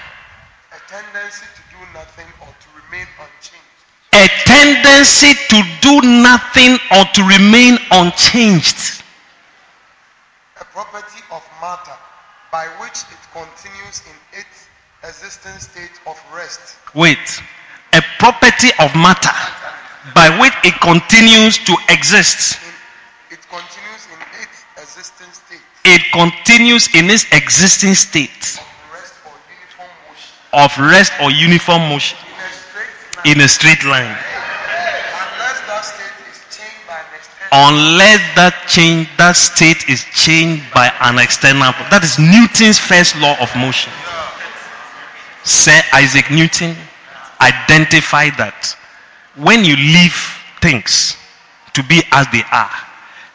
A 0.77 0.91
tendency 0.91 1.47
to 1.57 1.63
do 1.73 1.81
nothing 1.95 2.27
or 2.41 2.49
to 2.49 2.69
remain 2.85 3.07
unchanged. 3.17 4.06
A 4.17 4.29
tendency 4.47 5.35
to 5.51 5.63
do 5.83 6.01
nothing 6.01 6.79
or 6.91 7.05
to 7.13 7.23
remain 7.25 7.77
unchanged. 7.91 9.03
A 10.59 10.65
property 10.65 11.21
of 11.31 11.45
matter 11.61 11.93
by 12.51 12.65
which 12.81 13.05
it 13.13 13.23
continues 13.35 14.01
in 14.09 14.41
its 14.41 14.69
existing 15.05 15.59
state 15.61 16.01
of 16.07 16.17
rest. 16.35 16.77
Wait. 16.95 17.43
A 17.93 18.01
property 18.19 18.71
of 18.79 18.95
matter 18.95 19.37
by 20.15 20.31
which 20.41 20.55
it 20.65 20.81
continues 20.81 21.59
to 21.59 21.77
exist. 21.91 22.59
In, 22.65 23.37
it 23.37 23.43
continues 23.51 24.03
in 24.15 24.21
its 24.41 24.65
existing 24.81 25.33
state 25.33 25.61
It 25.85 26.03
continues 26.13 26.89
in 26.95 27.11
its 27.11 27.27
existing 27.33 27.95
state 27.95 28.59
of 28.59 28.79
rest 28.95 29.13
or 29.21 29.33
uniform 29.53 29.91
motion 30.09 30.33
of 30.55 30.79
rest 30.91 31.13
or 31.21 31.31
uniform 31.31 31.83
motion 31.91 32.19
in 33.25 33.41
a 33.41 33.49
straight 33.49 33.85
line 33.85 34.05
in 34.05 34.11
a 34.11 34.19
straight 34.19 34.19
line. 34.19 34.19
unless 35.23 35.61
that 35.67 35.83
state 35.83 36.27
is 36.29 36.39
changed 36.51 36.87
by 36.87 36.99
an 37.01 37.15
external 37.15 37.69
Unless 37.69 38.21
that 38.35 38.55
change, 38.69 39.09
that 39.17 39.37
state 39.37 39.89
is 39.89 40.05
changed 40.13 40.65
by 40.75 40.93
an 41.01 41.19
external. 41.19 41.73
That 41.91 42.05
is 42.05 42.19
Newton's 42.19 42.79
first 42.79 43.17
law 43.17 43.37
of 43.41 43.55
motion. 43.57 43.93
Sir 45.45 45.81
Isaac 45.93 46.31
Newton 46.31 46.77
identified 47.41 48.33
that 48.37 48.77
when 49.37 49.65
you 49.65 49.77
leave 49.77 50.17
things 50.61 51.17
to 51.75 51.83
be 51.85 52.03
as 52.13 52.27
they 52.33 52.43
are, 52.51 52.71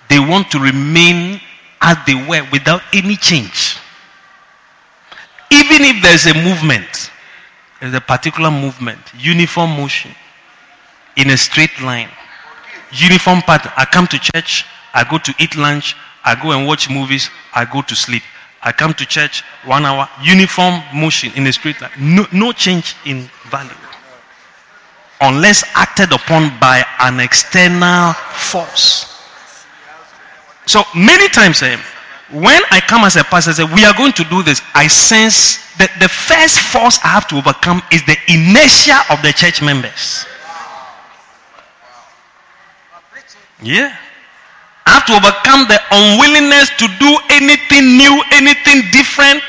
they 0.09 0.19
want 0.19 0.51
to 0.51 0.59
remain 0.59 1.39
as 1.81 1.97
they 2.05 2.15
were 2.15 2.45
without 2.51 2.81
any 2.93 3.15
change. 3.15 3.77
Even 5.51 5.81
if 5.83 6.01
there's 6.03 6.25
a 6.27 6.33
movement, 6.33 7.00
there's 7.81 7.93
a 7.95 7.99
particular 8.01 8.51
movement, 8.51 8.99
uniform 9.17 9.71
motion, 9.71 10.11
in 11.17 11.31
a 11.31 11.37
straight 11.37 11.81
line, 11.81 12.09
uniform 12.91 13.41
pattern. 13.41 13.71
I 13.75 13.85
come 13.85 14.07
to 14.07 14.19
church, 14.19 14.65
I 14.93 15.03
go 15.03 15.17
to 15.17 15.33
eat 15.39 15.55
lunch, 15.57 15.95
I 16.23 16.35
go 16.35 16.51
and 16.51 16.67
watch 16.67 16.89
movies, 16.89 17.29
I 17.53 17.65
go 17.65 17.81
to 17.81 17.95
sleep. 17.95 18.21
I 18.63 18.71
come 18.71 18.93
to 18.93 19.05
church, 19.07 19.43
one 19.65 19.85
hour, 19.85 20.07
uniform 20.21 20.83
motion 20.93 21.31
in 21.35 21.47
a 21.47 21.53
straight 21.53 21.81
line. 21.81 21.89
No, 21.97 22.27
no 22.31 22.51
change 22.51 22.95
in 23.05 23.27
value. 23.49 23.71
Unless 25.19 25.63
acted 25.73 26.11
upon 26.13 26.57
by 26.59 26.85
an 26.99 27.19
external 27.19 28.13
force. 28.13 29.07
So 30.67 30.83
many 30.95 31.27
times, 31.29 31.63
eh, 31.63 31.77
when 32.31 32.61
I 32.71 32.79
come 32.79 33.03
as 33.03 33.15
a 33.15 33.23
pastor, 33.23 33.51
I 33.51 33.53
say, 33.53 33.63
we 33.63 33.83
are 33.83 33.93
going 33.93 34.13
to 34.13 34.23
do 34.25 34.43
this, 34.43 34.61
I 34.73 34.87
sense 34.87 35.59
that 35.77 35.91
the 35.99 36.07
first 36.07 36.59
force 36.59 36.99
I 37.03 37.09
have 37.09 37.27
to 37.29 37.37
overcome 37.37 37.81
is 37.91 38.03
the 38.05 38.15
inertia 38.27 39.03
of 39.09 39.21
the 39.21 39.33
church 39.33 39.61
members. 39.61 40.25
Yeah. 43.61 43.95
I 44.85 44.89
have 44.91 45.05
to 45.05 45.13
overcome 45.13 45.67
the 45.67 45.79
unwillingness 45.91 46.71
to 46.79 46.87
do 46.99 47.11
anything 47.29 47.97
new, 47.97 48.23
anything 48.31 48.89
different, 48.91 49.43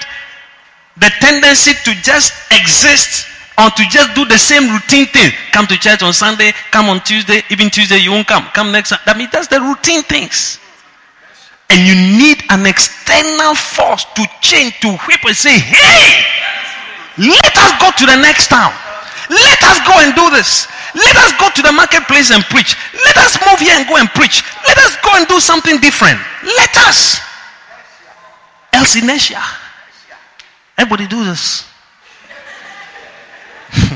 the 0.99 1.11
tendency 1.21 1.73
to 1.85 1.95
just 2.03 2.35
exist 2.53 3.27
or 3.59 3.71
to 3.71 3.83
just 3.89 4.15
do 4.15 4.25
the 4.25 4.39
same 4.39 4.71
routine 4.71 5.07
thing. 5.07 5.33
Come 5.53 5.67
to 5.67 5.77
church 5.79 6.03
on 6.03 6.13
Sunday, 6.13 6.53
come 6.71 6.89
on 6.89 7.01
Tuesday, 7.03 7.43
even 7.51 7.71
Tuesday 7.71 7.99
you 7.99 8.13
won't 8.13 8.27
come. 8.27 8.45
Come 8.55 8.73
next. 8.73 8.93
I 8.93 9.17
mean, 9.17 9.29
that's 9.33 9.49
the 9.49 9.61
routine 9.61 10.03
things. 10.03 10.59
And 11.73 11.89
you 11.89 11.97
need 11.97 12.45
an 12.51 12.67
external 12.67 13.55
force 13.55 14.05
to 14.15 14.27
change, 14.43 14.79
to 14.81 14.93
whip 15.09 15.25
and 15.25 15.35
say, 15.35 15.59
hey, 15.59 16.21
let 17.17 17.57
us 17.57 17.73
go 17.81 17.91
to 17.97 18.05
the 18.05 18.21
next 18.21 18.49
town. 18.49 18.73
Let 19.31 19.63
us 19.65 19.81
go 19.89 19.97
and 20.05 20.15
do 20.15 20.29
this. 20.37 20.69
Let 20.95 21.17
us 21.17 21.33
go 21.41 21.49
to 21.49 21.63
the 21.63 21.73
marketplace 21.73 22.31
and 22.31 22.45
preach. 22.45 22.77
Let 22.93 23.17
us 23.17 23.39
move 23.49 23.59
here 23.59 23.73
and 23.73 23.89
go 23.89 23.97
and 23.97 24.07
preach. 24.11 24.45
Let 24.69 24.77
us 24.77 24.97
go 25.03 25.17
and 25.17 25.27
do 25.27 25.41
something 25.41 25.81
different. 25.81 26.21
Let 26.45 26.77
us. 26.89 27.19
Else 28.75 28.97
inertia. 28.97 29.43
Everybody 30.77 31.07
do 31.07 31.25
this. 31.25 31.65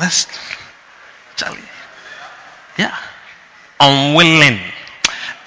Let's 0.00 0.26
Charlie. 1.36 1.62
Yeah. 2.76 2.96
Unwilling. 3.78 4.58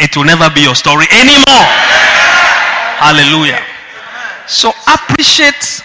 It 0.01 0.17
will 0.17 0.25
never 0.25 0.49
be 0.49 0.65
your 0.65 0.73
story 0.73 1.05
anymore. 1.13 1.65
Hallelujah. 2.97 3.61
So 4.49 4.73
appreciate 4.89 5.81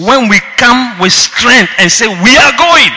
when 0.00 0.28
we 0.28 0.40
come 0.56 0.96
with 0.98 1.12
strength 1.12 1.70
and 1.78 1.92
say, 1.92 2.08
We 2.08 2.32
are 2.40 2.54
going. 2.56 2.92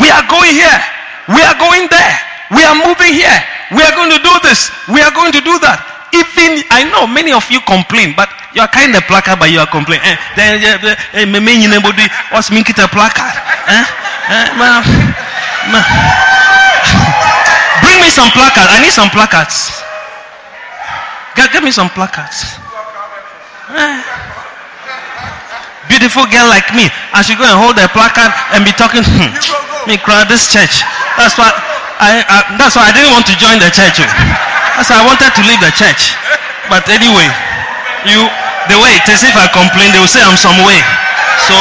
We 0.00 0.08
are 0.10 0.24
going 0.26 0.56
here. 0.56 0.80
We 1.28 1.40
are 1.44 1.54
going 1.60 1.86
there. 1.92 2.16
We 2.50 2.64
are 2.64 2.74
moving 2.74 3.12
here. 3.12 3.38
We 3.76 3.82
are 3.84 3.92
going 3.92 4.10
to 4.10 4.20
do 4.24 4.32
this. 4.42 4.72
We 4.88 5.00
are 5.00 5.12
going 5.12 5.32
to 5.32 5.40
do 5.40 5.58
that. 5.60 5.80
Even 6.12 6.62
I 6.70 6.84
know 6.88 7.06
many 7.06 7.32
of 7.32 7.44
you 7.50 7.60
complain, 7.66 8.14
but 8.16 8.28
you 8.54 8.62
are 8.62 8.68
kind 8.68 8.94
of 8.94 9.02
placard, 9.04 9.38
but 9.38 9.50
you 9.50 9.58
are 9.60 9.66
complaining. 9.66 10.06
Eh, 10.06 10.16
eh, 10.38 10.96
eh, 11.12 12.08
What's 12.30 12.48
placard? 12.50 13.34
Ma- 14.56 14.84
ma- 15.72 16.33
some 18.14 18.30
placards. 18.30 18.70
I 18.70 18.78
need 18.78 18.94
some 18.94 19.10
placards. 19.10 19.74
Get, 21.34 21.50
get 21.50 21.62
me 21.66 21.74
some 21.74 21.90
placards. 21.90 22.46
Eh. 23.74 23.98
Beautiful 25.90 26.24
girl 26.30 26.48
like 26.48 26.70
me, 26.72 26.88
I 27.12 27.20
should 27.20 27.36
go 27.36 27.44
and 27.44 27.58
hold 27.58 27.76
a 27.76 27.90
placard 27.92 28.32
and 28.56 28.64
be 28.64 28.72
talking. 28.72 29.04
Hmm, 29.04 29.34
me 29.90 30.00
crowd 30.00 30.30
this 30.32 30.48
church. 30.48 30.80
That's 31.20 31.36
why 31.36 31.52
I, 32.00 32.24
I. 32.24 32.36
That's 32.56 32.78
why 32.78 32.88
I 32.88 32.92
didn't 32.94 33.12
want 33.12 33.28
to 33.28 33.36
join 33.36 33.60
the 33.60 33.68
church. 33.68 34.00
That's 34.00 34.88
why 34.88 35.02
I 35.02 35.04
wanted 35.04 35.34
to 35.36 35.42
leave 35.44 35.60
the 35.60 35.74
church. 35.76 36.16
But 36.72 36.88
anyway, 36.88 37.28
you 38.08 38.16
the 38.72 38.80
way 38.80 38.96
it 38.96 39.04
is. 39.12 39.26
If 39.26 39.36
I 39.36 39.44
complain, 39.52 39.92
they 39.92 40.00
will 40.00 40.08
say 40.08 40.24
I'm 40.24 40.40
some 40.40 40.56
way. 40.64 40.80
So 41.44 41.56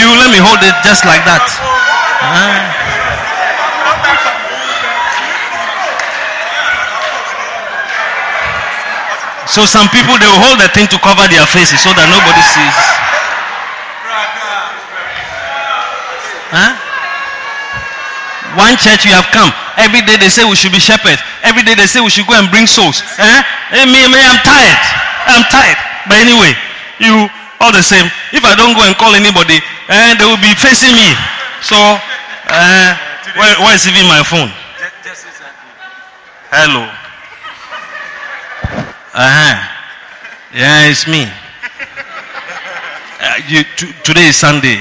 you 0.00 0.08
let 0.16 0.32
me 0.32 0.40
hold 0.40 0.64
it 0.64 0.74
just 0.80 1.04
like 1.04 1.20
that. 1.28 1.44
Ah. 2.24 2.95
So 9.56 9.64
some 9.64 9.88
people 9.88 10.20
they 10.20 10.28
will 10.28 10.44
hold 10.44 10.60
the 10.60 10.68
thing 10.68 10.84
to 10.92 11.00
cover 11.00 11.24
their 11.32 11.48
faces 11.48 11.80
so 11.80 11.88
that 11.96 12.04
nobody 12.12 12.44
sees. 12.44 12.76
Huh? 16.52 16.76
One 18.60 18.76
church 18.76 19.08
you 19.08 19.16
have 19.16 19.32
come. 19.32 19.48
Every 19.80 20.04
day 20.04 20.20
they 20.20 20.28
say 20.28 20.44
we 20.44 20.60
should 20.60 20.76
be 20.76 20.80
shepherds. 20.80 21.24
Every 21.40 21.64
day 21.64 21.72
they 21.72 21.88
say 21.88 22.04
we 22.04 22.12
should 22.12 22.28
go 22.28 22.36
and 22.36 22.52
bring 22.52 22.68
souls. 22.68 23.00
Eh? 23.16 23.40
Hey, 23.72 23.88
me, 23.88 24.04
me, 24.12 24.20
I'm 24.20 24.36
tired. 24.44 24.82
I'm 25.24 25.44
tired. 25.48 25.80
But 26.04 26.20
anyway, 26.20 26.52
you 27.00 27.24
all 27.56 27.72
the 27.72 27.80
same. 27.80 28.12
If 28.36 28.44
I 28.44 28.52
don't 28.60 28.76
go 28.76 28.84
and 28.84 28.92
call 29.00 29.16
anybody, 29.16 29.56
eh, 29.88 30.20
they 30.20 30.28
will 30.28 30.40
be 30.44 30.52
facing 30.60 30.92
me. 30.92 31.16
So, 31.64 31.80
uh, 31.80 32.92
where, 33.40 33.56
where 33.64 33.72
is 33.72 33.88
even 33.88 34.04
my 34.04 34.20
phone? 34.20 34.52
Hello. 36.52 37.05
Uh-huh. 39.16 39.56
Yeah, 40.52 40.92
it's 40.92 41.08
me. 41.08 41.24
Uh, 41.24 41.32
you, 43.48 43.64
t- 43.80 43.96
today 44.04 44.28
is 44.28 44.36
Sunday. 44.36 44.76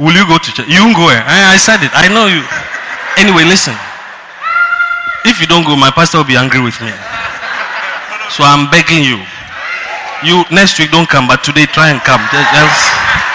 Will 0.00 0.16
you 0.16 0.24
go 0.26 0.38
to 0.40 0.48
church? 0.56 0.64
You 0.72 0.80
won't 0.88 0.96
go. 0.96 1.12
Eh? 1.12 1.20
I, 1.20 1.52
I 1.52 1.56
said 1.60 1.84
it. 1.84 1.92
I 1.92 2.08
know 2.08 2.32
you. 2.32 2.40
Anyway, 3.20 3.44
listen. 3.44 3.76
If 5.28 5.36
you 5.38 5.46
don't 5.46 5.68
go, 5.68 5.76
my 5.76 5.90
pastor 5.92 6.16
will 6.18 6.24
be 6.24 6.36
angry 6.36 6.64
with 6.64 6.80
me. 6.80 6.92
So 8.32 8.40
I'm 8.40 8.72
begging 8.72 9.04
you. 9.04 9.20
You 10.24 10.48
next 10.48 10.80
week 10.80 10.88
don't 10.90 11.08
come, 11.08 11.28
but 11.28 11.44
today 11.44 11.68
try 11.68 11.92
and 11.92 12.00
come. 12.00 12.24
Else, 12.56 12.80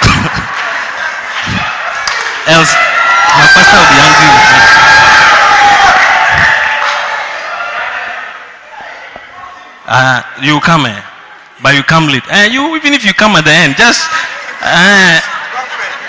else 2.49 2.73
my 3.37 3.45
pastor 3.53 3.77
will 3.77 3.91
be 3.93 4.01
angry 4.01 4.29
with 4.33 4.45
me. 4.49 5.08
Uh, 9.89 10.21
you 10.45 10.59
come 10.61 10.85
here, 10.85 11.03
but 11.63 11.73
you 11.73 11.81
come 11.81 12.05
late. 12.07 12.21
And 12.29 12.53
you, 12.53 12.75
even 12.77 12.93
if 12.93 13.03
you 13.03 13.13
come 13.13 13.33
at 13.35 13.43
the 13.43 13.51
end, 13.51 13.73
just 13.75 14.05
uh, 14.61 15.17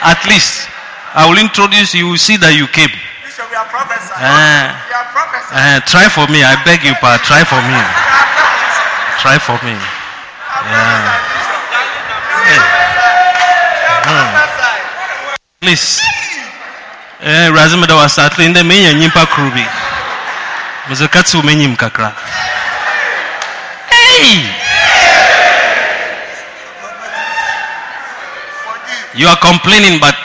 at 0.05 0.21
least 0.29 0.69
I 1.17 1.25
will 1.25 1.39
introduce 1.41 1.95
you. 1.97 2.13
See 2.21 2.37
that 2.45 2.53
you 2.53 2.69
came. 2.69 2.93
Bishop, 3.25 3.49
we 3.49 3.57
are 3.57 3.65
prophets. 3.73 4.13
Uh, 4.13 4.21
We 4.21 4.93
are 4.93 5.09
prophets. 5.17 5.49
uh, 5.49 5.81
try 5.89 6.07
for 6.13 6.29
me. 6.29 6.45
I 6.45 6.61
beg 6.69 6.85
you, 6.85 6.93
pa. 7.01 7.17
Try 7.25 7.41
for 7.41 7.57
me. 7.65 7.81
Try 9.25 9.41
for 9.41 9.57
me. 9.65 9.73
Yeah. 9.73 11.31
Please. 15.61 16.01
Eh, 17.25 17.49
razima 17.55 17.87
da 17.87 17.95
wasatli 17.95 18.45
inde 18.45 18.63
menya 18.63 18.93
nyimpa 18.93 19.27
krubi. 19.27 19.67
Mzakatsi 20.89 21.37
umenyim 21.37 21.77
kakra. 21.77 22.13
You 29.15 29.27
are 29.27 29.37
complaining, 29.37 29.99
but 30.01 30.17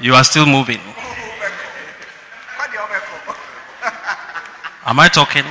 you 0.00 0.14
are 0.14 0.24
still 0.24 0.46
moving. 0.46 0.80
Am 4.84 4.98
I 4.98 5.08
talking? 5.08 5.44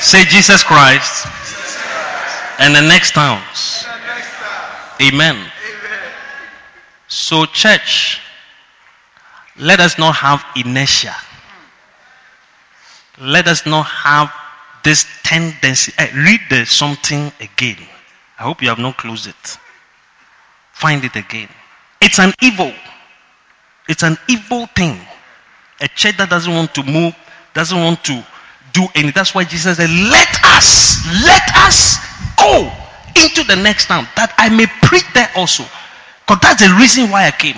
Say 0.00 0.24
Jesus 0.24 0.62
Christ 0.62 1.26
and 2.58 2.74
the 2.74 2.82
next 2.82 3.12
towns. 3.12 3.86
Amen. 5.00 5.50
So, 7.08 7.46
church, 7.46 8.20
let 9.58 9.80
us 9.80 9.98
not 9.98 10.16
have 10.16 10.44
inertia. 10.56 11.14
Let 13.20 13.46
us 13.46 13.64
not 13.64 13.84
have 13.86 14.30
this 14.84 15.06
tendency. 15.22 15.92
Eh, 15.98 16.10
read 16.14 16.40
the 16.50 16.64
something 16.64 17.32
again. 17.40 17.78
I 18.38 18.42
hope 18.44 18.62
you 18.62 18.68
have 18.68 18.78
not 18.78 18.96
closed 18.96 19.26
it. 19.26 19.58
Find 20.72 21.04
it 21.04 21.16
again. 21.16 21.48
It's 22.00 22.18
an 22.18 22.32
evil. 22.42 22.72
It's 23.88 24.02
an 24.02 24.16
evil 24.28 24.66
thing. 24.76 24.98
A 25.80 25.88
church 25.88 26.16
that 26.18 26.30
doesn't 26.30 26.52
want 26.52 26.74
to 26.74 26.82
move, 26.84 27.14
doesn't 27.54 27.78
want 27.78 28.04
to 28.04 28.24
do 28.72 28.86
anything. 28.94 29.12
That's 29.14 29.34
why 29.34 29.44
Jesus 29.44 29.76
said, 29.76 29.90
Let 29.90 30.28
us, 30.44 31.00
let 31.24 31.42
us 31.66 31.96
go 32.36 32.70
into 33.16 33.44
the 33.44 33.56
next 33.56 33.86
town 33.86 34.06
that 34.16 34.34
I 34.38 34.48
may 34.48 34.66
preach 34.82 35.06
there 35.14 35.30
also. 35.36 35.64
Because 36.26 36.40
that's 36.42 36.62
the 36.62 36.74
reason 36.76 37.10
why 37.10 37.26
I 37.26 37.30
came. 37.30 37.56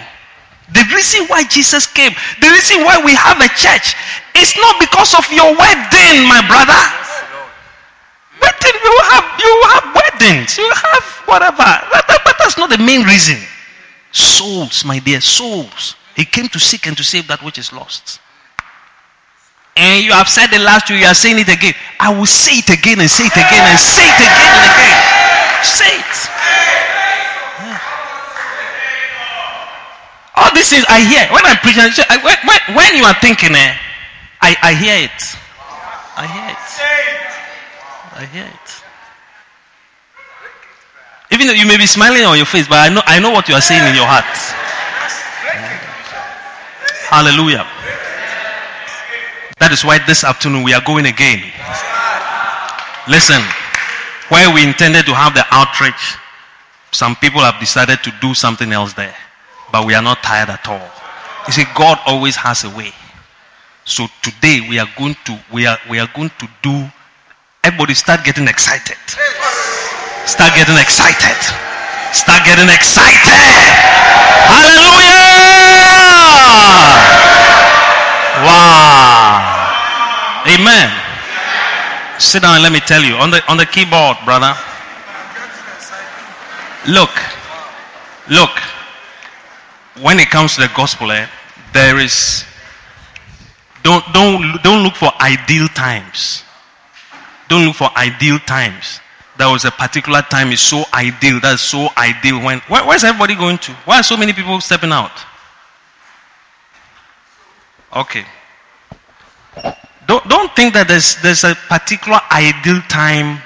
The 0.72 0.82
reason 0.94 1.26
why 1.26 1.44
Jesus 1.44 1.86
came, 1.86 2.10
the 2.40 2.50
reason 2.50 2.82
why 2.82 2.98
we 3.02 3.14
have 3.14 3.38
a 3.38 3.48
church, 3.54 3.94
is 4.34 4.54
not 4.58 4.78
because 4.80 5.14
of 5.14 5.24
your 5.30 5.54
wedding, 5.54 6.26
my 6.26 6.42
brother. 6.46 7.05
You 8.47 8.99
have 9.11 9.24
you 9.40 9.62
have 9.74 9.94
weddings, 9.94 10.59
you 10.59 10.70
have 10.70 11.05
whatever. 11.26 11.57
That- 11.92 12.05
that- 12.09 12.22
but 12.24 12.36
that's 12.38 12.57
not 12.59 12.70
the 12.70 12.78
main 12.78 13.03
reason. 13.05 13.38
Souls, 14.12 14.84
my 14.84 14.99
dear, 14.99 15.20
souls. 15.20 15.94
He 16.14 16.24
came 16.24 16.49
to 16.51 16.59
seek 16.59 16.86
and 16.86 16.97
to 16.97 17.05
save 17.05 17.26
that 17.28 17.42
which 17.42 17.59
is 17.59 17.72
lost. 17.72 18.20
And 19.76 20.03
you 20.05 20.12
have 20.12 20.28
said 20.28 20.47
the 20.51 20.59
last 20.59 20.86
two, 20.86 20.94
you 20.94 21.05
are 21.07 21.14
saying 21.14 21.38
it 21.38 21.49
again. 21.49 21.74
I 22.01 22.09
will 22.16 22.24
say 22.26 22.59
it 22.59 22.70
again 22.70 22.99
and 23.01 23.11
say 23.11 23.26
it 23.26 23.32
again 23.36 23.64
and 23.68 23.78
say 23.78 24.07
it 24.09 24.20
again 24.20 24.53
and 24.57 24.64
again. 24.72 25.64
Say 25.64 25.99
it. 25.99 26.16
Yeah. 27.61 27.80
All 30.36 30.55
these 30.55 30.68
things 30.70 30.84
I 30.88 31.01
hear 31.01 31.28
when 31.32 31.44
I'm 31.44 31.57
preaching. 31.59 31.82
When, 32.22 32.36
when, 32.47 32.61
when 32.76 32.97
you 32.97 33.05
are 33.05 33.14
thinking, 33.20 33.55
eh, 33.55 33.76
I, 34.40 34.57
I 34.62 34.72
hear 34.74 34.97
it. 35.05 35.36
I 36.16 36.26
hear 36.26 36.49
it. 36.57 37.36
I 38.16 38.24
hear 38.24 38.44
it. 38.44 38.68
Even 41.30 41.46
though 41.46 41.52
you 41.52 41.66
may 41.66 41.76
be 41.76 41.86
smiling 41.86 42.24
on 42.24 42.36
your 42.36 42.46
face, 42.46 42.66
but 42.66 42.78
I 42.78 42.88
know 42.88 43.02
I 43.04 43.20
know 43.20 43.30
what 43.30 43.48
you 43.48 43.54
are 43.54 43.60
saying 43.60 43.84
in 43.84 43.94
your 43.94 44.06
heart. 44.08 44.24
Hallelujah. 47.12 47.66
That 49.58 49.72
is 49.72 49.84
why 49.84 49.98
this 50.06 50.24
afternoon 50.24 50.62
we 50.62 50.72
are 50.72 50.80
going 50.80 51.06
again. 51.06 51.44
Listen, 53.08 53.40
where 54.28 54.52
we 54.52 54.64
intended 54.64 55.04
to 55.06 55.14
have 55.14 55.34
the 55.34 55.44
outreach, 55.50 56.16
some 56.92 57.16
people 57.16 57.40
have 57.40 57.60
decided 57.60 58.02
to 58.02 58.12
do 58.20 58.32
something 58.32 58.72
else 58.72 58.94
there. 58.94 59.14
But 59.70 59.86
we 59.86 59.94
are 59.94 60.02
not 60.02 60.22
tired 60.22 60.48
at 60.48 60.66
all. 60.68 60.88
You 61.46 61.52
see, 61.52 61.64
God 61.76 61.98
always 62.06 62.36
has 62.36 62.64
a 62.64 62.70
way. 62.70 62.92
So 63.84 64.06
today 64.22 64.66
we 64.68 64.78
are 64.78 64.88
going 64.96 65.16
to 65.26 65.38
we 65.52 65.66
are 65.66 65.78
we 65.90 65.98
are 65.98 66.08
going 66.14 66.30
to 66.38 66.48
do 66.62 66.90
everybody 67.66 67.94
start 67.94 68.22
getting 68.22 68.46
excited. 68.46 68.96
Start 70.24 70.54
getting 70.54 70.78
excited. 70.78 71.40
Start 72.14 72.46
getting 72.46 72.70
excited. 72.70 73.42
Hallelujah! 74.54 75.26
Wow. 78.46 80.46
Amen. 80.46 80.88
Sit 82.20 82.42
down 82.42 82.54
and 82.54 82.62
let 82.62 82.70
me 82.70 82.78
tell 82.78 83.02
you. 83.02 83.16
On 83.16 83.32
the 83.32 83.42
on 83.50 83.56
the 83.56 83.66
keyboard, 83.66 84.16
brother. 84.24 84.54
Look. 86.86 87.10
Look. 88.30 88.54
When 90.00 90.20
it 90.20 90.30
comes 90.30 90.54
to 90.54 90.60
the 90.60 90.70
gospel, 90.76 91.10
eh, 91.10 91.26
there 91.72 91.98
is 91.98 92.44
don't 93.82 94.04
don't 94.12 94.62
don't 94.62 94.84
look 94.84 94.94
for 94.94 95.10
ideal 95.20 95.66
times. 95.68 96.45
Don't 97.49 97.66
look 97.66 97.76
for 97.76 97.90
ideal 97.97 98.38
times. 98.40 99.01
There 99.38 99.49
was 99.49 99.64
a 99.64 99.70
particular 99.70 100.22
time 100.22 100.51
is 100.51 100.61
so 100.61 100.84
ideal. 100.94 101.40
That's 101.40 101.62
so 101.62 101.88
ideal. 101.97 102.42
When 102.42 102.61
where, 102.68 102.86
where's 102.86 103.05
everybody 103.05 103.34
going 103.34 103.59
to? 103.59 103.72
Why 103.84 104.01
are 104.01 104.03
so 104.03 104.16
many 104.16 104.32
people 104.32 104.61
stepping 104.61 104.92
out? 104.92 105.12
Okay. 107.94 108.24
Don't 110.07 110.26
don't 110.28 110.55
think 110.57 110.74
that 110.74 110.88
there's 110.88 111.16
there's 111.22 111.44
a 111.44 111.55
particular 111.68 112.20
ideal 112.30 112.80
time. 112.88 113.40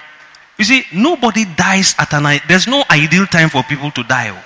You 0.58 0.64
see, 0.64 0.84
nobody 0.92 1.44
dies 1.56 1.94
at 1.98 2.12
an 2.12 2.40
there's 2.46 2.66
no 2.66 2.84
ideal 2.90 3.26
time 3.26 3.48
for 3.48 3.62
people 3.64 3.90
to 3.92 4.02
die. 4.04 4.30
oh. 4.30 4.44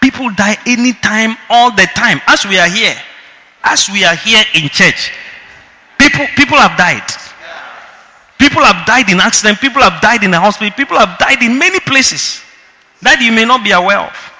People 0.00 0.30
die 0.30 0.56
anytime, 0.66 1.36
all 1.48 1.70
the 1.70 1.86
time. 1.94 2.20
As 2.26 2.44
we 2.44 2.58
are 2.58 2.68
here, 2.68 2.94
as 3.64 3.88
we 3.88 4.04
are 4.04 4.14
here 4.14 4.44
in 4.54 4.68
church, 4.68 5.10
people 5.98 6.26
people 6.36 6.58
have 6.58 6.76
died. 6.76 7.25
People 8.38 8.62
have 8.62 8.86
died 8.86 9.08
in 9.10 9.20
accident. 9.20 9.60
People 9.60 9.82
have 9.82 10.00
died 10.02 10.22
in 10.22 10.30
the 10.30 10.40
hospital. 10.40 10.70
People 10.76 10.98
have 10.98 11.18
died 11.18 11.42
in 11.42 11.58
many 11.58 11.80
places 11.80 12.42
that 13.02 13.20
you 13.20 13.32
may 13.32 13.44
not 13.44 13.64
be 13.64 13.72
aware 13.72 14.00
of. 14.00 14.32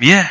Yeah. 0.00 0.28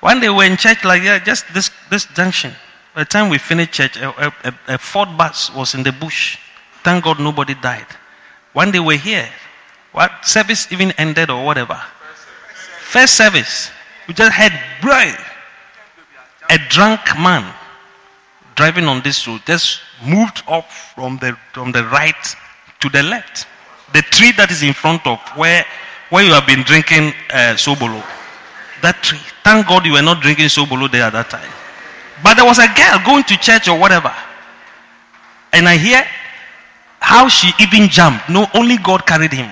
One 0.00 0.20
day 0.20 0.28
we 0.28 0.36
were 0.36 0.44
in 0.44 0.56
church 0.56 0.84
like 0.84 1.02
yeah, 1.02 1.18
just 1.18 1.44
this 1.52 1.70
this 1.90 2.06
junction. 2.06 2.52
By 2.94 3.02
the 3.02 3.08
time 3.08 3.30
we 3.30 3.38
finished 3.38 3.72
church, 3.72 3.96
a, 3.96 4.08
a, 4.08 4.32
a, 4.44 4.74
a 4.74 4.78
Ford 4.78 5.16
bus 5.16 5.52
was 5.54 5.74
in 5.74 5.82
the 5.82 5.92
bush. 5.92 6.38
Thank 6.82 7.04
God 7.04 7.20
nobody 7.20 7.54
died. 7.54 7.86
One 8.52 8.72
day 8.72 8.80
we're 8.80 8.98
here. 8.98 9.28
What 9.92 10.24
service 10.24 10.70
even 10.72 10.92
ended 10.92 11.30
or 11.30 11.44
whatever. 11.44 11.80
First 12.80 13.14
service, 13.14 13.70
we 14.08 14.14
just 14.14 14.32
had 14.32 14.52
boy, 14.82 15.14
a 16.48 16.58
drunk 16.68 17.00
man 17.18 17.44
driving 18.60 18.84
on 18.84 19.00
this 19.00 19.26
road 19.26 19.40
just 19.46 19.80
moved 20.04 20.42
up 20.46 20.70
from 20.70 21.16
the 21.16 21.32
from 21.54 21.72
the 21.72 21.82
right 21.84 22.36
to 22.80 22.90
the 22.90 23.02
left. 23.02 23.46
The 23.94 24.02
tree 24.02 24.32
that 24.32 24.50
is 24.50 24.62
in 24.62 24.74
front 24.74 25.06
of 25.06 25.18
where 25.34 25.64
where 26.10 26.24
you 26.26 26.32
have 26.34 26.46
been 26.46 26.62
drinking 26.62 27.14
uh, 27.30 27.56
sobolo, 27.56 28.04
that 28.82 29.02
tree. 29.02 29.24
Thank 29.44 29.66
God 29.66 29.86
you 29.86 29.92
were 29.92 30.02
not 30.02 30.20
drinking 30.20 30.48
sobolo 30.56 30.92
there 30.92 31.04
at 31.04 31.14
that 31.14 31.30
time. 31.30 31.52
But 32.22 32.34
there 32.34 32.44
was 32.44 32.58
a 32.58 32.68
girl 32.76 33.00
going 33.02 33.24
to 33.32 33.36
church 33.38 33.66
or 33.66 33.78
whatever, 33.80 34.12
and 35.54 35.66
I 35.66 35.78
hear 35.78 36.04
how 37.00 37.28
she 37.28 37.48
even 37.64 37.88
jumped. 37.88 38.28
No, 38.28 38.46
only 38.52 38.76
God 38.76 39.06
carried 39.06 39.32
him, 39.32 39.50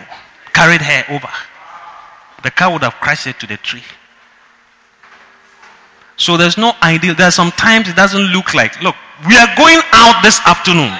carried 0.52 0.82
her 0.82 1.16
over. 1.16 1.32
The 2.42 2.50
car 2.50 2.70
would 2.72 2.82
have 2.82 3.00
crashed 3.00 3.24
her 3.24 3.32
to 3.32 3.46
the 3.46 3.56
tree. 3.56 3.88
So 6.18 6.36
there's 6.36 6.58
no 6.58 6.74
ideal. 6.82 7.14
There 7.14 7.30
are 7.30 7.34
some 7.34 7.52
times 7.52 7.88
it 7.88 7.94
doesn't 7.94 8.34
look 8.34 8.52
like. 8.52 8.74
Look, 8.82 8.96
we 9.30 9.38
are 9.38 9.46
going 9.54 9.78
out 9.94 10.18
this 10.20 10.42
afternoon. 10.42 10.90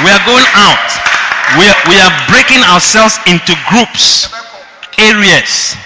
We 0.00 0.08
are 0.08 0.24
going 0.24 0.48
out. 0.56 0.88
We 1.60 1.68
are, 1.68 1.78
we 1.92 1.96
are 2.00 2.12
breaking 2.32 2.64
ourselves 2.64 3.20
into 3.28 3.52
groups, 3.68 4.32
areas, 4.96 5.76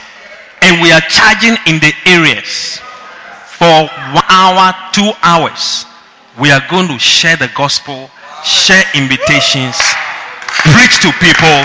and 0.62 0.80
we 0.80 0.94
are 0.94 1.02
charging 1.10 1.58
in 1.66 1.82
the 1.82 1.90
areas 2.06 2.78
for 3.58 3.90
one 4.14 4.26
hour, 4.30 4.70
two 4.94 5.10
hours. 5.22 5.86
We 6.38 6.50
are 6.52 6.62
going 6.70 6.86
to 6.88 6.98
share 6.98 7.36
the 7.36 7.50
gospel, 7.58 8.08
share 8.46 8.86
invitations, 8.94 9.74
preach 10.70 11.02
to 11.02 11.10
people, 11.18 11.58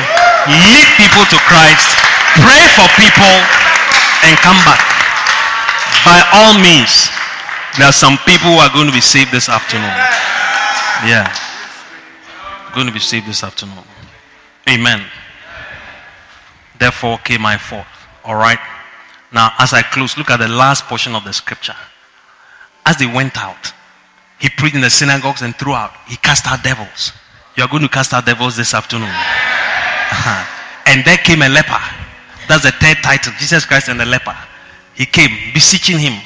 lead 0.49 0.87
people 0.97 1.25
to 1.29 1.37
Christ, 1.45 1.89
pray 2.41 2.65
for 2.73 2.89
people, 2.97 3.35
and 4.25 4.33
come 4.41 4.57
back 4.65 4.96
by 6.05 6.21
all 6.33 6.53
means, 6.59 7.09
there 7.77 7.87
are 7.87 7.93
some 7.93 8.17
people 8.25 8.51
who 8.51 8.57
are 8.57 8.73
going 8.73 8.87
to 8.87 8.93
be 8.93 9.01
saved 9.01 9.31
this 9.31 9.49
afternoon. 9.49 9.95
Yeah. 11.05 11.31
Going 12.73 12.87
to 12.87 12.93
be 12.93 12.99
saved 12.99 13.27
this 13.27 13.43
afternoon. 13.43 13.83
Amen. 14.69 15.05
Therefore 16.79 17.17
came 17.19 17.45
I 17.45 17.57
forth. 17.57 17.87
All 18.23 18.35
right. 18.35 18.59
Now, 19.31 19.51
as 19.59 19.73
I 19.73 19.81
close, 19.81 20.17
look 20.17 20.29
at 20.29 20.37
the 20.37 20.47
last 20.47 20.85
portion 20.85 21.15
of 21.15 21.23
the 21.23 21.33
scripture. 21.33 21.75
As 22.85 22.97
they 22.97 23.05
went 23.05 23.37
out, 23.37 23.73
he 24.39 24.49
preached 24.49 24.75
in 24.75 24.81
the 24.81 24.89
synagogues 24.89 25.41
and 25.41 25.55
throughout. 25.55 25.93
He 26.07 26.15
cast 26.17 26.47
out 26.47 26.63
devils. 26.63 27.11
You 27.55 27.63
are 27.63 27.69
going 27.69 27.83
to 27.83 27.89
cast 27.89 28.13
out 28.13 28.25
devils 28.25 28.55
this 28.55 28.73
afternoon. 28.73 29.09
Uh-huh. 29.09 30.45
and 30.87 31.03
there 31.03 31.17
came 31.17 31.41
a 31.41 31.49
leper. 31.49 31.81
That's 32.47 32.63
the 32.63 32.71
third 32.71 32.97
title. 33.03 33.33
Jesus 33.39 33.65
Christ 33.65 33.89
and 33.89 33.99
the 33.99 34.05
leper. 34.05 34.35
He 34.97 35.05
came 35.05 35.53
beseeching 35.53 35.99
him 35.99 36.19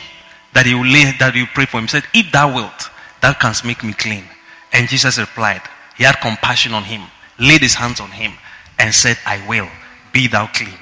that 0.53 0.65
he 0.65 0.73
will 0.73 0.85
lay 0.85 1.11
that 1.19 1.35
pray 1.53 1.65
for 1.65 1.77
him. 1.77 1.83
He 1.83 1.89
said, 1.89 2.05
If 2.13 2.31
thou 2.31 2.55
wilt, 2.55 2.89
thou 3.19 3.33
canst 3.33 3.65
make 3.65 3.83
me 3.83 3.91
clean. 3.91 4.23
And 4.71 4.87
Jesus 4.87 5.17
replied, 5.17 5.61
He 5.97 6.05
had 6.05 6.21
compassion 6.21 6.73
on 6.73 6.85
him, 6.85 7.01
laid 7.37 7.61
his 7.61 7.73
hands 7.73 7.99
on 7.99 8.09
him, 8.09 8.31
and 8.79 8.95
said, 8.95 9.17
I 9.25 9.45
will, 9.45 9.67
be 10.13 10.27
thou 10.27 10.47
clean. 10.47 10.79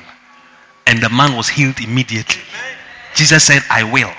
And 0.85 1.01
the 1.01 1.09
man 1.09 1.35
was 1.35 1.49
healed 1.49 1.79
immediately. 1.81 2.43
Jesus 3.15 3.43
said, 3.43 3.63
I 3.71 3.83
will, 3.83 4.13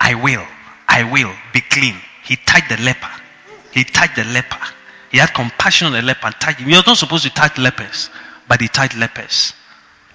I 0.00 0.14
will, 0.14 0.44
I 0.88 1.04
will 1.04 1.32
be 1.52 1.60
clean. 1.60 1.94
He 2.24 2.34
touched 2.34 2.70
the 2.70 2.82
leper. 2.82 3.10
He 3.70 3.84
touched 3.84 4.16
the 4.16 4.24
leper. 4.24 4.58
He 5.12 5.18
had 5.18 5.32
compassion 5.32 5.86
on 5.86 5.92
the 5.92 6.02
leper 6.02 6.26
and 6.26 6.34
touched 6.40 6.58
him. 6.58 6.68
You're 6.68 6.82
not 6.84 6.96
supposed 6.96 7.22
to 7.22 7.30
touch 7.30 7.56
lepers, 7.56 8.10
but 8.48 8.60
he 8.60 8.66
touched 8.66 8.96
lepers 8.96 9.52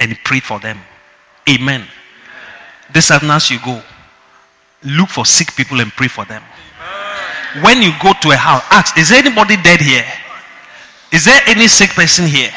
and 0.02 0.12
he 0.12 0.18
prayed 0.26 0.44
for 0.44 0.60
them. 0.60 0.78
Amen. 1.50 1.88
This 2.94 3.12
afternoon, 3.12 3.36
as 3.36 3.52
you 3.52 3.60
go, 3.64 3.82
look 4.84 5.10
for 5.10 5.26
sick 5.26 5.56
people 5.56 5.82
and 5.82 5.92
pray 5.92 6.08
for 6.08 6.26
them. 6.26 6.42
When 7.62 7.82
you 7.82 7.92
go 8.02 8.14
to 8.22 8.32
a 8.32 8.36
house, 8.36 8.64
ask, 8.72 8.98
is 8.98 9.10
there 9.10 9.20
anybody 9.20 9.58
dead 9.58 9.82
here? 9.82 10.06
Is 11.12 11.26
there 11.26 11.40
any 11.48 11.68
sick 11.68 11.92
person 11.92 12.26
here? 12.26 12.52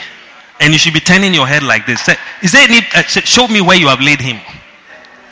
And 0.60 0.72
you 0.72 0.78
should 0.78 0.92
be 0.92 1.00
turning 1.00 1.32
your 1.32 1.46
head 1.46 1.62
like 1.62 1.86
this. 1.86 2.06
Is 2.42 2.52
there 2.52 2.68
any, 2.68 2.80
uh, 2.94 3.02
show 3.02 3.48
me 3.48 3.60
where 3.60 3.76
you 3.76 3.88
have 3.88 4.00
laid 4.00 4.20
him. 4.20 4.38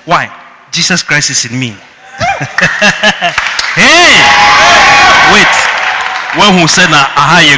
Why? 0.05 0.33
Jesus 0.73 1.03
Christ 1.03 1.31
is 1.31 1.45
in 1.51 1.59
me. 1.59 1.69
hey! 3.77 4.15
Wait. 5.35 5.55
When 6.39 6.59
who 6.59 6.67
said, 6.69 6.89
aha, 6.89 7.41
ye 7.45 7.57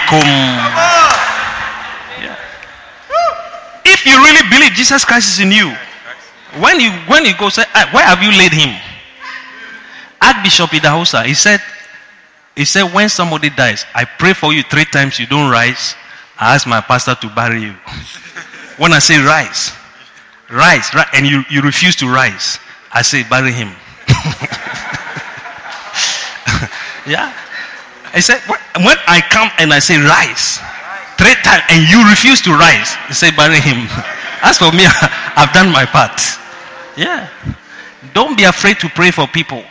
Yeah. 2.25 2.37
If 3.85 4.05
you 4.07 4.19
really 4.19 4.43
believe 4.51 4.73
Jesus 4.73 5.05
Christ 5.05 5.29
is 5.29 5.41
in 5.41 5.53
you, 5.53 5.75
when 6.59 6.81
you 6.81 6.91
when 7.07 7.25
you 7.25 7.37
go 7.39 7.49
say, 7.49 7.65
ah, 7.75 7.89
where 7.93 8.05
have 8.05 8.23
you 8.23 8.31
laid 8.37 8.53
him? 8.53 8.75
Archbishop 10.21 10.71
Idahosa, 10.71 11.25
he 11.25 11.35
said, 11.35 11.61
he 12.57 12.65
said, 12.65 12.93
when 12.93 13.09
somebody 13.09 13.51
dies, 13.51 13.87
I 13.95 14.05
pray 14.05 14.33
for 14.35 14.53
you 14.53 14.63
three 14.65 14.85
times, 14.85 15.19
you 15.19 15.27
don't 15.27 15.51
rise. 15.51 15.95
I 16.39 16.55
ask 16.55 16.67
my 16.67 16.81
pastor 16.81 17.15
to 17.15 17.29
bury 17.35 17.63
you. 17.63 17.73
when 18.77 18.93
I 18.93 18.99
say 18.99 19.19
rise, 19.19 19.73
rise, 20.51 20.93
rise 20.95 21.09
and 21.15 21.27
you, 21.27 21.43
you 21.51 21.63
refuse 21.63 21.97
to 21.97 22.07
rise, 22.07 22.59
I 22.93 23.03
say 23.03 23.23
bury 23.25 23.53
him. 23.53 23.69
yeah. 27.07 27.33
I 28.13 28.21
said, 28.21 28.41
when 28.83 28.97
I 29.07 29.23
come 29.31 29.51
and 29.59 29.73
I 29.73 29.79
say 29.79 29.97
rise, 29.99 30.59
three 31.17 31.35
times, 31.45 31.63
and 31.71 31.89
you 31.89 32.09
refuse 32.11 32.41
to 32.43 32.51
rise, 32.51 32.97
I 33.09 33.13
say 33.13 33.31
bury 33.31 33.61
him. 33.61 33.87
As 34.43 34.59
for 34.59 34.73
me, 34.73 34.85
I've 35.37 35.53
done 35.53 35.71
my 35.71 35.85
part. 35.85 36.19
Yeah. 37.01 37.33
Don't 38.13 38.37
be 38.37 38.45
afraid 38.45 38.79
to 38.81 38.89
pray 38.91 39.11
for 39.11 39.27
people. 39.27 39.65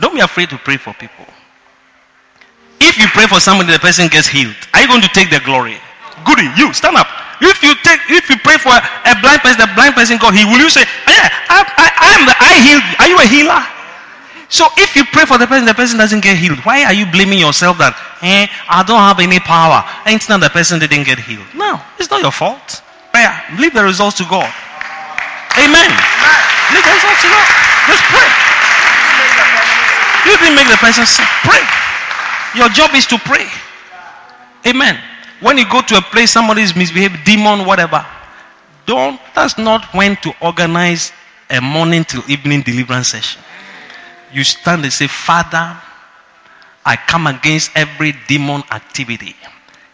Don't 0.00 0.14
be 0.14 0.20
afraid 0.20 0.48
to 0.48 0.56
pray 0.56 0.78
for 0.78 0.94
people. 0.94 1.26
If 2.80 2.96
you 2.96 3.06
pray 3.12 3.26
for 3.26 3.38
somebody, 3.38 3.70
the 3.70 3.78
person 3.78 4.08
gets 4.08 4.26
healed. 4.26 4.56
Are 4.72 4.80
you 4.80 4.88
going 4.88 5.02
to 5.02 5.12
take 5.12 5.28
the 5.28 5.40
glory? 5.44 5.76
Goody, 6.24 6.48
you 6.56 6.72
stand 6.72 6.96
up. 6.96 7.06
If 7.42 7.62
you 7.62 7.74
take, 7.84 8.00
if 8.08 8.30
you 8.30 8.36
pray 8.38 8.56
for 8.56 8.72
a 8.72 9.14
blind 9.20 9.44
person, 9.44 9.60
the 9.60 9.70
blind 9.76 9.94
person 9.94 10.16
got 10.16 10.32
healed. 10.32 10.48
Will 10.50 10.64
you 10.64 10.70
say, 10.70 10.84
"Yeah, 11.06 11.28
I, 11.52 11.60
I, 11.76 11.86
I 11.92 12.08
am 12.16 12.22
the 12.24 12.36
I 12.38 12.52
healed"? 12.64 12.86
Are 13.02 13.08
you 13.12 13.18
a 13.18 13.28
healer? 13.28 13.62
So 14.48 14.66
if 14.78 14.94
you 14.96 15.04
pray 15.04 15.24
for 15.24 15.38
the 15.38 15.46
person, 15.46 15.66
the 15.66 15.74
person 15.74 15.98
doesn't 15.98 16.22
get 16.22 16.36
healed. 16.36 16.58
Why 16.60 16.84
are 16.84 16.92
you 16.92 17.06
blaming 17.10 17.40
yourself 17.40 17.78
that, 17.78 17.96
eh, 18.22 18.46
I 18.68 18.82
don't 18.84 19.00
have 19.00 19.18
any 19.18 19.40
power? 19.40 19.84
Ain't 20.06 20.28
not 20.28 20.40
the 20.40 20.50
person 20.50 20.78
didn't 20.78 21.04
get 21.04 21.18
healed. 21.18 21.46
No, 21.54 21.80
it's 21.98 22.10
not 22.10 22.22
your 22.22 22.32
fault. 22.32 22.82
Prayer. 23.12 23.32
Leave 23.58 23.74
the 23.74 23.84
results 23.84 24.16
to 24.18 24.24
God. 24.24 24.50
Amen. 25.58 25.90
Leave 26.72 26.84
the 26.84 26.94
results 26.96 27.20
to 27.22 27.28
God. 27.28 27.48
Just 27.86 28.04
pray. 28.08 28.30
You 30.24 30.38
didn't 30.38 30.56
make 30.56 30.68
the 30.68 30.80
person 30.80 31.04
sick. 31.04 31.26
Pray. 31.44 31.62
Your 32.54 32.68
job 32.68 32.94
is 32.94 33.06
to 33.06 33.18
pray. 33.18 33.46
Amen. 34.66 34.98
When 35.40 35.58
you 35.58 35.68
go 35.68 35.82
to 35.82 35.96
a 35.96 36.02
place, 36.02 36.30
somebody 36.30 36.62
is 36.62 36.76
misbehaving, 36.76 37.20
demon, 37.24 37.66
whatever. 37.66 38.04
Don't, 38.86 39.20
that's 39.34 39.58
not 39.58 39.84
when 39.94 40.16
to 40.16 40.32
organize 40.40 41.12
a 41.50 41.60
morning 41.60 42.04
till 42.04 42.22
evening 42.30 42.62
deliverance 42.62 43.08
session 43.08 43.42
you 44.32 44.44
stand 44.44 44.82
and 44.82 44.92
say, 44.92 45.06
Father, 45.06 45.76
I 46.84 46.96
come 47.06 47.26
against 47.26 47.70
every 47.74 48.14
demon 48.26 48.62
activity. 48.70 49.36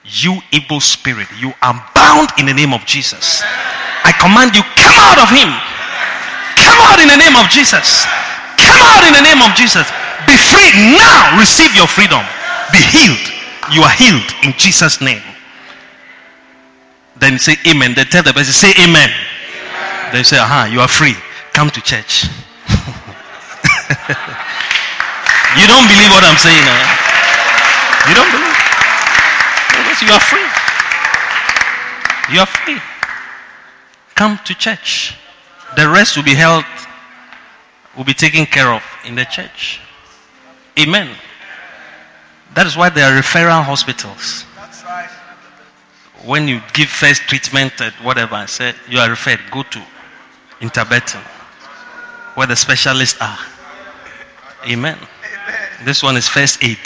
You 0.08 0.40
evil 0.52 0.80
spirit, 0.80 1.28
you 1.38 1.52
are 1.60 1.76
bound 1.94 2.30
in 2.38 2.46
the 2.46 2.54
name 2.54 2.72
of 2.72 2.84
Jesus. 2.86 3.42
I 4.04 4.12
command 4.16 4.56
you, 4.56 4.64
come 4.80 4.96
out 4.96 5.20
of 5.20 5.28
him. 5.28 5.52
Come 6.56 6.80
out 6.88 6.96
in 6.96 7.08
the 7.12 7.20
name 7.20 7.36
of 7.36 7.48
Jesus. 7.52 8.08
Come 8.56 8.80
out 8.80 9.04
in 9.04 9.12
the 9.12 9.20
name 9.20 9.44
of 9.44 9.52
Jesus. 9.52 9.84
Be 10.24 10.36
free 10.36 10.72
now. 10.96 11.36
Receive 11.38 11.74
your 11.76 11.86
freedom. 11.86 12.24
Be 12.72 12.80
healed. 12.80 13.20
You 13.72 13.82
are 13.84 13.92
healed 13.92 14.24
in 14.44 14.52
Jesus' 14.56 15.00
name. 15.00 15.22
Then 17.20 17.38
say 17.38 17.56
amen. 17.66 17.94
Then 17.94 18.06
tell 18.06 18.22
the 18.22 18.32
person, 18.32 18.52
say 18.52 18.72
amen. 18.80 19.10
amen. 19.10 20.12
Then 20.12 20.24
say, 20.24 20.38
aha, 20.38 20.70
you 20.72 20.80
are 20.80 20.88
free. 20.88 21.16
Come 21.52 21.68
to 21.70 21.80
church. 21.82 22.24
you 25.58 25.66
don't 25.66 25.88
believe 25.88 26.10
what 26.14 26.24
I'm 26.24 26.38
saying, 26.38 26.64
eh? 26.64 26.86
You 28.08 28.14
don't 28.14 28.30
believe? 28.32 28.47
Because 29.98 30.08
you 30.08 30.14
are 30.14 30.20
free. 30.20 32.34
You 32.34 32.40
are 32.40 32.46
free. 32.46 32.78
Come 34.14 34.38
to 34.44 34.54
church. 34.54 35.16
The 35.76 35.88
rest 35.88 36.16
will 36.16 36.24
be 36.24 36.34
held, 36.34 36.64
will 37.96 38.04
be 38.04 38.14
taken 38.14 38.46
care 38.46 38.72
of 38.72 38.82
in 39.04 39.16
the 39.16 39.24
church. 39.24 39.80
Amen. 40.78 41.10
That 42.54 42.66
is 42.66 42.76
why 42.76 42.90
there 42.90 43.12
are 43.12 43.20
referral 43.20 43.62
hospitals. 43.62 44.44
When 46.24 46.46
you 46.46 46.60
give 46.72 46.88
first 46.88 47.22
treatment 47.22 47.80
at 47.80 47.92
whatever, 47.94 48.36
I 48.36 48.46
said 48.46 48.76
you 48.88 48.98
are 48.98 49.10
referred, 49.10 49.40
go 49.50 49.62
to 49.62 49.82
Interbeton, 50.60 51.22
where 52.34 52.46
the 52.46 52.56
specialists 52.56 53.20
are. 53.20 53.38
Amen. 54.64 54.96
Amen. 54.96 55.08
This 55.84 56.02
one 56.02 56.16
is 56.16 56.28
first 56.28 56.62
aid. 56.62 56.78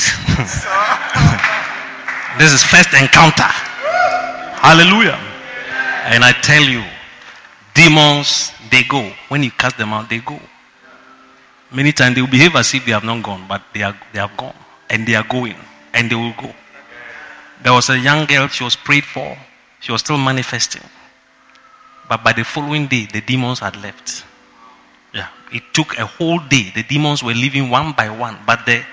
this 2.39 2.53
is 2.53 2.63
first 2.63 2.93
encounter. 2.95 3.49
Hallelujah. 4.63 5.19
And 6.07 6.25
I 6.25 6.33
tell 6.33 6.63
you, 6.63 6.83
demons, 7.75 8.53
they 8.71 8.83
go. 8.85 9.11
When 9.29 9.43
you 9.43 9.51
cast 9.51 9.77
them 9.79 9.93
out, 9.93 10.09
they 10.09 10.19
go. 10.19 10.39
Many 11.71 11.93
times 11.93 12.15
they 12.15 12.21
will 12.21 12.29
behave 12.29 12.55
as 12.57 12.75
if 12.75 12.85
they 12.85 12.93
have 12.93 13.05
not 13.05 13.23
gone, 13.23 13.47
but 13.49 13.63
they 13.73 13.83
are 13.83 13.99
they 14.13 14.19
have 14.19 14.37
gone. 14.37 14.55
And 14.91 15.07
they 15.07 15.15
are 15.15 15.25
going. 15.25 15.57
And 15.95 16.11
they 16.11 16.15
will 16.15 16.35
go. 16.37 16.53
There 17.63 17.73
was 17.73 17.89
a 17.91 17.99
young 17.99 18.27
girl, 18.27 18.49
she 18.49 18.65
was 18.65 18.77
prayed 18.77 19.05
for. 19.05 19.37
She 19.81 19.93
was 19.93 20.01
still 20.01 20.19
manifesting. 20.19 20.83
But 22.09 22.25
by 22.25 22.33
the 22.33 22.45
following 22.45 22.89
day, 22.89 23.07
the 23.07 23.21
demons 23.21 23.61
had 23.61 23.77
left. 23.83 24.25
Yeah. 25.15 25.29
It 25.53 25.63
took 25.73 25.99
a 25.99 26.07
whole 26.07 26.39
day. 26.39 26.73
The 26.75 26.83
demons 26.83 27.23
were 27.23 27.35
leaving 27.35 27.71
one 27.71 27.93
by 27.93 28.11
one. 28.11 28.39
But 28.47 28.67
the, 28.67 28.85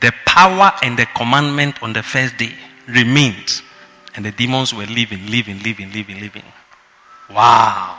the 0.00 0.12
power 0.26 0.72
and 0.82 0.98
the 0.98 1.06
commandment 1.06 1.82
on 1.82 1.92
the 1.92 2.02
first 2.02 2.36
day 2.36 2.54
remained. 2.88 3.62
And 4.14 4.24
the 4.24 4.30
demons 4.30 4.72
were 4.72 4.86
leaving, 4.86 5.26
leaving, 5.26 5.60
leaving, 5.62 5.90
leaving, 5.92 6.20
leaving. 6.20 6.44
Wow. 7.30 7.98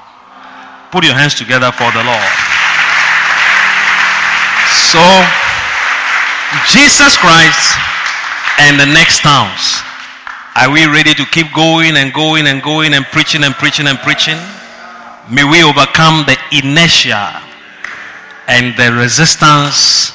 Put 0.91 1.03
your 1.03 1.13
hands 1.13 1.35
together 1.35 1.71
for 1.71 1.91
the 1.91 2.03
Lord. 2.03 2.33
So, 4.91 5.03
Jesus 6.71 7.17
Christ 7.17 7.77
and 8.59 8.79
the 8.79 8.85
next 8.85 9.19
towns. 9.19 9.81
Are 10.55 10.71
we 10.71 10.85
ready 10.85 11.13
to 11.13 11.25
keep 11.25 11.53
going 11.53 11.97
and 11.97 12.13
going 12.13 12.47
and 12.47 12.63
going 12.63 12.93
and 12.93 13.03
preaching 13.05 13.43
and 13.43 13.53
preaching 13.55 13.87
and 13.87 13.97
preaching? 13.99 14.37
May 15.29 15.43
we 15.43 15.63
overcome 15.63 16.25
the 16.25 16.37
inertia 16.53 17.41
and 18.47 18.77
the 18.77 18.93
resistance 18.93 20.13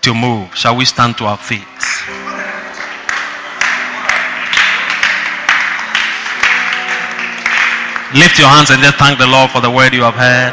to 0.00 0.14
move. 0.14 0.56
Shall 0.56 0.76
we 0.76 0.86
stand 0.86 1.18
to 1.18 1.26
our 1.26 1.36
feet? 1.36 2.31
Lift 8.14 8.38
your 8.38 8.48
hands 8.48 8.70
and 8.70 8.82
just 8.82 8.96
thank 8.96 9.18
the 9.18 9.26
Lord 9.26 9.50
for 9.50 9.60
the 9.60 9.70
word 9.70 9.94
you 9.94 10.02
have 10.02 10.14
heard. 10.14 10.52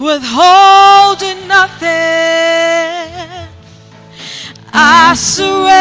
withholding 0.00 1.46
nothing. 1.46 1.88
I 4.72 5.12
surrender 5.14 5.76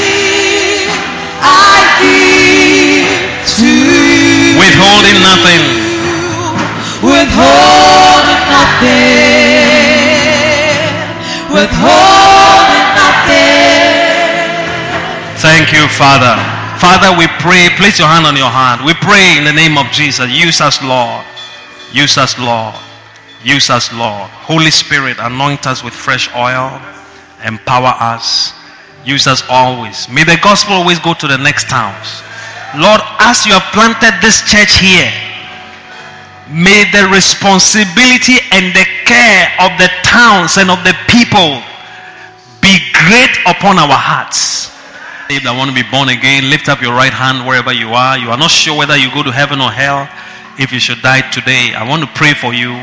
I 1.43 1.75
give 1.99 3.19
to 3.59 3.67
you. 3.67 4.59
Withholding 4.63 5.19
nothing. 5.27 5.63
Withholding 7.03 8.43
nothing. 8.55 9.11
Withholding 11.53 12.20
you, 15.81 15.89
Father. 15.89 16.37
Father, 16.77 17.17
we 17.17 17.25
pray. 17.41 17.73
Place 17.81 17.99
your 17.99 18.09
hand 18.09 18.27
on 18.29 18.37
your 18.37 18.53
heart. 18.53 18.85
We 18.85 18.93
pray 19.01 19.41
in 19.41 19.45
the 19.45 19.53
name 19.53 19.81
of 19.81 19.89
Jesus. 19.89 20.29
Use 20.29 20.61
us, 20.61 20.77
Lord. 20.85 21.25
Use 21.93 22.21
us, 22.21 22.37
Lord. 22.39 22.77
Use 23.43 23.71
us, 23.71 23.89
Lord. 23.97 24.29
Holy 24.45 24.71
Spirit, 24.71 25.17
anoint 25.19 25.67
us 25.67 25.83
with 25.83 25.95
fresh 25.95 26.29
oil. 26.37 26.77
Empower 27.45 27.97
us. 27.97 28.53
Use 29.05 29.27
us 29.27 29.43
always. 29.49 30.09
May 30.13 30.25
the 30.25 30.37
gospel 30.43 30.75
always 30.77 31.01
go 31.01 31.15
to 31.15 31.27
the 31.27 31.39
next 31.39 31.73
towns. 31.73 32.21
Lord, 32.77 33.01
as 33.19 33.47
you 33.49 33.57
have 33.57 33.65
planted 33.73 34.21
this 34.21 34.45
church 34.45 34.77
here, 34.77 35.09
may 36.53 36.85
the 36.93 37.09
responsibility 37.09 38.37
and 38.53 38.77
the 38.77 38.85
care 39.09 39.49
of 39.65 39.73
the 39.81 39.89
towns 40.05 40.61
and 40.61 40.69
of 40.69 40.85
the 40.85 40.93
people 41.09 41.65
be 42.61 42.77
great 42.93 43.33
upon 43.49 43.81
our 43.81 43.97
hearts. 43.97 44.71
If 45.31 45.47
I 45.47 45.57
want 45.57 45.71
to 45.71 45.75
be 45.75 45.89
born 45.89 46.09
again, 46.09 46.51
lift 46.51 46.69
up 46.69 46.83
your 46.83 46.93
right 46.93 47.13
hand 47.13 47.47
wherever 47.47 47.73
you 47.73 47.95
are. 47.95 48.19
You 48.19 48.31
are 48.31 48.37
not 48.37 48.51
sure 48.51 48.77
whether 48.77 48.97
you 48.97 49.15
go 49.15 49.23
to 49.23 49.31
heaven 49.31 49.61
or 49.61 49.71
hell. 49.71 50.11
If 50.59 50.73
you 50.73 50.81
should 50.81 51.01
die 51.03 51.23
today, 51.31 51.73
I 51.73 51.89
want 51.89 52.03
to 52.03 52.11
pray 52.19 52.35
for 52.35 52.53
you 52.53 52.83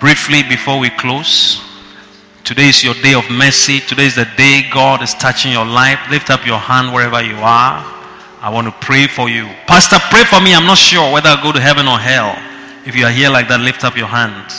briefly 0.00 0.42
before 0.42 0.80
we 0.80 0.90
close. 0.90 1.62
Today 2.42 2.70
is 2.70 2.82
your 2.82 2.94
day 3.06 3.14
of 3.14 3.30
mercy. 3.30 3.78
Today 3.78 4.06
is 4.06 4.16
the 4.16 4.26
day 4.36 4.66
God 4.72 5.00
is 5.00 5.14
touching 5.14 5.52
your 5.52 5.64
life. 5.64 6.00
Lift 6.10 6.28
up 6.28 6.44
your 6.44 6.58
hand 6.58 6.92
wherever 6.92 7.22
you 7.22 7.36
are. 7.36 7.78
I 8.42 8.50
want 8.50 8.66
to 8.66 8.74
pray 8.84 9.06
for 9.06 9.30
you. 9.30 9.46
Pastor, 9.70 9.98
pray 10.10 10.24
for 10.24 10.40
me. 10.40 10.54
I'm 10.54 10.66
not 10.66 10.78
sure 10.78 11.12
whether 11.12 11.28
I 11.28 11.40
go 11.40 11.52
to 11.52 11.60
heaven 11.60 11.86
or 11.86 11.98
hell. 11.98 12.34
If 12.84 12.96
you 12.96 13.06
are 13.06 13.14
here 13.14 13.30
like 13.30 13.46
that, 13.46 13.60
lift 13.60 13.84
up 13.84 13.96
your 13.96 14.08
hand. 14.10 14.50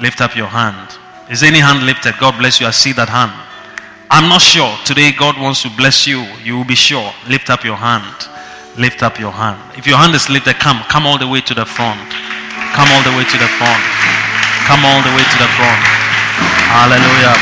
Lift 0.00 0.22
up 0.22 0.34
your 0.34 0.48
hand. 0.48 0.96
Is 1.30 1.42
any 1.42 1.58
hand 1.60 1.84
lifted? 1.84 2.14
God 2.18 2.38
bless 2.38 2.60
you. 2.60 2.66
I 2.66 2.70
see 2.70 2.92
that 2.92 3.10
hand. 3.10 3.32
I'm 4.10 4.28
not 4.28 4.42
sure. 4.42 4.74
Today 4.84 5.12
God 5.12 5.38
wants 5.38 5.62
to 5.62 5.70
bless 5.70 6.04
you. 6.04 6.26
You 6.42 6.58
will 6.58 6.64
be 6.66 6.74
sure. 6.74 7.14
Lift 7.28 7.48
up 7.48 7.62
your 7.62 7.76
hand. 7.76 8.26
Lift 8.76 9.02
up 9.02 9.20
your 9.20 9.30
hand. 9.30 9.62
If 9.78 9.86
your 9.86 9.98
hand 9.98 10.14
is 10.14 10.28
lifted, 10.28 10.58
come. 10.58 10.82
Come 10.90 11.06
all 11.06 11.16
the 11.16 11.28
way 11.28 11.40
to 11.42 11.54
the 11.54 11.64
front. 11.64 12.10
Come 12.74 12.90
all 12.90 13.02
the 13.06 13.14
way 13.14 13.22
to 13.22 13.38
the 13.38 13.46
front. 13.54 13.82
Come 14.66 14.82
all 14.82 14.98
the 15.06 15.14
way 15.14 15.22
to 15.22 15.36
the 15.38 15.50
front. 15.54 15.82
Hallelujah. 16.74 17.38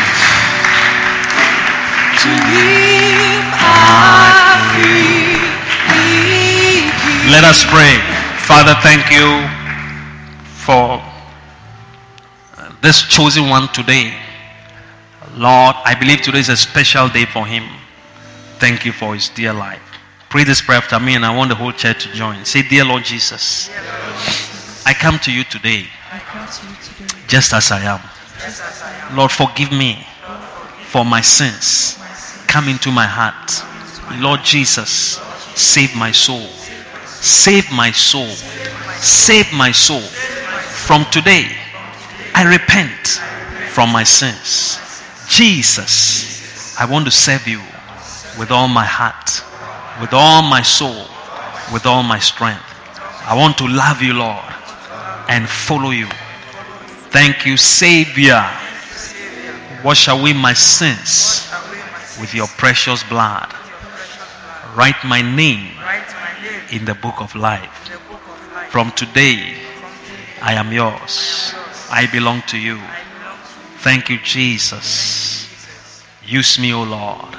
To 2.20 2.30
him 2.52 3.44
I. 3.64 4.48
Let 7.32 7.44
us 7.44 7.64
pray. 7.64 7.96
Father, 8.44 8.76
thank 8.84 9.08
you 9.08 9.48
for 10.52 11.00
this 12.82 13.02
chosen 13.08 13.48
one 13.48 13.68
today. 13.72 14.27
Lord, 15.39 15.77
I 15.85 15.94
believe 15.94 16.23
today 16.23 16.40
is 16.40 16.48
a 16.48 16.56
special 16.56 17.09
day 17.09 17.24
for 17.24 17.47
him. 17.47 17.62
Thank 18.59 18.85
you 18.85 18.90
for 18.90 19.15
his 19.15 19.28
dear 19.28 19.52
life. 19.52 19.81
Pray 20.31 20.43
this 20.43 20.60
prayer 20.60 20.78
after 20.78 20.98
me, 20.98 21.15
and 21.15 21.24
I 21.24 21.35
want 21.35 21.48
the 21.48 21.55
whole 21.55 21.70
church 21.70 22.02
to 22.02 22.12
join. 22.12 22.44
Say, 22.44 22.62
Dear 22.62 22.85
Lord 22.85 23.05
Jesus, 23.05 23.70
I 24.85 24.93
come 24.98 25.20
to 25.20 25.31
you 25.31 25.44
today 25.44 25.86
just 27.28 27.52
as 27.55 27.70
I 27.70 27.82
am. 27.82 29.16
Lord, 29.16 29.31
forgive 29.31 29.70
me 29.70 30.05
for 30.89 31.05
my 31.05 31.20
sins. 31.20 31.97
Come 32.48 32.69
into 32.69 32.90
my 32.90 33.06
heart. 33.06 33.62
Lord 34.20 34.43
Jesus, 34.43 35.20
save 35.55 35.94
my 35.94 36.10
soul. 36.10 36.48
Save 37.06 37.70
my 37.70 37.93
soul. 37.93 38.27
Save 38.97 39.52
my 39.52 39.70
soul. 39.70 40.01
From 40.01 41.05
today, 41.12 41.47
I 42.35 42.43
repent 42.43 43.20
from 43.70 43.93
my 43.93 44.02
sins. 44.02 44.81
Jesus, 45.28 46.76
I 46.80 46.86
want 46.86 47.05
to 47.05 47.10
serve 47.10 47.46
you 47.46 47.60
with 48.38 48.50
all 48.50 48.66
my 48.66 48.84
heart, 48.84 49.42
with 50.00 50.12
all 50.12 50.42
my 50.42 50.62
soul, 50.62 51.06
with 51.72 51.86
all 51.86 52.02
my 52.02 52.18
strength. 52.18 52.64
I 53.24 53.36
want 53.36 53.59
to 53.59 53.68
love 53.68 54.00
you, 54.00 54.14
Lord, 54.14 54.44
and 55.28 55.48
follow 55.48 55.90
you. 55.90 56.09
Thank 57.10 57.44
you, 57.44 57.56
Savior. 57.56 58.42
Wash 59.84 60.09
away 60.09 60.32
my 60.32 60.55
sins 60.55 61.46
with 62.20 62.34
your 62.34 62.46
precious 62.46 63.02
blood. 63.05 63.52
Write 64.74 65.02
my 65.05 65.20
name 65.20 65.72
in 66.72 66.84
the 66.84 66.94
book 66.94 67.20
of 67.20 67.34
life. 67.34 67.90
From 68.70 68.90
today, 68.92 69.56
I 70.40 70.55
am 70.55 70.72
yours. 70.72 71.55
I 71.90 72.09
belong 72.10 72.42
to 72.48 72.59
you. 72.59 72.80
Thank 73.80 74.10
you, 74.10 74.18
Jesus. 74.18 75.48
Use 76.26 76.59
me, 76.59 76.72
O 76.72 76.82
Lord, 76.82 77.36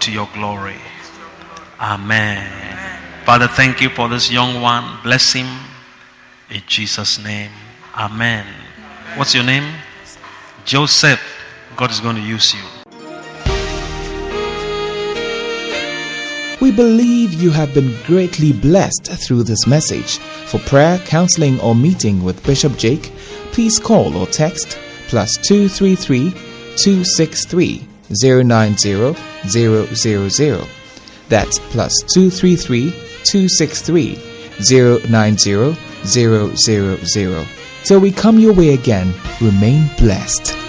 to 0.00 0.10
your 0.10 0.28
glory. 0.32 0.80
Amen. 1.78 2.50
Father, 3.24 3.48
thank 3.48 3.82
you 3.82 3.90
for 3.90 4.08
this 4.08 4.30
young 4.30 4.62
one. 4.62 4.98
Bless 5.02 5.34
him 5.34 5.46
in 6.48 6.62
Jesus' 6.66 7.22
name. 7.22 7.50
Amen. 7.94 8.46
What's 9.16 9.34
your 9.34 9.44
name? 9.44 9.74
Joseph. 10.64 11.20
God 11.76 11.90
is 11.90 12.00
going 12.00 12.16
to 12.16 12.22
use 12.22 12.54
you. 12.54 12.62
We 16.62 16.72
believe 16.72 17.34
you 17.34 17.50
have 17.50 17.74
been 17.74 17.94
greatly 18.04 18.52
blessed 18.52 19.10
through 19.26 19.42
this 19.42 19.66
message. 19.66 20.18
For 20.18 20.58
prayer, 20.60 20.98
counseling, 20.98 21.60
or 21.60 21.74
meeting 21.74 22.24
with 22.24 22.42
Bishop 22.46 22.78
Jake, 22.78 23.12
please 23.52 23.78
call 23.78 24.16
or 24.16 24.26
text 24.26 24.78
plus 25.12 25.36
233 25.36 26.30
263 26.76 27.86
090 28.08 28.92
000. 28.94 29.14
That's 31.28 31.58
plus 31.58 32.02
233 32.14 32.90
263 33.22 34.16
090 35.10 35.76
000. 36.04 37.44
Till 37.84 38.00
we 38.00 38.10
come 38.10 38.38
your 38.38 38.54
way 38.54 38.72
again, 38.72 39.12
remain 39.42 39.90
blessed. 39.98 40.61